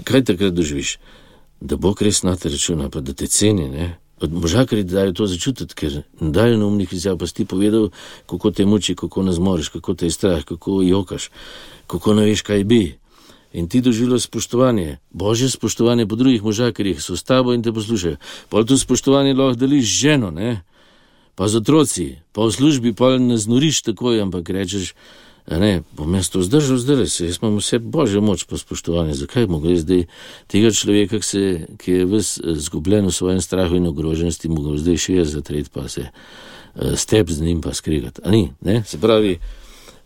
Kaj 0.04 0.24
takrat 0.24 0.54
doživiš? 0.54 0.98
Da 1.62 1.76
Bog 1.76 2.02
res 2.02 2.24
na 2.24 2.36
te 2.36 2.50
računa, 2.50 2.90
pa 2.90 3.02
da 3.02 3.14
te 3.14 3.28
ceni, 3.28 3.70
ne? 3.70 3.98
Od 4.22 4.34
možakari 4.34 4.84
dajo 4.84 5.14
to 5.14 5.28
začutiti, 5.28 5.76
ker 5.76 6.02
dajo 6.20 6.58
na 6.58 6.66
umnih 6.66 6.94
izjav, 6.94 7.18
pa 7.18 7.28
si 7.28 7.34
ti 7.34 7.46
povedal, 7.46 7.90
kako 8.26 8.52
te 8.52 8.66
muči, 8.66 8.96
kako 8.96 9.24
ne 9.24 9.32
zmoriš, 9.32 9.70
kako 9.70 9.94
te 9.94 10.06
je 10.06 10.12
strah, 10.12 10.44
kako 10.44 10.82
jokaš, 10.82 11.30
kako 11.88 12.14
ne 12.14 12.26
veš, 12.26 12.42
kaj 12.42 12.64
bi. 12.64 12.98
In 13.54 13.70
ti 13.70 13.82
doživljaš 13.82 14.26
spoštovanje, 14.28 14.98
božje 15.12 15.50
spoštovanje 15.50 16.08
po 16.08 16.16
drugih 16.16 16.44
možakarjih, 16.44 17.02
so 17.02 17.18
s 17.18 17.24
tabo 17.24 17.54
in 17.54 17.64
te 17.64 17.74
poslušajo. 17.74 18.18
Pa 18.50 18.64
to 18.64 18.78
spoštovanje 18.78 19.34
lahko 19.34 19.60
deliš 19.60 19.86
z 19.86 20.00
ženo, 20.02 20.32
ne? 20.32 20.62
pa 21.38 21.46
z 21.46 21.62
otroci, 21.62 22.18
pa 22.34 22.50
v 22.50 22.52
službi 22.52 22.98
pa 22.98 23.22
ne 23.22 23.38
znoriš 23.38 23.86
takoj, 23.86 24.18
ampak 24.26 24.50
rečeš, 24.50 24.98
ne, 25.48 25.84
bom 25.96 26.16
jaz 26.16 26.30
to 26.30 26.42
zdržal, 26.44 26.78
zdaj 26.78 27.06
se, 27.08 27.26
jaz 27.26 27.40
imam 27.42 27.56
vse 27.62 27.80
božjo 27.80 28.22
moč 28.22 28.44
pa 28.44 28.60
spoštovanje. 28.60 29.16
Zakaj 29.16 29.48
mu 29.48 29.62
gre 29.64 29.78
zdaj 29.80 30.04
tega 30.52 30.72
človeka, 30.76 31.22
ki, 31.24 31.28
se, 31.28 31.44
ki 31.80 31.92
je 31.92 32.06
ves 32.06 32.36
zgubljen 32.44 33.08
v 33.08 33.16
svojem 33.16 33.42
strahu 33.42 33.80
in 33.80 33.88
ogroženosti, 33.88 34.52
mu 34.52 34.60
ga 34.66 34.76
zdaj 34.76 35.00
še 35.00 35.20
je 35.22 35.26
zatret 35.38 35.72
pa 35.72 35.88
se 35.88 36.10
uh, 36.10 36.96
step 37.00 37.32
z 37.32 37.48
njim 37.48 37.62
pa 37.64 37.72
skrigati. 37.74 38.22
Ani, 38.28 38.52
ne? 38.62 38.84
Se 38.88 39.00
pravi, 39.00 39.38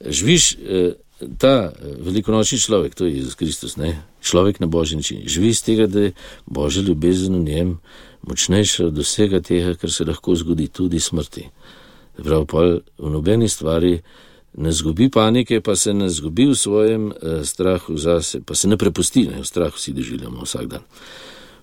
živiš. 0.05 0.55
Uh, 0.57 0.93
Ta 1.37 1.69
velikonočni 2.01 2.57
človek, 2.57 2.95
to 2.97 3.05
je 3.05 3.21
Jezus 3.21 3.35
Kristus, 3.37 3.75
ne? 3.77 4.01
človek 4.25 4.57
na 4.57 4.65
božji 4.65 4.97
način, 4.97 5.21
živi 5.29 5.51
iz 5.53 5.61
tega, 5.61 5.85
da 5.85 5.99
je 6.09 6.13
božja 6.49 6.81
ljubezen 6.81 7.35
v 7.35 7.43
njem 7.43 7.75
močnejša 8.25 8.87
od 8.87 8.97
vsega 8.97 9.41
tega, 9.41 9.75
kar 9.77 9.91
se 9.91 10.05
lahko 10.05 10.35
zgodi, 10.35 10.67
tudi 10.67 10.99
smrti. 10.99 11.45
Prav 12.17 12.45
pa 12.45 12.63
v 12.97 13.09
nobeni 13.09 13.49
stvari 13.49 14.01
ne 14.58 14.72
zgubi 14.72 15.10
panike, 15.10 15.62
pa 15.62 15.76
se 15.76 15.93
ne 15.93 16.10
zgubi 16.10 16.45
v 16.45 16.56
svojem 16.56 17.12
eh, 17.12 17.45
strahu 17.45 17.97
zase, 17.97 18.41
pa 18.45 18.56
se 18.56 18.68
ne 18.68 18.78
prepusti, 18.78 19.28
ne 19.28 19.41
v 19.41 19.45
strahu 19.45 19.78
si 19.78 19.93
doživljamo 19.93 20.43
vsak 20.43 20.66
dan. 20.68 20.84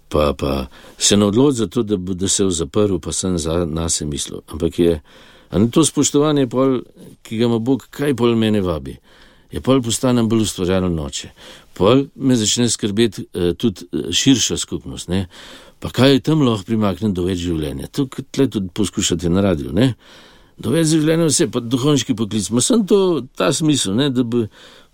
Pa, 0.09 0.33
pa 0.33 0.67
se 0.99 1.17
ne 1.17 1.25
odloči 1.25 1.57
za 1.57 1.67
to, 1.67 1.83
da 1.83 1.97
da 1.97 2.29
se 2.29 2.45
v 2.45 2.51
zaprl, 2.51 2.99
pa 2.99 3.13
sem 3.13 3.39
za 3.39 3.65
nas 3.65 4.01
mislil. 4.01 4.41
Ampak 4.47 4.79
je, 4.79 5.01
ne 5.53 5.71
to 5.71 5.85
spoštovanje, 5.85 6.47
pol, 6.47 6.81
ki 7.23 7.37
ga 7.37 7.45
ima 7.45 7.59
Bog, 7.59 7.87
kaj 7.91 8.17
pol 8.17 8.37
mene 8.37 8.61
vabi. 8.61 8.97
Je 9.53 9.61
pol 9.61 9.83
postanem 9.83 10.29
bolj 10.29 10.45
ustvarjalen 10.45 10.95
noče. 10.95 11.31
Pol 11.77 12.07
me 12.15 12.37
začne 12.37 12.69
skrbeti 12.69 13.25
eh, 13.33 13.53
tudi 13.55 13.85
eh, 13.93 14.13
širša 14.13 14.57
skupnost. 14.57 15.09
Ne? 15.09 15.27
Pa 15.79 15.93
kaj 15.95 16.13
je 16.13 16.21
tam 16.21 16.43
lahko 16.43 16.67
primaknem 16.67 17.13
do 17.15 17.25
več 17.29 17.45
življenja? 17.45 17.89
To, 17.93 18.09
kar 18.09 18.49
tudi 18.49 18.69
poskušate 18.75 19.31
na 19.31 19.45
radiju, 19.45 19.73
ne? 19.73 19.95
Do 20.59 20.75
več 20.75 20.91
življenja, 20.93 21.29
vse 21.31 21.49
pa 21.53 21.63
duhovniški 21.63 22.17
poklic. 22.19 22.51
Ma 22.51 22.65
sem 22.65 22.85
to 22.87 23.23
ta 23.39 23.53
smisel, 23.55 23.95
ne, 23.99 24.11
da 24.11 24.25
bi 24.27 24.47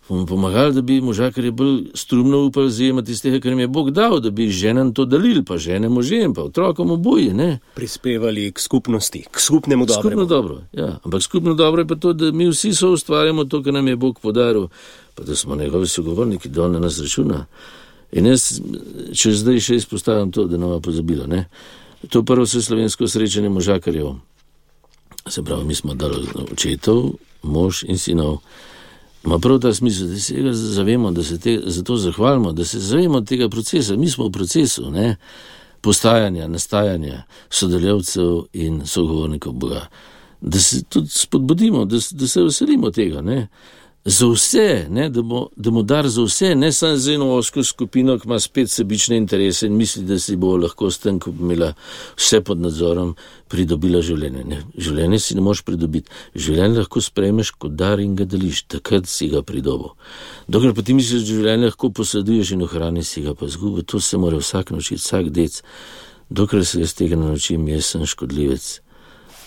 mu 0.08 0.26
pomagali, 0.26 0.74
da 0.74 0.82
bi 0.82 1.00
možakar 1.00 1.44
je 1.44 1.50
bolj 1.50 1.78
strumno 1.94 2.42
upal 2.44 2.68
zajemati 2.68 3.12
iz 3.12 3.22
tega, 3.22 3.40
kar 3.40 3.52
jim 3.52 3.62
je 3.64 3.68
Bog 3.68 3.90
dal, 3.90 4.18
da 4.20 4.30
bi 4.30 4.50
ženam 4.52 4.92
to 4.94 5.04
delili, 5.04 5.44
pa 5.44 5.56
žene 5.58 5.88
možem, 5.88 6.34
pa 6.34 6.42
otrokom 6.44 6.90
oboje, 6.90 7.32
ne. 7.34 7.58
Prispevali 7.74 8.50
k 8.52 8.60
skupnosti, 8.60 9.24
k 9.30 9.40
skupnemu 9.40 9.86
dobremu. 9.86 10.10
Skupno 10.10 10.24
dobro, 10.24 10.58
ja. 10.72 10.98
Ampak 11.04 11.22
skupno 11.22 11.54
dobro 11.54 11.82
je 11.82 11.88
pa 11.88 11.96
to, 11.96 12.12
da 12.12 12.32
mi 12.32 12.48
vsi 12.48 12.74
so 12.74 12.92
ustvarjamo 12.92 13.44
to, 13.44 13.62
kar 13.62 13.72
nam 13.72 13.88
je 13.88 13.96
Bog 13.96 14.20
podaril, 14.20 14.68
pa 15.14 15.24
da 15.24 15.36
smo 15.36 15.56
njegovi 15.56 15.88
sogovorniki, 15.88 16.48
da 16.48 16.64
on 16.64 16.72
na 16.72 16.78
nas 16.78 17.00
računa. 17.00 17.46
In 18.12 18.26
jaz, 18.26 18.60
če 19.12 19.32
zdaj 19.32 19.60
še 19.60 19.80
izpostavljam 19.80 20.30
to, 20.30 20.44
da 20.46 20.60
nam 20.60 20.76
je 20.76 20.80
pozabilo, 20.80 21.26
ne. 21.26 21.46
To 22.12 22.22
prvo 22.22 22.44
vse 22.44 22.60
slovensko 22.62 23.08
srečanje 23.08 23.48
možakarjev. 23.48 24.12
Se 25.28 25.42
pravi, 25.42 25.64
mi 25.64 25.74
smo 25.74 25.94
dali 25.94 26.26
očetov, 26.52 27.12
mož 27.42 27.82
in 27.88 27.98
sinov. 27.98 28.38
Ma 29.24 29.38
prav 29.38 29.58
ta 29.60 29.74
smisel, 29.74 30.08
da 30.08 30.18
se 30.20 30.34
tega 30.34 30.52
zavemo, 30.52 31.10
da 31.10 31.24
se 31.24 31.38
te, 31.38 31.60
za 31.66 31.82
to 31.82 31.96
zahvalimo, 31.96 32.52
da 32.52 32.64
se 32.64 32.78
zavemo 32.78 33.20
tega 33.20 33.48
procesa. 33.48 33.96
Mi 33.96 34.10
smo 34.10 34.28
v 34.28 34.32
procesu 34.32 34.90
ne, 34.90 35.16
postajanja, 35.80 36.48
nastajanja 36.48 37.22
sodelavcev 37.50 38.42
in 38.52 38.82
sogovornikov 38.86 39.52
Boga. 39.52 39.86
Da 40.40 40.58
se 40.58 40.82
tudi 40.82 41.08
spodbudimo, 41.08 41.84
da, 41.84 41.96
da 42.10 42.28
se 42.28 42.42
veselimo 42.42 42.90
tega. 42.90 43.22
Ne 43.22 43.48
za 44.04 44.26
vse, 44.26 44.86
ne, 44.90 45.08
da, 45.08 45.22
bo, 45.22 45.48
da 45.56 45.70
mu 45.70 45.82
dar 45.82 46.08
za 46.08 46.22
vse, 46.22 46.54
ne 46.54 46.72
samo 46.72 46.96
za 46.96 47.12
eno 47.12 47.30
osko 47.34 47.64
skupino, 47.64 48.18
ki 48.18 48.28
ima 48.28 48.40
spet 48.40 48.70
sebične 48.70 49.16
interese 49.16 49.66
in 49.66 49.76
misli, 49.76 50.04
da 50.04 50.18
si 50.18 50.36
bo 50.36 50.56
lahko 50.56 50.90
s 50.90 50.98
tem, 50.98 51.18
ko 51.18 51.32
bo 51.32 51.44
imela 51.44 51.72
vse 52.16 52.40
pod 52.44 52.60
nadzorom, 52.60 53.14
pridobila 53.48 54.02
življenje. 54.04 54.44
Ne, 54.44 54.60
življenje 54.76 55.18
si 55.18 55.38
ne 55.38 55.44
moš 55.46 55.64
pridobiti, 55.64 56.12
življenje 56.36 56.82
lahko 56.82 57.00
sprejmeš 57.00 57.54
kot 57.56 57.78
dar 57.80 58.00
in 58.00 58.12
ga 58.16 58.28
deliš, 58.28 58.66
takrat 58.76 59.08
si 59.08 59.30
ga 59.32 59.42
pridobo. 59.42 59.94
Dokler 60.48 60.76
pa 60.76 60.84
ti 60.84 60.96
misliš, 60.96 61.24
da 61.24 61.32
življenje 61.32 61.72
lahko 61.72 61.92
posleduješ 61.96 62.52
in 62.58 62.68
ohraniš 62.68 63.16
si 63.16 63.24
ga 63.24 63.32
pa 63.34 63.48
zgubi, 63.48 63.88
to 63.88 64.00
se 64.00 64.20
mora 64.20 64.42
vsak 64.42 64.76
naučiti, 64.76 65.00
vsak 65.00 65.32
dec. 65.32 65.62
Dokler 66.28 66.66
se 66.66 66.84
jaz 66.84 66.92
tega 66.92 67.16
naučim, 67.16 67.68
jaz 67.72 67.94
sem 67.94 68.04
škodljivec 68.04 68.68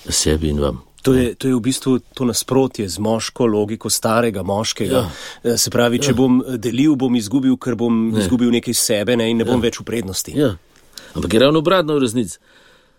sebi 0.10 0.50
in 0.50 0.66
vam. 0.66 0.87
To 1.08 1.14
je, 1.16 1.28
to 1.40 1.48
je 1.48 1.56
v 1.56 1.64
bistvu 1.64 1.92
to 2.12 2.28
nasprotje 2.28 2.84
z 2.92 3.00
moško 3.00 3.48
logiko 3.48 3.88
starega 3.88 4.44
moškega. 4.44 5.04
Ja. 5.48 5.56
Se 5.56 5.72
pravi, 5.72 6.02
če 6.04 6.12
ja. 6.12 6.18
bom 6.20 6.42
eh, 6.44 6.58
delil, 6.60 6.98
bom 7.00 7.16
izgubil, 7.16 7.56
ker 7.56 7.80
bom 7.80 8.10
ne. 8.12 8.20
izgubil 8.26 8.52
nekaj 8.52 8.76
sebe 8.76 9.16
ne, 9.16 9.30
in 9.32 9.40
ne 9.40 9.48
bom 9.48 9.62
ja. 9.62 9.70
več 9.70 9.80
v 9.80 9.88
prednosti. 9.88 10.36
Ja. 10.36 10.58
Ampak 11.16 11.32
je 11.32 11.44
ravno 11.46 11.64
obratno 11.64 11.96
v 11.96 12.04
resnici. 12.04 12.42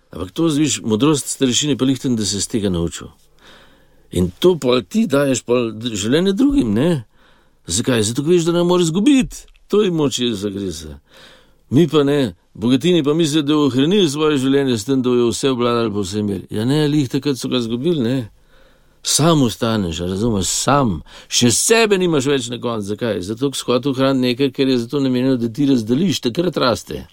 Ampak 0.08 0.32
to 0.32 0.48
zviš 0.48 0.80
modrost 0.88 1.28
starešine, 1.36 1.76
pa 1.76 1.84
jih 1.84 2.00
tam, 2.00 2.16
da 2.16 2.24
se 2.24 2.40
z 2.40 2.48
tega 2.48 2.72
naučil. 2.72 3.12
In 4.16 4.32
to 4.40 4.56
pa 4.56 4.80
ti 4.80 5.04
daješ 5.04 5.44
pa 5.44 5.68
življenje 5.76 6.32
drugim, 6.32 6.72
ne? 6.72 7.04
Zakaj? 7.68 8.06
Zato, 8.08 8.24
ker 8.24 8.38
veš, 8.38 8.48
da 8.48 8.56
ne 8.56 8.64
moreš 8.64 8.88
izgubiti. 8.88 9.44
To 9.68 9.82
je 9.84 9.92
moč, 9.92 10.22
da 10.24 10.36
se 10.40 10.50
gre 10.50 10.70
za. 10.72 10.96
Mi 11.70 11.88
pa 11.88 12.04
ne, 12.04 12.34
bogatini 12.54 13.02
pa 13.04 13.14
mislijo, 13.14 13.42
da 13.42 13.54
bodo 13.54 13.66
ohranili 13.66 14.08
svoje 14.10 14.38
življenje 14.38 14.78
s 14.78 14.84
tem, 14.88 15.02
da 15.02 15.10
bodo 15.10 15.28
vse 15.28 15.50
obladali 15.52 15.92
po 15.92 16.04
vsem 16.04 16.26
miru. 16.26 16.46
Ja, 16.50 16.64
ne, 16.64 16.86
lih 16.88 17.08
takrat 17.12 17.36
so 17.36 17.50
ga 17.52 17.60
zgubili, 17.60 18.00
ne. 18.00 18.18
Sam 19.02 19.42
ostaneš, 19.42 20.00
razumeš, 20.10 20.48
sam, 20.48 20.96
še 21.28 21.52
sebe 21.54 21.98
nimaš 22.00 22.26
več 22.28 22.48
na 22.52 22.58
koncu. 22.60 22.88
Zakaj? 22.94 23.20
Zato, 23.28 23.52
ker 23.52 23.60
shod 23.60 23.86
ohrani 23.92 24.30
nekaj, 24.30 24.50
ker 24.56 24.68
je 24.68 24.80
zato 24.82 25.00
namenjeno, 25.04 25.36
da 25.40 25.52
ti 25.52 25.68
razdeliš, 25.68 26.24
takrat 26.28 26.56
raste. 26.60 27.04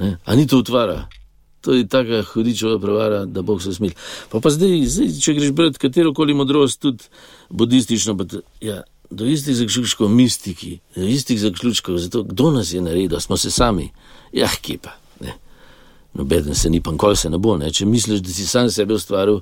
Ne? 0.00 0.16
A 0.24 0.38
ni 0.38 0.46
to 0.46 0.62
utvara? 0.62 1.04
To 1.64 1.74
je 1.74 1.86
taka 1.88 2.22
hudičeva 2.28 2.78
prevara, 2.78 3.24
da 3.24 3.42
Bog 3.42 3.62
se 3.62 3.74
smil. 3.74 3.94
Pa 4.32 4.40
pa 4.40 4.50
zdaj, 4.52 4.82
zdaj 4.90 5.12
če 5.24 5.36
greš 5.38 5.52
brati 5.56 5.80
katero 5.80 6.12
koli 6.14 6.34
modrost, 6.36 6.80
tudi 6.82 7.06
budistično, 7.48 8.16
pa 8.18 8.26
ja, 8.60 8.82
do 9.14 9.28
istih 9.30 9.56
zaključkov 9.56 10.10
mistiki, 10.10 10.78
do 10.96 11.06
istih 11.08 11.40
zaključkov, 11.40 11.98
zato 12.02 12.22
kdo 12.26 12.50
nas 12.54 12.72
je 12.72 12.82
naredil, 12.82 13.20
smo 13.20 13.36
se 13.40 13.50
sami. 13.50 13.90
Ja, 14.32 14.50
kje 14.62 14.78
pa. 14.82 14.98
Nobeden 16.14 16.54
se 16.54 16.70
ni 16.70 16.80
pa, 16.80 16.92
kol 16.96 17.16
se 17.18 17.30
ne 17.30 17.38
bo. 17.42 17.56
Ne? 17.58 17.72
Če 17.74 17.86
misliš, 17.90 18.20
da 18.22 18.30
si 18.30 18.46
sam 18.46 18.68
sebe 18.70 18.94
ustvaril, 18.94 19.40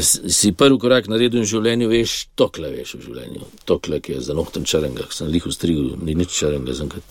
si 0.00 0.54
prvi 0.56 0.78
korak 0.80 1.08
naredil 1.12 1.42
v 1.44 1.48
življenju, 1.50 1.88
veš, 1.92 2.14
tokle 2.38 2.70
veš 2.72 2.94
v 2.96 3.00
življenju. 3.04 3.48
Tokle, 3.68 4.00
ki 4.04 4.16
je 4.16 4.22
za 4.30 4.36
nohtem 4.36 4.64
črnga, 4.68 5.10
sem 5.12 5.28
lih 5.28 5.44
ustrigel, 5.48 5.92
ni 6.00 6.16
nič 6.16 6.32
črnga, 6.32 6.76
sem 6.76 6.88
kad. 6.92 7.04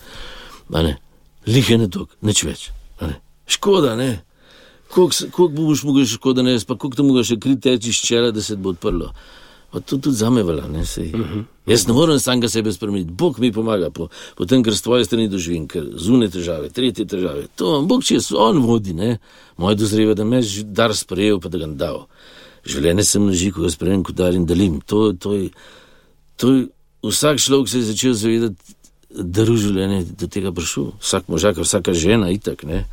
Lih 1.46 1.70
je 1.70 1.78
ne 1.78 1.86
tok, 1.94 2.18
nič 2.26 2.42
več. 2.42 2.68
Ne? 3.00 3.20
Škoda, 3.48 3.94
ne. 3.98 4.16
Koliko 4.90 5.46
boš 5.52 5.84
mogel 5.86 6.06
še 6.08 6.18
škoda 6.18 6.42
narediti, 6.42 6.66
pa 6.66 6.74
koliko 6.74 6.98
ti 6.98 7.06
mogo 7.06 7.22
še 7.22 7.38
kri 7.38 7.54
teči 7.60 7.92
iz 7.94 8.02
čela, 8.02 8.32
da 8.34 8.42
se 8.42 8.58
bo 8.58 8.74
odprlo. 8.74 9.12
Pa 9.72 9.80
to 9.80 9.98
tudi 9.98 10.16
zame 10.16 10.42
velja, 10.42 10.68
ne 10.68 10.86
se. 10.86 11.00
Uh 11.00 11.20
-huh. 11.20 11.44
Jaz 11.66 11.86
ne 11.86 11.92
morem 11.92 12.18
samega 12.18 12.48
sebe 12.48 12.72
spremeniti, 12.72 13.10
Bog 13.10 13.38
mi 13.38 13.52
pomaga, 13.52 13.90
po, 13.90 14.08
potem, 14.36 14.62
ker 14.62 14.76
s 14.76 14.82
tvoje 14.82 15.04
strani 15.04 15.28
doživim, 15.28 15.68
ker 15.68 15.84
zune 15.96 16.28
težave, 16.28 16.68
tretje 16.68 17.04
težave. 17.04 17.46
To 17.56 17.82
Bog 17.82 18.04
če 18.04 18.20
se 18.20 18.36
on 18.36 18.58
vodi, 18.58 18.94
ne. 18.94 19.18
Moje 19.56 19.76
dozreva, 19.76 20.14
da 20.14 20.24
me 20.24 20.36
je 20.36 20.62
dar 20.64 20.96
sprejel, 20.96 21.40
pa 21.40 21.48
da 21.48 21.58
ga 21.58 21.66
dal. 21.66 22.06
Življenje 22.64 23.04
sem 23.04 23.22
množi, 23.22 23.50
ko 23.50 23.62
ga 23.62 23.70
sprejemem, 23.70 24.04
ko 24.04 24.12
darim, 24.12 24.46
delim. 24.46 24.80
To, 24.80 25.12
to, 25.12 25.34
je, 25.34 25.50
to 26.36 26.54
je, 26.54 26.66
vsak 27.02 27.38
človek 27.38 27.68
se 27.68 27.78
je 27.78 27.84
začel 27.84 28.12
zavedati, 28.12 28.56
da 29.10 29.42
je 29.42 29.56
življenje 29.56 30.04
do 30.20 30.26
tega 30.26 30.52
prišel. 30.52 30.92
Vsak 31.00 31.28
možak, 31.28 31.58
vsaka 31.58 31.92
žena, 31.92 32.30
itak, 32.30 32.64
ne. 32.64 32.86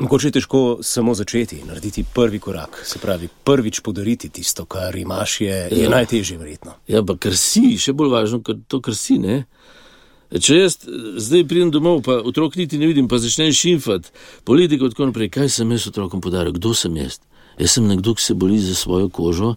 Mogoče 0.00 0.28
je 0.28 0.32
težko 0.32 0.78
samo 0.82 1.14
začeti, 1.14 1.58
narediti 1.68 2.04
prvi 2.14 2.38
korak, 2.38 2.80
se 2.84 2.98
pravi, 2.98 3.28
prvič 3.44 3.80
podariti 3.80 4.28
tisto, 4.28 4.64
kar 4.64 4.96
imaš, 4.96 5.40
je, 5.40 5.56
je 5.70 5.82
ja. 5.82 5.90
najtežje, 5.90 6.38
verjetno. 6.38 6.72
Ja, 6.88 7.02
pa 7.04 7.18
kar 7.20 7.36
si, 7.36 7.76
še 7.76 7.92
bolj 7.92 8.14
važno, 8.14 8.40
kot 8.40 8.62
to, 8.68 8.80
kar 8.80 8.96
si. 8.96 9.18
Ne? 9.20 9.42
Če 10.30 10.56
jaz 10.56 10.78
zdaj 11.20 11.44
pridem 11.50 11.72
domov, 11.74 12.00
pa 12.06 12.16
otrok 12.24 12.56
niti 12.56 12.80
ne 12.80 12.88
vidim, 12.88 13.10
pa 13.12 13.20
začnem 13.20 13.52
šimfati, 13.52 14.14
politiko 14.48 14.88
in 14.88 14.96
tako 14.96 15.10
naprej, 15.10 15.32
kaj 15.36 15.52
sem 15.58 15.76
jaz 15.76 15.90
otrokom 15.92 16.24
podaril, 16.24 16.56
kdo 16.56 16.72
sem 16.72 16.96
jaz? 16.96 17.20
Jaz 17.60 17.76
sem 17.76 17.84
nekdo, 17.84 18.16
ki 18.16 18.24
se 18.24 18.38
boli 18.40 18.56
za 18.62 18.78
svojo 18.78 19.12
kožo 19.12 19.52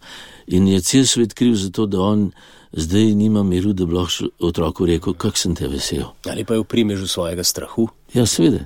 in 0.52 0.68
je 0.68 0.84
cel 0.84 1.08
svet 1.08 1.38
kriv 1.40 1.56
za 1.56 1.72
to, 1.72 1.88
da 1.88 2.04
on 2.04 2.32
zdaj 2.74 3.14
nima 3.16 3.48
miru, 3.48 3.72
da 3.72 3.88
bi 3.88 3.96
lahko 3.96 4.28
otroku 4.44 4.92
rekel, 4.92 5.16
kak 5.16 5.40
sem 5.40 5.56
te 5.56 5.72
vesel. 5.72 6.10
Ali 6.28 6.44
pa 6.44 6.58
je 6.58 6.66
v 6.66 6.68
primežu 6.68 7.08
svojega 7.08 7.48
strahu? 7.48 7.88
Ja, 8.12 8.26
svede, 8.26 8.66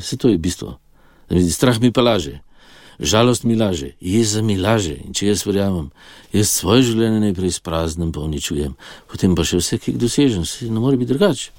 se 0.00 0.16
to 0.16 0.32
je 0.32 0.38
bistvo. 0.38 0.78
Strah 1.28 1.80
mi 1.80 1.92
pa 1.92 2.02
laže, 2.02 2.40
žalost 3.00 3.44
mi 3.44 3.56
laže, 3.56 3.94
jeza 4.00 4.42
mi 4.42 4.56
laže. 4.56 4.96
In 5.04 5.14
če 5.14 5.30
jaz 5.30 5.44
verjamem, 5.46 5.90
jaz 6.32 6.50
svoje 6.50 6.86
življenje 6.90 7.20
najprej 7.26 7.54
spraznem, 7.58 8.12
pa 8.12 8.24
uničujem, 8.24 8.74
potem 9.10 9.36
pa 9.38 9.44
še 9.44 9.60
vse, 9.60 9.78
ki 9.78 9.92
jih 9.92 10.00
dosežem, 10.00 10.46
se 10.48 10.70
ne 10.70 10.80
more 10.80 10.96
biti 10.96 11.12
drugače. 11.12 11.52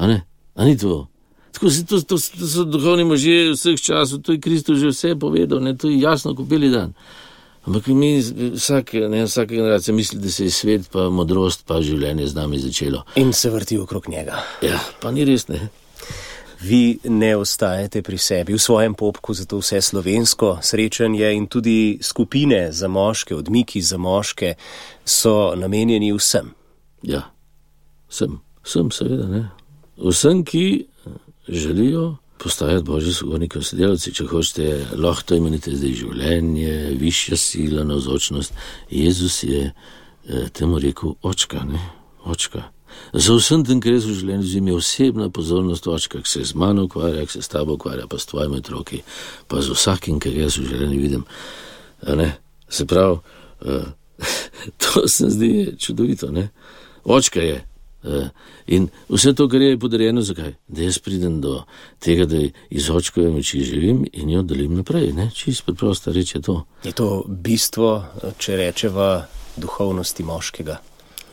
A, 0.00 0.08
a 0.08 0.68
ni 0.68 0.76
to. 0.76 1.06
Tako 1.50 1.70
se 1.70 1.86
to, 1.86 2.00
to, 2.00 2.16
to 2.16 2.46
so 2.46 2.64
duhovni 2.64 3.04
možje 3.04 3.56
vseh 3.56 3.80
časov, 3.80 4.22
to 4.22 4.36
je 4.36 4.40
Kristus 4.40 4.78
že 4.78 4.94
vse 4.94 5.16
povedal, 5.18 5.58
ne, 5.60 5.74
to 5.74 5.90
je 5.90 5.98
jasno, 6.00 6.36
kot 6.38 6.46
beli 6.46 6.70
dan. 6.70 6.94
Ampak 7.66 7.90
mi, 7.92 8.22
vsak, 8.56 8.94
ne, 9.10 9.24
vsaka 9.26 9.52
generacija 9.52 9.94
misli, 9.94 10.18
da 10.22 10.30
se 10.30 10.46
je 10.46 10.50
svet, 10.50 10.88
pa 10.92 11.10
modrost, 11.12 11.66
pa 11.68 11.82
življenje 11.84 12.30
z 12.30 12.38
nami 12.38 12.62
začelo. 12.62 13.02
In 13.20 13.34
se 13.36 13.50
vrti 13.52 13.76
okrog 13.78 14.08
njega. 14.08 14.40
Ja, 14.64 14.80
pa 15.02 15.12
ni 15.12 15.26
res 15.28 15.48
ne. 15.50 15.68
Vi 16.60 16.98
ne 17.04 17.36
ostajate 17.36 18.02
pri 18.02 18.18
sebi 18.18 18.54
v 18.54 18.60
svojem 18.60 18.94
popku, 18.94 19.34
zato 19.34 19.58
vse 19.58 19.80
slovensko 19.80 20.58
srečanje 20.62 21.32
in 21.32 21.46
tudi 21.46 21.98
skupine 22.02 22.72
za 22.72 22.88
moške, 22.88 23.34
odmiki 23.34 23.82
za 23.82 23.96
moške 23.96 24.54
so 25.04 25.54
namenjeni 25.56 26.12
vsem. 26.12 26.52
Ja, 27.02 27.30
vsem, 28.08 28.40
vsem 28.62 28.90
seveda 28.92 29.28
ne. 29.28 29.48
Vsem, 29.96 30.44
ki 30.44 30.86
želijo 31.48 32.16
postajati 32.42 32.84
božji 32.84 33.12
sogovorniki, 33.12 33.62
sodelavci, 33.62 34.12
če 34.16 34.26
hočete, 34.26 34.66
lahko 34.96 35.28
to 35.28 35.36
imenujete 35.36 35.74
zdaj 35.76 35.96
življenje, 36.02 36.74
višja 37.00 37.36
sila, 37.36 37.84
navzočnost. 37.88 38.52
Jezus 38.90 39.42
je 39.44 39.70
eh, 39.70 40.48
temu 40.52 40.80
rekel 40.80 41.16
očka, 41.22 41.64
ne, 41.64 41.80
očka. 42.24 42.70
Za 43.12 43.36
vsem 43.36 43.64
tem, 43.64 43.80
kar 43.80 43.92
je 43.92 44.02
v 44.04 44.16
življenju, 44.20 44.46
z 44.46 44.54
njim 44.54 44.68
je 44.68 44.74
osebna 44.74 45.30
pozornost 45.30 45.86
očka, 45.86 46.22
ki 46.22 46.30
se 46.30 46.44
z 46.44 46.54
mano 46.54 46.84
ukvarja, 46.88 47.26
ki 47.26 47.32
se 47.32 47.42
s 47.42 47.52
tabo 47.52 47.74
ukvarja, 47.78 48.06
pa 48.06 48.18
s 48.18 48.26
tvojimi 48.30 48.60
otroki, 48.62 49.02
pa 49.48 49.62
z 49.62 49.74
vsakim, 49.74 50.20
kar 50.22 50.32
jaz 50.32 50.58
v 50.58 50.68
življenju 50.70 51.00
vidim. 51.00 51.24
Se 52.70 52.86
pravi, 52.86 53.18
uh, 53.66 53.88
to 54.82 55.08
se 55.08 55.30
zdi 55.30 55.74
čudovito, 55.78 56.30
ne. 56.30 56.50
Očka 57.04 57.42
je, 57.42 57.64
Eh, 58.04 58.28
in 58.66 58.88
vse 59.08 59.34
to, 59.34 59.48
kar 59.48 59.60
je 59.60 59.78
podarjeno, 59.78 60.22
zakaj? 60.22 60.54
Da 60.68 60.82
jaz 60.82 60.98
pridem 60.98 61.40
do 61.40 61.64
tega, 61.98 62.24
da 62.24 62.38
iz 62.70 62.90
očkove 62.90 63.28
moči 63.28 63.60
živim 63.64 64.06
in 64.12 64.30
jo 64.30 64.42
delim 64.42 64.74
naprej. 64.74 65.12
Čisto 65.34 65.64
preprosta 65.64 66.12
reč 66.12 66.34
je 66.34 66.40
to. 66.40 66.64
Je 66.84 66.92
to 66.92 67.24
bistvo, 67.28 68.04
če 68.38 68.56
rečeva, 68.56 69.26
duhovnosti 69.56 70.24
moškega? 70.24 70.78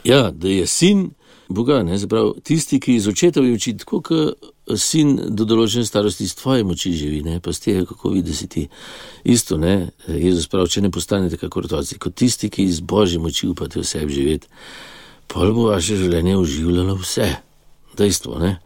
Ja, 0.04 0.32
da 0.32 0.48
je 0.48 0.68
sin 0.68 1.12
Boga, 1.50 1.80
ne 1.84 1.98
zaprav 1.98 2.34
tisti, 2.44 2.80
ki 2.84 2.98
iz 2.98 3.08
očetove 3.08 3.54
oči, 3.56 3.78
tako 3.80 4.02
kot 4.04 4.76
sin 4.76 5.14
do 5.32 5.46
določene 5.48 5.88
starosti 5.88 6.26
iz 6.28 6.34
tvoje 6.36 6.66
moči 6.68 6.92
živi, 6.92 7.22
ne 7.24 7.40
pa 7.40 7.54
z 7.56 7.64
tega, 7.64 7.86
kako 7.88 8.12
vidiš 8.18 8.44
ti. 8.52 8.66
Isto, 9.24 9.56
ne, 9.58 9.94
Jezus 10.12 10.50
pravi, 10.52 10.74
če 10.76 10.84
ne 10.84 10.92
postanete 10.92 11.40
kako 11.40 11.64
otroci, 11.64 12.00
kot 12.04 12.18
tisti, 12.20 12.52
ki 12.52 12.68
iz 12.68 12.82
božje 12.84 13.22
moči 13.24 13.48
upate 13.48 13.80
v 13.80 13.88
sebi 13.88 14.14
živeti 14.14 14.52
pol 15.28 15.52
bo 15.54 15.68
vaše 15.72 15.98
življenje 16.00 16.38
uživljalo 16.40 16.96
vse. 17.02 17.28
Dejstvo, 17.98 18.40
ne? 18.42 18.58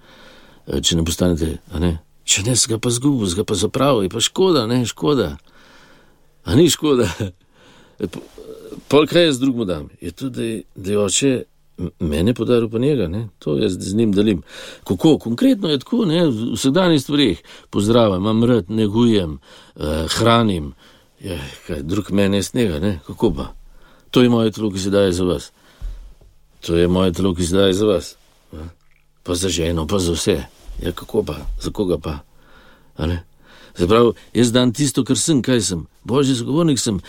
E, 0.67 0.81
če 0.83 0.97
ne 0.99 1.05
postanete, 1.07 1.57
ne? 1.81 1.91
če 2.27 2.45
ne, 2.45 2.55
ga 2.55 2.77
pa 2.81 2.91
zgubi, 2.93 3.29
ga 3.35 3.45
pa 3.47 3.57
zapravi, 3.57 4.11
pa 4.11 4.21
škoda, 4.23 4.67
ne, 4.69 4.83
škoda. 4.87 5.33
A 6.45 6.57
ni 6.57 6.69
škoda. 6.71 7.09
E, 8.01 8.07
pol 8.89 9.03
kaj 9.05 9.27
jaz 9.27 9.37
drugmu 9.37 9.61
dam? 9.69 9.83
Je 10.01 10.09
tudi, 10.09 10.45
da 10.73 10.89
je 10.89 10.97
oče 10.97 11.31
mene 11.99 12.33
podaril 12.33 12.69
pa 12.69 12.79
njega, 12.79 13.07
ne? 13.07 13.27
to 13.39 13.57
jaz 13.57 13.77
z 13.79 13.95
njim 13.95 14.11
delim. 14.11 14.41
Kako? 14.83 15.17
Konkretno 15.17 15.69
je 15.69 15.79
tako, 15.79 16.05
ne? 16.05 16.25
v 16.27 16.53
vsakdanjih 16.53 17.01
stvarih. 17.01 17.41
Pozdravim, 17.69 18.21
imam 18.21 18.43
rad, 18.43 18.69
negujem, 18.69 19.39
eh, 19.75 20.05
hranim. 20.09 20.73
Je, 21.19 21.39
kaj, 21.67 21.83
drug 21.83 22.11
meni 22.11 22.37
je 22.37 22.43
snega, 22.43 22.79
ne? 22.79 22.99
kako 23.07 23.33
pa? 23.33 23.53
To 24.11 24.21
je 24.21 24.29
moje 24.29 24.51
telo, 24.51 24.71
ki 24.71 24.79
se 24.79 24.89
daje 24.89 25.11
za 25.11 25.23
vas. 25.23 25.51
To 26.61 26.75
je 26.75 26.87
moje 26.87 27.13
telo, 27.13 27.35
ki 27.35 27.43
zdaj 27.43 27.73
za 27.73 27.85
vas. 27.85 28.15
Pa 29.23 29.35
za 29.35 29.49
ženo, 29.49 29.87
pa 29.87 29.99
za 29.99 30.11
vse. 30.11 30.43
Ja, 30.81 30.91
kako 30.91 31.23
pa, 31.23 31.35
za 31.61 31.71
koga 31.71 31.97
pa? 31.97 32.19
Zaprav, 33.77 34.13
jaz 34.33 34.51
dan 34.51 34.73
tisto, 34.73 35.03
kar 35.03 35.17
sem, 35.17 35.41
kaj 35.41 35.61
sem. 35.61 35.85
Božji 36.03 36.35
zagovornik 36.35 36.79
sem. 36.79 36.99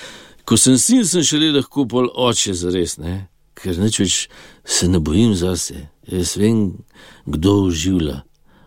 Ko 0.45 0.57
sem 0.57 0.79
sin, 0.79 1.05
sem 1.07 1.25
šele 1.27 1.53
lahko 1.57 1.87
pol 1.89 2.09
oče 2.15 2.55
za 2.55 2.71
res, 2.71 2.97
ne? 2.99 3.27
Ker 3.55 3.79
neč 3.79 4.01
več 4.01 4.17
se 4.65 4.89
ne 4.89 5.01
bojim 5.01 5.35
zase. 5.39 5.89
Jaz 6.09 6.37
vem, 6.37 6.85
kdo 7.27 7.63
uživlja 7.69 8.23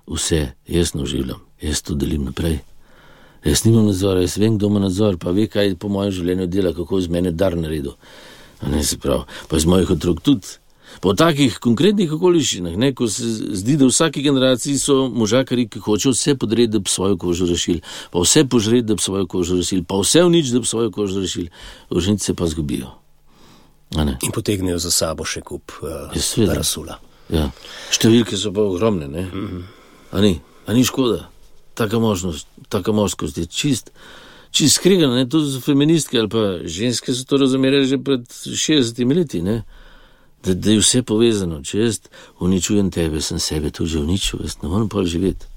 vse, 0.08 0.54
jaz 0.68 0.94
ne 0.96 1.04
uživljam, 1.04 1.42
jaz 1.62 1.82
to 1.82 1.96
delim 2.00 2.30
naprej. 2.30 2.62
Jaz 3.46 3.66
nimam 3.66 3.86
nadzora, 3.86 4.24
jaz 4.26 4.38
vem, 4.42 4.58
kdo 4.58 4.72
ima 4.72 4.80
nadzor, 4.82 5.20
pa 5.22 5.30
ve, 5.36 5.46
kaj 5.52 5.76
po 5.78 5.90
mojem 5.94 6.14
življenju 6.16 6.48
dela, 6.50 6.74
kako 6.74 7.02
z 7.02 7.14
mene 7.14 7.32
dar 7.32 7.58
naredil. 7.58 7.94
Ne, 8.66 8.82
se 8.84 8.98
pravi, 8.98 9.28
pa 9.50 9.60
iz 9.60 9.68
mojih 9.70 9.92
otrok 9.94 10.24
tudi. 10.26 10.58
Po 11.04 11.12
takih 11.18 11.58
konkretnih 11.62 12.12
okoliščinah, 12.16 12.78
ne, 12.80 12.94
ko 12.96 13.10
se 13.12 13.28
zdi, 13.60 13.76
da 13.78 13.86
v 13.86 13.92
vsaki 13.92 14.24
generaciji 14.26 14.80
so 14.80 15.10
možakari, 15.12 15.68
ki 15.70 15.84
hočejo 15.84 16.16
vse 16.16 16.38
podreti, 16.40 16.72
da 16.78 16.82
bi 16.82 16.90
svojo 16.90 17.20
kožo 17.22 17.50
rešili, 17.50 17.84
pa 18.14 18.24
vse 18.24 18.46
požreti, 18.50 18.88
da 18.90 18.98
bi 18.98 19.04
svojo 19.04 19.28
kožo 19.30 19.60
rešili, 19.60 19.84
pa 19.84 20.00
vse 20.02 20.24
v 20.24 20.32
nič, 20.38 20.54
da 20.56 20.64
bi 20.64 20.72
svojo 20.72 20.94
kožo 20.96 21.22
rešili, 21.22 21.52
užnice 21.92 22.34
pa 22.34 22.48
zgubijo. 22.48 22.96
In 24.24 24.34
potegnejo 24.34 24.80
za 24.82 24.92
sabo 24.92 25.26
še 25.26 25.42
kup 25.46 25.72
uh, 25.82 26.12
rasula. 26.50 27.00
Ja. 27.30 27.50
Številke 27.94 28.38
so 28.38 28.52
pa 28.54 28.66
ogromne, 28.66 29.08
ne? 29.08 29.30
Mm 29.30 29.48
-hmm. 29.48 29.64
a, 30.12 30.22
ni? 30.22 30.42
a 30.66 30.74
ni 30.74 30.84
škoda, 30.86 31.30
taka 31.74 32.00
možnost, 32.00 32.48
taka 32.70 32.92
moškost 32.92 33.38
je 33.38 33.46
čist. 33.46 33.92
Čist 34.52 34.76
skregano, 34.76 35.26
to 35.26 35.42
so 35.46 35.60
feministke 35.62 36.20
ali 36.20 36.30
pa 36.30 36.60
ženske, 36.64 37.14
so 37.14 37.26
to 37.26 37.38
razumeli 37.38 37.88
že 37.88 37.98
pred 37.98 38.22
60 38.30 39.16
leti. 39.16 39.42
Ne? 39.42 39.64
da, 40.46 40.54
da 40.54 40.72
je 40.72 40.80
vse 40.80 41.04
povezano. 41.04 41.62
Če 41.64 41.80
jaz 41.80 42.00
uničujem 42.40 42.92
tebe, 42.94 43.22
sem 43.22 43.40
sebe 43.40 43.72
tudi 43.72 43.96
že 43.96 44.04
uničil, 44.04 44.46
jaz 44.46 44.60
ne 44.64 44.70
morem 44.70 44.90
pa 44.90 45.04
živeti. 45.06 45.50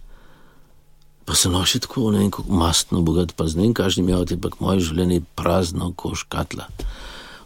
Pa 1.29 1.37
sem 1.37 1.53
noši 1.53 1.83
tako, 1.85 2.09
ne 2.15 2.23
vem, 2.23 2.31
kako 2.33 2.57
mastno 2.57 3.03
bogat, 3.05 3.35
pa 3.37 3.45
z 3.49 3.61
ne 3.61 3.67
vem, 3.67 3.75
kažem 3.77 4.09
javti, 4.09 4.39
ampak 4.39 4.61
moje 4.65 4.87
življenje 4.89 5.21
je 5.21 5.27
prazno, 5.37 5.93
ko 5.93 6.15
škatla. 6.17 6.71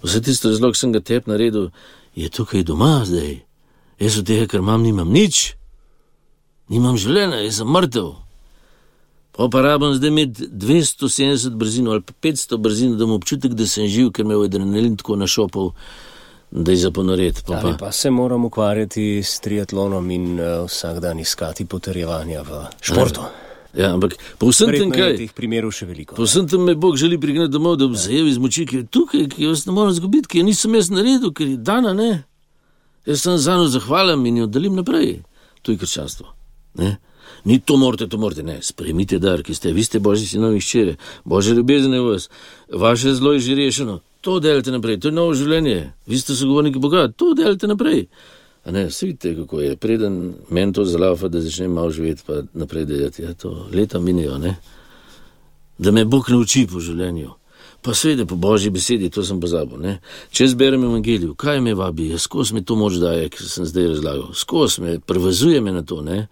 Vse 0.02 0.22
tisto 0.22 0.50
razlog 0.50 0.76
sem 0.76 0.92
ga 0.92 1.00
tep 1.00 1.26
naredil, 1.30 1.70
je 2.14 2.28
tukaj 2.28 2.62
doma 2.66 3.02
zdaj. 3.06 3.40
Jaz 4.02 4.18
od 4.18 4.26
tega, 4.26 4.48
ker 4.50 4.60
imam, 4.60 4.82
nimam 4.82 5.08
nič, 5.12 5.54
nimam 6.68 6.98
življenja, 6.98 7.42
jaz 7.44 7.62
sem 7.62 7.70
mrtev. 7.70 8.14
Pa 9.32 9.48
pa 9.48 9.62
rabim 9.64 9.94
zdaj 9.96 10.10
imeti 10.12 10.48
270 10.50 11.54
brzin 11.56 11.88
ali 11.88 12.02
500 12.02 12.58
brzin, 12.60 12.96
da 12.98 13.06
imam 13.06 13.20
občutek, 13.20 13.54
da 13.56 13.66
sem 13.66 13.86
živ, 13.88 14.10
ker 14.12 14.26
me 14.28 14.34
je 14.34 14.48
adrenalin 14.50 14.98
tako 15.00 15.16
našopal 15.16 15.72
da 16.52 16.70
je 16.72 16.76
za 16.76 16.90
ponoret. 16.90 17.42
Pa, 17.46 17.60
pa. 17.62 17.76
pa 17.80 17.92
se 17.92 18.10
moram 18.10 18.44
ukvarjati 18.44 19.22
s 19.24 19.40
triatlonom 19.40 20.10
in 20.10 20.40
uh, 20.40 20.66
vsak 20.66 21.00
dan 21.00 21.20
iskati 21.20 21.64
potrjevanja 21.64 22.42
v 22.42 22.64
športu. 22.80 23.20
Ja, 23.72 23.92
ampak 23.94 24.18
po 24.38 24.50
vsem 24.50 24.72
tem, 24.74 24.90
kaj 24.92 25.16
teh 25.16 25.32
primerov 25.32 25.72
še 25.72 25.88
veliko. 25.88 26.16
Po 26.18 26.26
vsem 26.28 26.48
tem 26.50 26.60
me 26.60 26.74
Bog 26.76 26.98
želi 27.00 27.16
prignati 27.20 27.52
domov, 27.52 27.78
da 27.80 27.88
bi 27.88 27.96
zajel 27.96 28.28
iz 28.28 28.36
moči, 28.42 28.66
ki 28.68 28.82
je 28.82 28.88
tukaj, 28.92 29.24
ki 29.32 29.46
jaz 29.46 29.64
ne 29.68 29.76
morem 29.76 29.94
zgubiti, 29.96 30.28
ki 30.28 30.42
je 30.42 30.48
nisem 30.50 30.76
jaz 30.76 30.92
naredil, 30.92 31.32
ker 31.32 31.48
je 31.48 31.56
dana 31.56 31.94
ne. 31.96 32.10
Jaz 33.08 33.24
sem 33.24 33.40
za 33.40 33.56
njo 33.56 33.70
zahvalen 33.72 34.26
in 34.28 34.44
jo 34.44 34.46
delim 34.46 34.76
naprej. 34.76 35.22
To 35.64 35.72
je 35.72 35.80
krščanstvo. 35.80 36.28
Ne? 36.82 36.98
Ni 37.48 37.58
to 37.58 37.78
morate, 37.80 38.06
to 38.12 38.20
morate, 38.20 38.44
ne. 38.44 38.60
Sprejmite 38.62 39.18
dar, 39.22 39.40
ki 39.42 39.56
ste, 39.56 39.72
vi 39.72 39.84
ste 39.88 40.02
božji 40.04 40.28
sinovi 40.34 40.60
ščere, 40.60 40.98
božje 41.24 41.56
ljubezen 41.56 41.96
je 41.96 42.04
v 42.04 42.12
vas, 42.12 42.28
vaše 42.68 43.16
zlo 43.16 43.32
je 43.38 43.44
že 43.48 43.58
rešeno 43.58 44.02
to 44.22 44.40
delite 44.40 44.70
naprej, 44.70 45.00
to 45.02 45.10
je 45.10 45.14
novo 45.16 45.34
življenje, 45.34 45.92
vi 46.06 46.18
ste 46.18 46.36
sogovorniki 46.38 46.78
Boga, 46.78 47.08
to 47.10 47.32
delite 47.34 47.66
naprej. 47.66 48.06
A 48.64 48.70
ne, 48.70 48.86
vsi 48.86 49.06
vidite, 49.06 49.34
kako 49.36 49.60
je, 49.60 49.76
preden 49.76 50.34
meni 50.50 50.72
to 50.72 50.84
zalaufa, 50.84 51.28
da 51.28 51.40
začnem 51.40 51.72
malo 51.72 51.90
živeti, 51.90 52.22
pa 52.26 52.42
naprej 52.54 52.84
delati. 52.84 53.22
Ja, 53.22 53.34
to 53.34 53.66
leta 53.72 54.00
minijo, 54.00 54.38
ne. 54.38 54.56
Da 55.78 55.90
me 55.90 56.04
Bog 56.04 56.30
nauči 56.30 56.66
po 56.70 56.80
življenju. 56.80 57.30
Pa 57.82 57.94
seveda 57.98 58.26
po 58.30 58.36
božji 58.38 58.70
besedi, 58.70 59.10
to 59.10 59.24
sem 59.26 59.40
pozabil. 59.42 59.80
Ne? 59.82 59.96
Če 60.30 60.46
zberem 60.52 60.84
evangelijo, 60.86 61.34
kaj 61.34 61.58
me 61.60 61.72
vabi, 61.74 62.12
skozi 62.18 62.54
me 62.54 62.62
to 62.62 62.76
moč 62.78 63.00
daje, 63.02 63.26
ki 63.34 63.42
sem 63.42 63.66
zdaj 63.66 63.88
razlagal, 63.96 64.28
skozi 64.38 64.84
me, 64.84 64.92
prevezuje 65.02 65.58
me 65.60 65.72
na 65.74 65.82
to, 65.82 65.98
ne? 66.06 66.28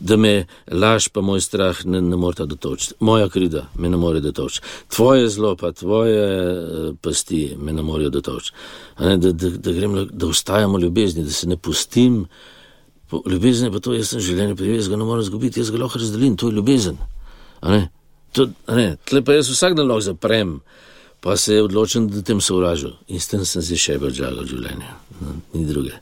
da 0.00 0.16
me 0.16 0.46
laž 0.68 1.08
pa 1.12 1.20
moj 1.24 1.40
strah 1.44 1.80
ne, 1.84 2.00
ne 2.00 2.16
more 2.16 2.46
dotočiti, 2.48 2.94
moja 3.00 3.28
krida 3.28 3.66
me 3.76 3.88
ne 3.88 3.96
more 4.00 4.20
dotočiti, 4.20 4.66
tvoje 4.88 5.28
zlo 5.28 5.54
pa 5.56 5.72
tvoje 5.72 6.24
uh, 6.24 6.94
pasti 7.00 7.56
me 7.56 7.72
ne 7.72 7.82
morejo 7.82 8.10
dotočiti. 8.10 8.56
Da, 8.98 9.16
da, 9.16 9.50
da 9.50 9.72
grem, 9.72 9.96
da 10.12 10.26
ostajamo 10.26 10.78
ljubezni, 10.78 11.24
da 11.24 11.30
se 11.30 11.48
ne 11.48 11.56
pustim. 11.56 12.26
Ljubezen 13.26 13.66
je 13.66 13.72
pa 13.72 13.80
to, 13.80 13.94
jaz 13.94 14.12
sem 14.12 14.20
življenje 14.20 14.56
privezan, 14.56 14.92
ga 14.92 15.00
ne 15.00 15.08
morem 15.08 15.24
zgubiti, 15.24 15.60
jaz 15.60 15.72
ga 15.72 15.80
lahko 15.80 15.98
razdelim, 15.98 16.36
to 16.36 16.48
je 16.48 16.56
ljubezen. 16.60 17.00
Tle 18.32 19.24
pa 19.24 19.36
jaz 19.36 19.48
vsak 19.50 19.74
dan 19.76 19.88
lahko 19.88 20.06
zaprem 20.12 20.60
pa 21.20 21.36
se 21.36 21.54
je 21.54 21.62
odločil, 21.62 22.06
da 22.08 22.22
tem 22.22 22.40
sovražil 22.40 22.96
in 23.08 23.20
s 23.20 23.28
tem 23.28 23.44
sem 23.44 23.62
si 23.62 23.76
še 23.76 23.98
več 24.00 24.20
žalil 24.20 24.46
življenje, 24.48 24.92
no, 25.20 25.34
ni 25.54 25.66
druge. 25.68 25.98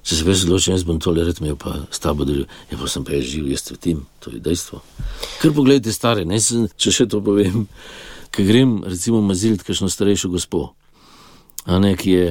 Če 0.00 0.16
se 0.16 0.24
veš 0.24 0.46
odločil, 0.48 0.74
jaz 0.74 0.84
bom 0.88 0.98
tole 1.02 1.24
red 1.26 1.38
imel, 1.42 1.58
pa 1.60 1.76
s 1.92 2.00
tabo 2.02 2.24
delil, 2.24 2.46
ja 2.70 2.78
pa 2.80 2.88
sem 2.88 3.04
pa 3.04 3.14
jaz 3.14 3.26
živ, 3.28 3.50
jaz 3.52 3.66
svetim, 3.66 4.04
to 4.24 4.32
je 4.32 4.40
dejstvo. 4.42 4.80
Ker 5.42 5.52
pogledajte 5.54 5.92
stare, 5.94 6.24
ne 6.24 6.40
če 6.40 6.94
še 6.96 7.06
to 7.12 7.20
povem, 7.24 7.66
ker 8.32 8.48
grem 8.48 8.78
recimo 8.88 9.20
mazilt 9.22 9.62
kakšno 9.66 9.90
starejšo 9.92 10.32
gospo, 10.32 10.70
a 11.68 11.78
ne, 11.82 11.92
ki 12.00 12.14
je 12.16 12.30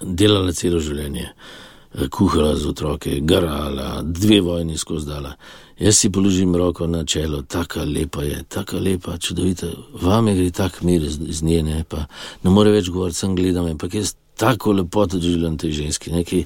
delala 0.00 0.56
celo 0.56 0.80
življenje. 0.80 1.28
eh, 1.28 2.08
kuhala 2.08 2.56
z 2.56 2.66
otroke, 2.70 3.20
garala, 3.20 4.02
dve 4.02 4.40
vojni 4.40 4.78
skozi 4.78 5.06
dala. 5.06 5.34
Jaz 5.80 5.96
si 5.98 6.10
položim 6.12 6.56
roko 6.56 6.86
na 6.86 7.04
čelo, 7.04 7.42
tako 7.42 7.80
lepa 7.84 8.22
je, 8.22 8.42
tako 8.48 8.78
lepa, 8.78 9.16
čudovita. 9.18 9.66
Vame 10.02 10.34
gre 10.36 10.50
tak 10.50 10.82
mir 10.82 11.02
iz, 11.02 11.16
iz 11.28 11.42
njene, 11.42 11.84
pa 11.88 12.04
ne 12.42 12.50
more 12.50 12.70
več 12.70 12.90
govoriti, 12.92 13.16
sem 13.18 13.36
gledam, 13.36 13.64
ampak 13.64 13.94
jaz 13.94 14.12
tako 14.36 14.72
lepoto 14.72 15.16
doživljam 15.16 15.56
te 15.58 15.70
ženske. 15.72 16.12
Nekaj 16.12 16.44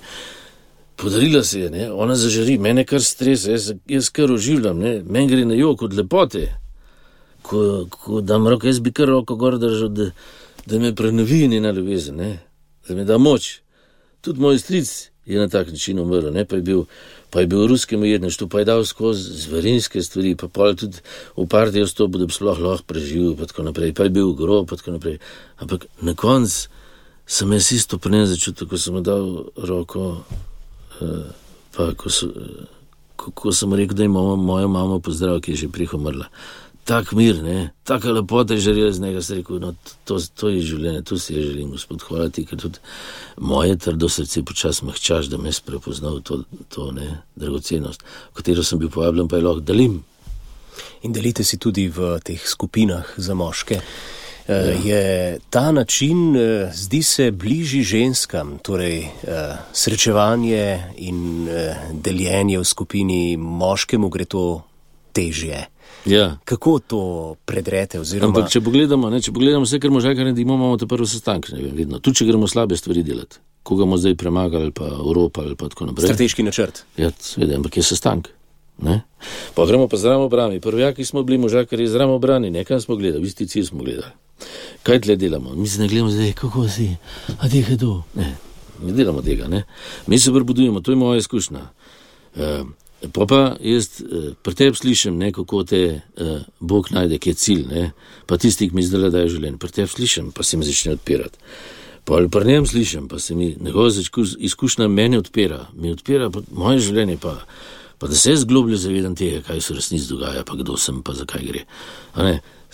podarila 0.97 1.43
se 1.45 1.61
je, 1.61 1.70
ne? 1.70 1.89
ona 1.93 2.14
zažari, 2.14 2.59
mene 2.59 2.85
kar 2.87 3.03
stresa, 3.03 3.51
jaz, 3.51 3.72
jaz 3.91 4.11
kar 4.14 4.30
oživljam, 4.30 4.78
meni 5.03 5.26
gre 5.26 5.43
na 5.45 5.59
jok 5.59 5.82
od 5.82 5.99
lepote. 5.99 6.45
Ko, 7.43 7.89
ko 7.91 8.20
dam 8.22 8.47
roko, 8.49 8.70
jaz 8.70 8.78
bi 8.80 8.93
kar 8.95 9.11
roko 9.11 9.35
gor 9.35 9.59
držal, 9.59 9.91
da, 9.91 10.12
da 10.66 10.78
me 10.78 10.95
prenovi 10.95 11.49
njena 11.49 11.74
ljubezen, 11.74 12.22
da 12.89 12.95
mi 12.95 13.05
da 13.05 13.18
moč. 13.18 13.59
Tudi 14.22 14.41
moj 14.41 14.62
stric 14.62 14.95
je 15.26 15.43
na 15.43 15.49
tak 15.49 15.74
način 15.74 15.99
umrl, 15.99 16.30
ne? 16.30 16.45
pa 16.45 16.57
je 16.57 16.62
bil. 16.62 16.87
Pa 17.35 17.43
je 17.43 17.51
bil 17.51 17.64
v 17.64 17.72
ruskem 17.74 18.03
ujedništvu, 18.07 18.47
pa 18.47 18.62
je 18.62 18.68
dal 18.70 18.85
skozi 18.87 19.35
zverinske 19.43 19.99
stvari, 20.03 20.37
pa 20.39 20.68
je 20.70 20.76
tudi 20.85 21.03
v 21.35 21.47
partijo 21.51 21.87
stopil, 21.91 22.22
da 22.22 22.28
bi 22.30 22.37
sploh 22.37 22.61
lahko 22.62 22.87
preživel, 22.87 23.35
pa 23.35 23.51
tako 23.51 23.66
naprej, 23.66 23.91
pa 23.91 24.07
je 24.07 24.14
bil 24.14 24.30
grob, 24.39 24.68
pa 24.70 24.78
tako 24.78 24.95
naprej. 24.95 25.18
Ampak 25.59 25.91
na 25.99 26.14
koncu 26.14 26.70
sem 27.26 27.53
jaz 27.59 27.72
isto 27.74 27.99
prej 27.99 28.30
začutil, 28.30 28.70
ko 28.70 28.78
sem 28.78 28.95
mu 28.95 29.03
dal 29.03 29.51
roko, 29.59 30.22
uh, 31.03 31.26
pa 31.74 31.91
ko, 31.99 32.07
so, 32.07 32.30
uh, 32.30 32.70
ko, 33.18 33.35
ko 33.35 33.51
sem 33.51 33.74
rekel, 33.74 33.99
da 33.99 34.07
ima 34.07 34.22
moja 34.39 34.70
mama 34.70 35.01
pozdrav, 35.03 35.43
ki 35.43 35.59
je 35.59 35.66
že 35.66 35.72
prihomrla. 35.74 36.30
Tak 36.85 37.12
mir, 37.16 37.43
ne? 37.43 37.70
taka 37.85 38.12
lepota 38.12 38.55
je 38.55 38.61
žarela 38.61 38.93
z 38.93 39.01
njega, 39.01 39.22
sem 39.22 39.39
rekel, 39.41 39.61
no, 39.61 39.72
to, 40.05 40.18
to 40.37 40.49
je 40.53 40.61
življenje, 40.61 41.03
tu 41.09 41.18
si 41.18 41.35
je 41.35 41.43
želim, 41.43 41.70
gospod, 41.72 42.03
hvala 42.05 42.28
ti, 42.28 42.45
ker 42.45 42.61
tudi 42.61 42.80
moje 43.41 43.76
trdo 43.80 44.09
srce 44.09 44.43
počasi 44.45 44.85
mehčaš, 44.85 45.30
da 45.32 45.41
me 45.41 45.49
je 45.49 45.62
prepoznal 45.64 46.20
to, 46.20 46.43
to 46.68 46.91
ne, 46.93 47.22
dragocenost, 47.41 48.05
katero 48.37 48.64
sem 48.64 48.78
bil 48.78 48.93
povabljen, 48.93 49.28
pa 49.28 49.41
je 49.41 49.47
lahko 49.47 49.64
delim. 49.64 50.03
In 51.05 51.12
delite 51.12 51.45
si 51.45 51.57
tudi 51.61 51.89
v 51.89 52.18
teh 52.24 52.41
skupinah 52.49 53.16
za 53.16 53.35
moške. 53.37 53.80
Ja. 53.80 53.80
Je 54.85 55.39
ta 55.51 55.72
način, 55.72 56.37
eh, 56.37 56.70
zdi 56.74 57.03
se, 57.03 57.30
bližji 57.30 57.82
ženskam, 57.82 58.59
torej 58.59 58.99
eh, 59.01 59.57
srečevanje 59.72 60.82
in 60.97 61.49
eh, 61.49 61.76
deljenje 61.93 62.59
v 62.59 62.64
skupini, 62.64 63.37
moškemu 63.37 64.09
gre 64.09 64.24
to 64.24 64.62
težje. 65.12 65.68
Ja. 66.05 66.36
Kako 66.44 66.78
to 66.78 67.00
predrete? 67.44 68.00
Oziroma... 68.00 68.28
Ampak, 68.28 68.52
če 68.52 68.61
pogledamo, 68.61 69.09
ne, 69.11 69.20
če 69.24 69.32
pogledamo 69.32 69.64
vse, 69.64 69.80
kar 69.80 69.92
možje, 69.94 70.12
kar 70.16 70.28
naredimo, 70.28 70.59
imamo 70.59 70.76
te 70.80 70.88
prve 70.90 71.09
sestanke, 71.09 71.55
ne 71.57 71.64
vem, 71.64 71.96
tu 72.05 72.12
če 72.12 72.26
gremo 72.28 72.48
slabe 72.50 72.76
stvari 72.76 73.02
delati, 73.07 73.40
koga 73.64 73.86
bomo 73.86 73.96
zdaj 74.00 74.16
premagali, 74.20 74.72
pa 74.76 74.90
Evropa 74.92 75.46
ali 75.46 75.57
pa 75.57 75.70
tako 75.72 75.88
naprej. 75.88 76.11
Strateški 76.11 76.44
načrt. 76.44 76.84
Ja, 77.00 77.09
seveda, 77.20 77.57
ampak 77.57 77.80
je 77.80 77.86
sestank. 77.88 78.28
Ne? 78.82 79.00
Pa 79.55 79.66
gremo 79.66 79.86
pa 79.88 79.96
zraven 79.96 80.26
obrani. 80.26 80.61
Prvjaki 80.61 81.05
smo 81.05 81.22
bili 81.22 81.38
možakari 81.38 81.88
zraven 81.88 82.14
obrani, 82.14 82.50
nekaj 82.50 82.80
smo 82.80 82.96
gledali, 82.96 83.26
isti 83.26 83.46
cilj 83.46 83.64
smo 83.70 83.84
gledali. 83.86 84.12
Kaj 84.82 85.00
tle 85.00 85.16
delamo? 85.16 85.55
Mi 85.55 85.68
se 85.68 85.80
ne 85.80 85.88
gledamo 85.88 86.11
zdaj, 86.11 86.32
kako 86.32 86.68
si, 86.68 86.96
a 87.38 87.48
ti 87.48 87.64
je 87.68 87.78
to. 87.78 88.02
Ne, 88.14 88.34
ne 88.82 88.92
delamo 88.92 89.22
tega, 89.22 89.48
ne. 89.48 89.62
Mi 90.07 90.18
se 90.18 90.32
prebudujemo, 90.32 90.80
to 90.80 90.92
je 90.92 90.96
moja 90.96 91.18
izkušnja. 91.22 91.61
Uh, 92.34 92.66
pa 93.12 93.26
pa 93.26 93.40
jaz 93.61 93.88
uh, 94.00 94.32
pri 94.42 94.55
tebi 94.55 94.76
slišim, 94.76 95.18
ne, 95.18 95.32
kako 95.32 95.64
te 95.68 95.82
uh, 96.00 96.42
Bog 96.61 96.90
najde, 96.94 97.18
ki 97.18 97.34
je 97.34 97.34
cilj, 97.34 97.64
ne. 97.70 97.84
pa 98.26 98.38
tisti, 98.38 98.68
ki 98.70 98.76
mi 98.76 98.82
zdaj 98.86 99.11
daje 99.11 99.32
življenje. 99.36 99.61
Pri 99.61 99.72
tebi 99.72 99.88
slišim, 99.88 100.32
pa 100.32 100.42
se 100.42 100.57
mi 100.57 100.64
začne 100.64 100.96
odpirati. 100.98 101.38
Pa 102.05 102.18
ali 102.20 102.28
pri 102.28 102.44
njem 102.44 102.66
slišim, 102.66 103.09
pa 103.09 103.18
se 103.18 103.34
mi 103.34 103.55
njegova 103.61 103.90
izkušnja 104.38 104.88
meni 104.88 105.16
odpira, 105.16 105.66
mi 105.74 105.92
odpira 105.92 106.30
moje 106.52 106.84
življenje 106.84 107.16
pa 107.22 107.38
pa 107.98 108.09
da 108.09 108.14
se 108.14 108.30
jaz 108.30 108.44
globlje 108.44 108.76
zavedam 108.76 109.14
tega, 109.16 109.38
kaj 109.46 109.61
se 109.61 109.72
v 109.72 109.76
resnici 109.76 110.09
dogaja, 110.11 110.42
pa 110.44 110.57
kdo 110.59 110.76
sem, 110.76 110.98
pa 111.02 111.14
zakaj 111.16 111.40
gre. 111.46 111.62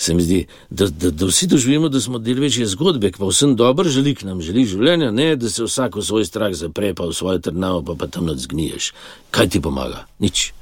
Se 0.01 0.15
mi 0.15 0.23
zdi, 0.25 0.47
da, 0.71 0.87
da, 0.89 1.11
da 1.11 1.27
vsi 1.29 1.47
doživimo, 1.47 1.89
da 1.93 2.01
smo 2.01 2.19
del 2.19 2.39
večje 2.41 2.67
zgodbe, 2.67 3.11
pa 3.19 3.27
vsem 3.29 3.53
dobro 3.57 3.89
želi 3.89 4.15
k 4.17 4.25
nam, 4.25 4.41
želi 4.41 4.65
življenja, 4.65 5.11
ne 5.13 5.35
da 5.37 5.51
se 5.53 5.67
vsak 5.67 5.99
v 6.01 6.05
svoj 6.07 6.25
strah 6.25 6.55
zapre, 6.57 6.95
pa 6.97 7.05
v 7.05 7.13
svojo 7.13 7.43
trnavo, 7.45 7.83
pa, 7.85 7.99
pa 8.01 8.09
tam 8.09 8.31
nadzgniješ. 8.31 8.95
Kaj 9.31 9.51
ti 9.53 9.61
pomaga? 9.61 10.07
Nič. 10.25 10.55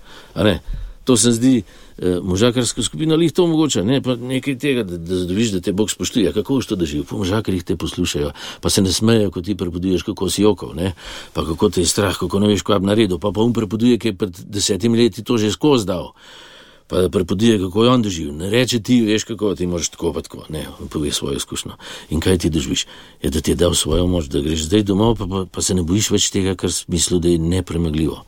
To 1.07 1.17
se 1.17 1.33
zdi 1.33 1.63
eh, 1.63 2.19
možakarska 2.19 2.83
skupina, 2.83 3.15
ali 3.15 3.31
to 3.31 3.45
omogoča, 3.47 3.85
ne 3.87 4.01
pa 4.03 4.17
nekaj 4.19 4.59
tega, 4.59 4.83
da, 4.83 4.99
da 4.99 5.23
dobiš, 5.31 5.55
da 5.55 5.63
te 5.63 5.73
Bog 5.73 5.91
spoštuje. 5.91 6.35
Kako 6.35 6.59
boš 6.59 6.73
to 6.73 6.77
doživel? 6.83 7.07
Po 7.07 7.23
možakarjih 7.23 7.63
te 7.65 7.77
poslušajo, 7.77 8.35
pa 8.61 8.75
se 8.75 8.83
ne 8.83 8.93
smejo, 8.93 9.31
ko 9.31 9.41
ti 9.43 9.55
prepoduješ, 9.55 10.03
kako 10.11 10.31
si 10.35 10.45
okov, 10.45 10.75
ne? 10.75 10.93
pa 11.33 11.47
kako 11.47 11.71
te 11.71 11.87
je 11.87 11.87
strah, 11.87 12.19
kako 12.19 12.43
ne 12.43 12.51
veš, 12.51 12.67
kaj 12.67 12.83
bi 12.83 12.91
naredil. 12.91 13.23
Pa 13.23 13.31
pa 13.31 13.47
um 13.47 13.55
prepoduje, 13.55 14.03
ki 14.03 14.13
je 14.13 14.19
pred 14.19 14.45
desetimi 14.51 14.99
leti 14.99 15.23
to 15.23 15.39
že 15.39 15.55
skozi 15.55 15.87
dal. 15.87 16.11
Pa 16.89 17.03
da 17.05 17.09
prepoduje, 17.13 17.59
kako 17.61 17.85
je 17.85 17.91
on 17.91 18.03
doživel. 18.03 18.37
Ne 18.37 18.51
reče 18.51 18.81
ti, 18.81 19.03
veš 19.05 19.25
kako 19.29 19.55
ti 19.55 19.67
moraš 19.67 19.91
tako 19.93 20.13
pa 20.13 20.23
tako, 20.25 20.45
ne, 20.49 20.67
pove 20.91 21.13
svojo 21.13 21.37
izkušnjo. 21.37 21.77
In 22.11 22.21
kaj 22.21 22.39
ti 22.39 22.51
doživiš? 22.51 22.87
Je, 23.23 23.31
da 23.31 23.41
ti 23.41 23.51
je 23.51 23.61
dal 23.61 23.75
svojo 23.75 24.07
moč, 24.07 24.31
da 24.33 24.41
greš 24.41 24.65
zdaj 24.71 24.83
domov, 24.89 25.19
pa, 25.21 25.27
pa, 25.27 25.45
pa 25.53 25.63
se 25.63 25.75
ne 25.75 25.83
bojiš 25.85 26.11
več 26.11 26.31
tega, 26.33 26.57
kar 26.57 26.73
misliš, 26.89 27.21
da 27.21 27.29
je 27.29 27.39
nepremagljivo. 27.39 28.23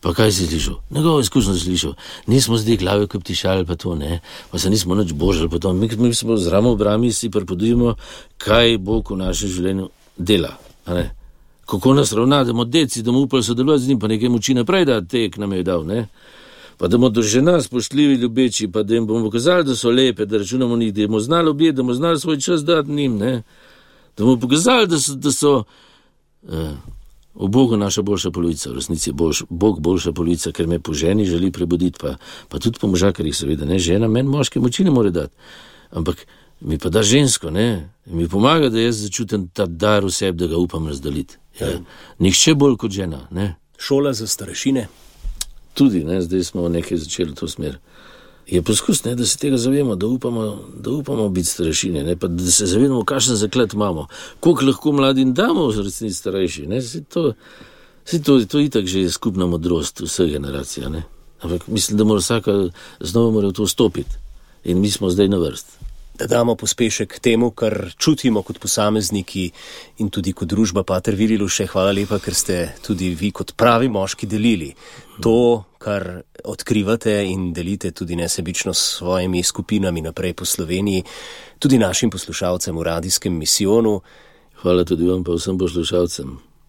Pa 0.00 0.12
kaj 0.14 0.32
si 0.32 0.46
slišal? 0.46 0.80
Njegovo 0.90 1.20
izkušnjo 1.20 1.54
si 1.54 1.60
slišal. 1.60 1.94
Nismo 2.26 2.58
zdaj 2.58 2.76
glave, 2.76 3.06
kot 3.06 3.24
tišali, 3.24 3.66
pa 3.66 3.76
to 3.76 3.94
ne, 3.94 4.20
pa 4.50 4.58
se 4.58 4.70
nismo 4.70 4.94
nič 4.94 5.12
božali. 5.12 5.48
Mi, 5.74 5.88
mi 5.96 6.14
smo 6.14 6.36
z 6.36 6.50
ramo 6.52 6.74
v 6.74 6.78
brami 6.78 7.12
si 7.12 7.30
prepodujemo, 7.30 7.94
kaj 8.38 8.78
Bog 8.78 9.10
v 9.10 9.16
našem 9.22 9.48
življenju 9.48 9.88
dela. 10.18 10.58
Kako 11.66 11.94
nas 11.94 12.12
ravna, 12.12 12.44
da 12.44 12.52
bomo 12.52 12.64
deci, 12.64 13.02
da 13.02 13.10
bomo 13.10 13.24
upali 13.24 13.42
sodelovati 13.42 13.84
z 13.84 13.88
njim, 13.88 13.98
pa 13.98 14.06
nekaj 14.06 14.28
moči 14.28 14.54
naprej, 14.54 14.84
da 14.84 15.00
te 15.00 15.30
k 15.30 15.38
nam 15.38 15.52
je 15.52 15.62
dal. 15.62 15.86
Ne? 15.86 16.06
Pa 16.76 16.88
da 16.88 16.98
bomo 16.98 17.08
do 17.08 17.22
žena 17.22 17.60
spoštljivi, 17.62 18.14
ljubeči, 18.14 18.68
pa 18.68 18.82
da 18.82 18.94
jim 18.94 19.06
bomo 19.06 19.24
pokazali, 19.24 19.64
da 19.64 19.76
so 19.76 19.90
lepe, 19.90 20.26
da 20.26 20.38
računamo 20.38 20.76
njih, 20.76 20.94
da 20.94 21.06
bomo 21.06 21.20
znali 21.20 21.48
objeti, 21.50 21.76
da 21.76 21.82
bomo 21.82 21.94
znali 21.94 22.20
svoj 22.20 22.40
čas 22.40 22.64
dati 22.64 22.90
njim. 22.90 23.16
Ne? 23.16 23.42
Da 24.16 24.24
bomo 24.24 24.40
pokazali, 24.40 24.86
da 24.86 25.00
so. 25.00 25.14
Da 25.14 25.32
so 25.32 25.64
uh, 26.42 26.50
V 27.36 27.48
Bogu 27.48 27.76
naša 27.76 28.02
boljša 28.02 28.30
polovica, 28.30 28.70
v 28.70 28.74
resnici 28.74 29.10
je 29.10 29.12
bož, 29.12 29.42
Bog 29.50 29.80
boljša 29.80 30.12
polovica, 30.12 30.52
ker 30.52 30.66
me 30.66 30.78
po 30.78 30.94
ženi 30.94 31.24
želi 31.24 31.50
prebuditi, 31.52 31.98
pa, 32.00 32.14
pa 32.48 32.58
tudi 32.58 32.80
po 32.80 32.88
možakarjih, 32.88 33.36
seveda, 33.36 33.68
ne 33.68 33.78
žena, 33.78 34.08
meni 34.08 34.28
moške 34.28 34.60
moči 34.60 34.84
ne 34.84 34.90
more 34.90 35.10
dati. 35.10 35.34
Ampak 35.90 36.26
mi 36.60 36.78
pa 36.78 36.88
da 36.88 37.02
žensko, 37.02 37.50
ne, 37.50 37.92
mi 38.06 38.28
pomaga, 38.28 38.70
da 38.72 38.80
jaz 38.80 39.02
začutim 39.04 39.48
ta 39.52 39.66
dar 39.66 40.04
v 40.04 40.10
sebi, 40.10 40.38
da 40.38 40.46
ga 40.46 40.56
upam 40.56 40.88
razdaliti. 40.88 41.36
Ja. 41.60 41.68
Ja. 41.68 41.78
Nihče 42.18 42.54
bolj 42.54 42.76
kot 42.80 42.96
žena. 42.96 43.26
Ne. 43.30 43.54
Šola 43.78 44.14
za 44.16 44.26
starešine. 44.26 44.88
Tudi, 45.76 46.04
ne, 46.04 46.22
zdaj 46.24 46.44
smo 46.44 46.68
nekaj 46.72 46.98
začeli 47.04 47.36
v 47.36 47.38
to 47.38 47.48
smer 47.48 47.78
je 48.46 48.62
poskus, 48.62 49.04
ne, 49.04 49.14
da 49.14 49.26
se 49.26 49.38
tega 49.38 49.56
zavemo, 49.56 49.96
da 49.96 50.06
upamo, 50.06 50.58
da 50.78 50.90
upamo 50.90 51.28
biti 51.28 51.48
starejši, 51.48 51.90
da 52.28 52.50
se 52.50 52.66
zavedamo, 52.66 53.04
kakšen 53.04 53.36
zaklet 53.36 53.72
imamo, 53.72 54.06
koliko 54.40 54.64
lahko 54.64 54.92
mladim 54.92 55.34
damo, 55.34 55.72
resnici 55.72 56.14
starejši. 56.14 56.66
Ne, 56.66 56.80
to, 57.08 57.32
to, 58.24 58.44
to 58.44 58.58
je 58.58 58.64
itak 58.64 58.86
že 58.86 59.10
skupna 59.10 59.46
modrost 59.46 60.00
vseh 60.00 60.30
generacij. 60.30 60.84
Ampak 61.40 61.66
mislim, 61.66 61.98
da 61.98 62.04
mora 62.04 62.20
vsaka 62.20 62.52
znova 63.00 63.30
mora 63.30 63.48
v 63.48 63.52
to 63.52 63.66
stopiti 63.66 64.16
in 64.64 64.80
mi 64.80 64.90
smo 64.90 65.10
zdaj 65.10 65.28
na 65.28 65.38
vrsti 65.38 65.85
da 66.18 66.26
damo 66.26 66.54
pospešek 66.54 67.18
temu, 67.20 67.50
kar 67.50 67.92
čutimo 67.98 68.42
kot 68.42 68.58
posamezniki 68.58 69.50
in 69.98 70.10
tudi 70.10 70.32
kot 70.32 70.48
družba. 70.48 70.84
Pater 70.86 71.14
Virilu, 71.14 71.48
še 71.48 71.68
hvala 71.70 71.92
lepa, 71.92 72.18
ker 72.22 72.34
ste 72.34 72.56
tudi 72.84 73.12
vi 73.14 73.30
kot 73.36 73.54
pravi 73.56 73.88
moški 73.92 74.26
delili 74.26 74.72
to, 75.22 75.64
kar 75.78 76.22
odkrivate 76.44 77.18
in 77.28 77.52
delite 77.52 77.92
tudi 77.92 78.16
nesebično 78.16 78.74
s 78.74 78.98
svojimi 78.98 79.42
skupinami 79.42 80.02
naprej 80.02 80.34
po 80.34 80.44
Sloveniji, 80.44 81.04
tudi 81.58 81.78
našim 81.78 82.10
poslušalcem 82.10 82.76
v 82.76 82.82
radijskem 82.82 83.36
misijonu. 83.36 84.00
Hvala 84.62 84.84
tudi 84.84 85.08
vam, 85.08 85.24
pa 85.24 85.36
vsem 85.36 85.58
poslušalcem. 85.58 86.45